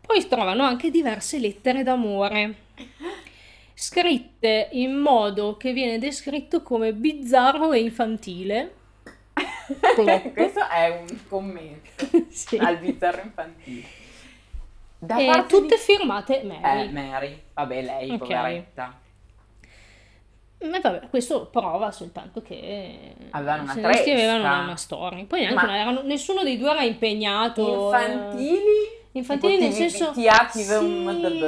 Poi 0.00 0.26
trovano 0.26 0.64
anche 0.64 0.90
diverse 0.90 1.38
lettere 1.38 1.82
d'amore, 1.84 2.54
scritte 3.80 4.68
in 4.72 4.96
modo 4.96 5.56
che 5.56 5.72
viene 5.72 5.98
descritto 6.00 6.62
come 6.64 6.92
bizzarro 6.92 7.72
e 7.72 7.78
infantile. 7.78 8.74
Plop. 9.94 10.32
Questo 10.34 10.68
è 10.68 11.04
un 11.08 11.18
commento 11.28 12.06
Sì. 12.28 12.56
al 12.56 12.78
bizzarro 12.78 13.20
infantile. 13.22 13.86
Da 14.98 15.16
E 15.18 15.26
parte 15.26 15.46
tutte 15.56 15.76
di... 15.76 15.80
firmate 15.80 16.42
Mary. 16.42 16.88
Eh, 16.88 16.90
Mary. 16.90 17.42
Vabbè, 17.54 17.82
lei, 17.82 18.10
Ok. 18.10 18.18
poveretta. 18.18 18.98
Ma 20.60 20.80
vabbè, 20.80 21.08
questo 21.08 21.46
prova 21.46 21.92
soltanto 21.92 22.42
che 22.42 23.14
Avevano 23.30 23.62
una 23.62 23.74
se 23.74 23.80
tresca. 23.80 24.02
scrivevano 24.02 24.40
una, 24.40 24.58
una 24.62 24.76
storia. 24.76 25.24
Poi 25.24 25.38
neanche 25.42 25.54
Ma- 25.54 25.66
non 25.66 25.74
erano- 25.76 26.02
nessuno 26.02 26.42
dei 26.42 26.58
due 26.58 26.70
era 26.70 26.82
impegnato. 26.82 27.94
eh, 27.94 28.02
Infantili? 28.02 28.96
Infantili 29.12 29.54
Tipo 29.58 29.64
nel 29.64 29.72
ti- 29.72 29.90
senso 29.90 30.12
ti 30.12 30.28
attivi 30.28 30.64
sì, 30.64 31.04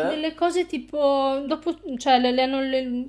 delle 0.09 0.35
cose 0.35 0.67
tipo 0.67 1.43
dopo 1.47 1.75
cioè 1.99 2.19
le, 2.19 2.33
le 2.33 2.47
le- 2.47 3.09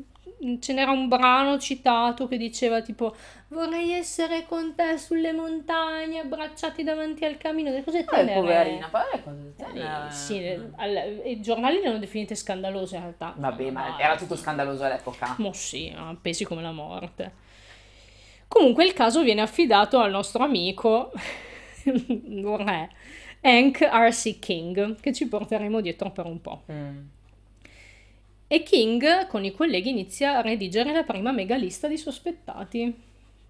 ce 0.60 0.74
n'era 0.74 0.92
un 0.92 1.08
brano 1.08 1.58
citato 1.60 2.28
che 2.28 2.36
diceva 2.36 2.82
tipo 2.82 3.16
vorrei 3.50 3.92
essere 3.92 4.46
con 4.48 4.74
te 4.76 4.98
sulle 4.98 5.34
montagne 5.34 6.20
abbracciati 6.20 6.84
davanti 6.84 7.26
al 7.26 7.38
camino 7.38 7.70
delle 7.70 7.84
cose 7.84 8.00
Eh, 8.00 8.06
tenere 8.06 8.40
poverina, 8.40 8.88
poi 8.90 9.02
le 9.14 9.24
cose 9.24 9.54
Eh, 9.58 9.74
genere. 9.74 10.12
sì, 10.12 10.40
le- 10.40 10.72
al- 10.78 11.22
i 11.26 11.42
giornali 11.42 11.80
le 11.80 11.88
hanno 11.88 12.00
definite 12.00 12.34
scandalose 12.36 12.96
in 12.96 13.02
realtà 13.02 13.34
Vabbè, 13.38 13.70
ma 13.72 13.90
Dai. 13.90 14.02
era 14.02 14.16
tutto 14.18 14.36
scandaloso 14.36 14.84
all'epoca. 14.84 15.36
Mo 15.38 15.54
sì, 15.54 15.94
ah, 15.96 16.16
pesi 16.20 16.44
come 16.44 16.62
la 16.62 16.72
morte. 16.72 17.32
Comunque 18.48 18.84
il 18.84 18.94
caso 18.94 19.22
viene 19.24 19.42
affidato 19.42 20.00
al 20.00 20.12
nostro 20.12 20.44
amico 20.44 21.12
re, 21.86 22.90
Hank 23.42 23.80
R.C. 23.82 24.40
King, 24.40 25.00
che 25.00 25.14
ci 25.14 25.28
porteremo 25.28 25.82
dietro 25.82 26.12
per 26.12 26.26
un 26.26 26.42
po'. 26.42 26.64
Mm. 26.72 26.98
E 28.48 28.64
King 28.64 29.28
con 29.28 29.46
i 29.46 29.52
colleghi 29.52 29.90
inizia 29.90 30.38
a 30.38 30.42
redigere 30.42 30.92
la 30.92 31.04
prima 31.04 31.32
mega 31.32 31.56
lista 31.56 31.88
di 31.88 31.98
sospettati. 31.98 32.94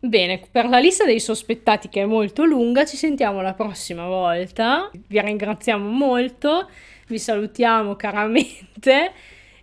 Bene, 0.03 0.41
per 0.49 0.67
la 0.67 0.79
lista 0.79 1.05
dei 1.05 1.19
sospettati 1.19 1.89
che 1.89 2.01
è 2.01 2.05
molto 2.05 2.43
lunga, 2.43 2.85
ci 2.85 2.97
sentiamo 2.97 3.41
la 3.41 3.53
prossima 3.53 4.07
volta. 4.07 4.89
Vi 4.91 5.19
ringraziamo 5.19 5.87
molto, 5.87 6.69
vi 7.07 7.19
salutiamo 7.19 7.95
caramente. 7.95 9.11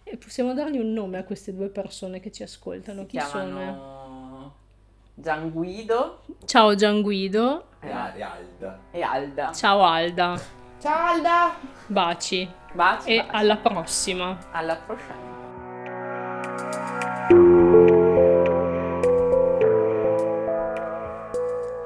E 0.04 0.16
possiamo 0.16 0.54
dargli 0.54 0.78
un 0.78 0.92
nome 0.92 1.18
a 1.18 1.24
queste 1.24 1.54
due 1.54 1.68
persone 1.68 2.18
che 2.18 2.32
ci 2.32 2.42
ascoltano. 2.42 3.00
Si 3.02 3.16
Chi 3.16 3.20
sono? 3.20 3.97
Chiamano 5.20 5.22
Gian 5.22 5.50
Guido 5.50 6.20
Ciao 6.44 6.74
Gian 6.74 7.02
Guido, 7.02 7.64
E 7.80 7.90
Alda. 7.90 8.78
e 8.90 9.02
Alda. 9.02 9.52
ciao 9.52 9.82
Alda, 9.82 10.38
Ciao 10.80 11.06
Alda! 11.14 11.54
baci 11.86 12.48
Baci, 12.72 13.10
e 13.10 13.16
baci. 13.24 13.28
alla 13.36 13.56
prossima. 13.56 14.38
alla 14.52 14.76
prossima. 14.76 15.26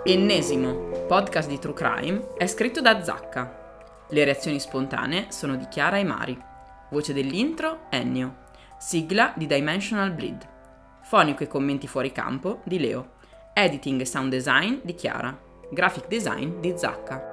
Ennesimo 0.04 0.90
podcast 1.06 1.48
di 1.48 1.58
True 1.58 1.74
Crime 1.74 2.28
è 2.36 2.46
scritto 2.46 2.80
da 2.80 3.02
Zacca. 3.02 3.60
Le 4.08 4.24
reazioni 4.24 4.58
spontanee 4.60 5.26
sono 5.30 5.56
di 5.56 5.66
Chiara 5.68 5.98
e 5.98 6.04
Mari. 6.04 6.40
Voce 6.90 7.12
dell'intro 7.12 7.86
Ennio. 7.88 8.40
Sigla 8.78 9.32
di 9.36 9.46
Dimensional 9.46 10.10
Bleed. 10.12 10.48
Fonico 11.02 11.42
e 11.44 11.46
commenti 11.46 11.86
fuori 11.86 12.10
campo 12.12 12.60
di 12.64 12.78
Leo. 12.80 13.11
Editing 13.54 14.00
e 14.00 14.06
sound 14.06 14.30
design 14.30 14.78
di 14.82 14.94
Chiara. 14.94 15.38
Graphic 15.70 16.08
design 16.08 16.58
di 16.60 16.72
Zacca. 16.74 17.31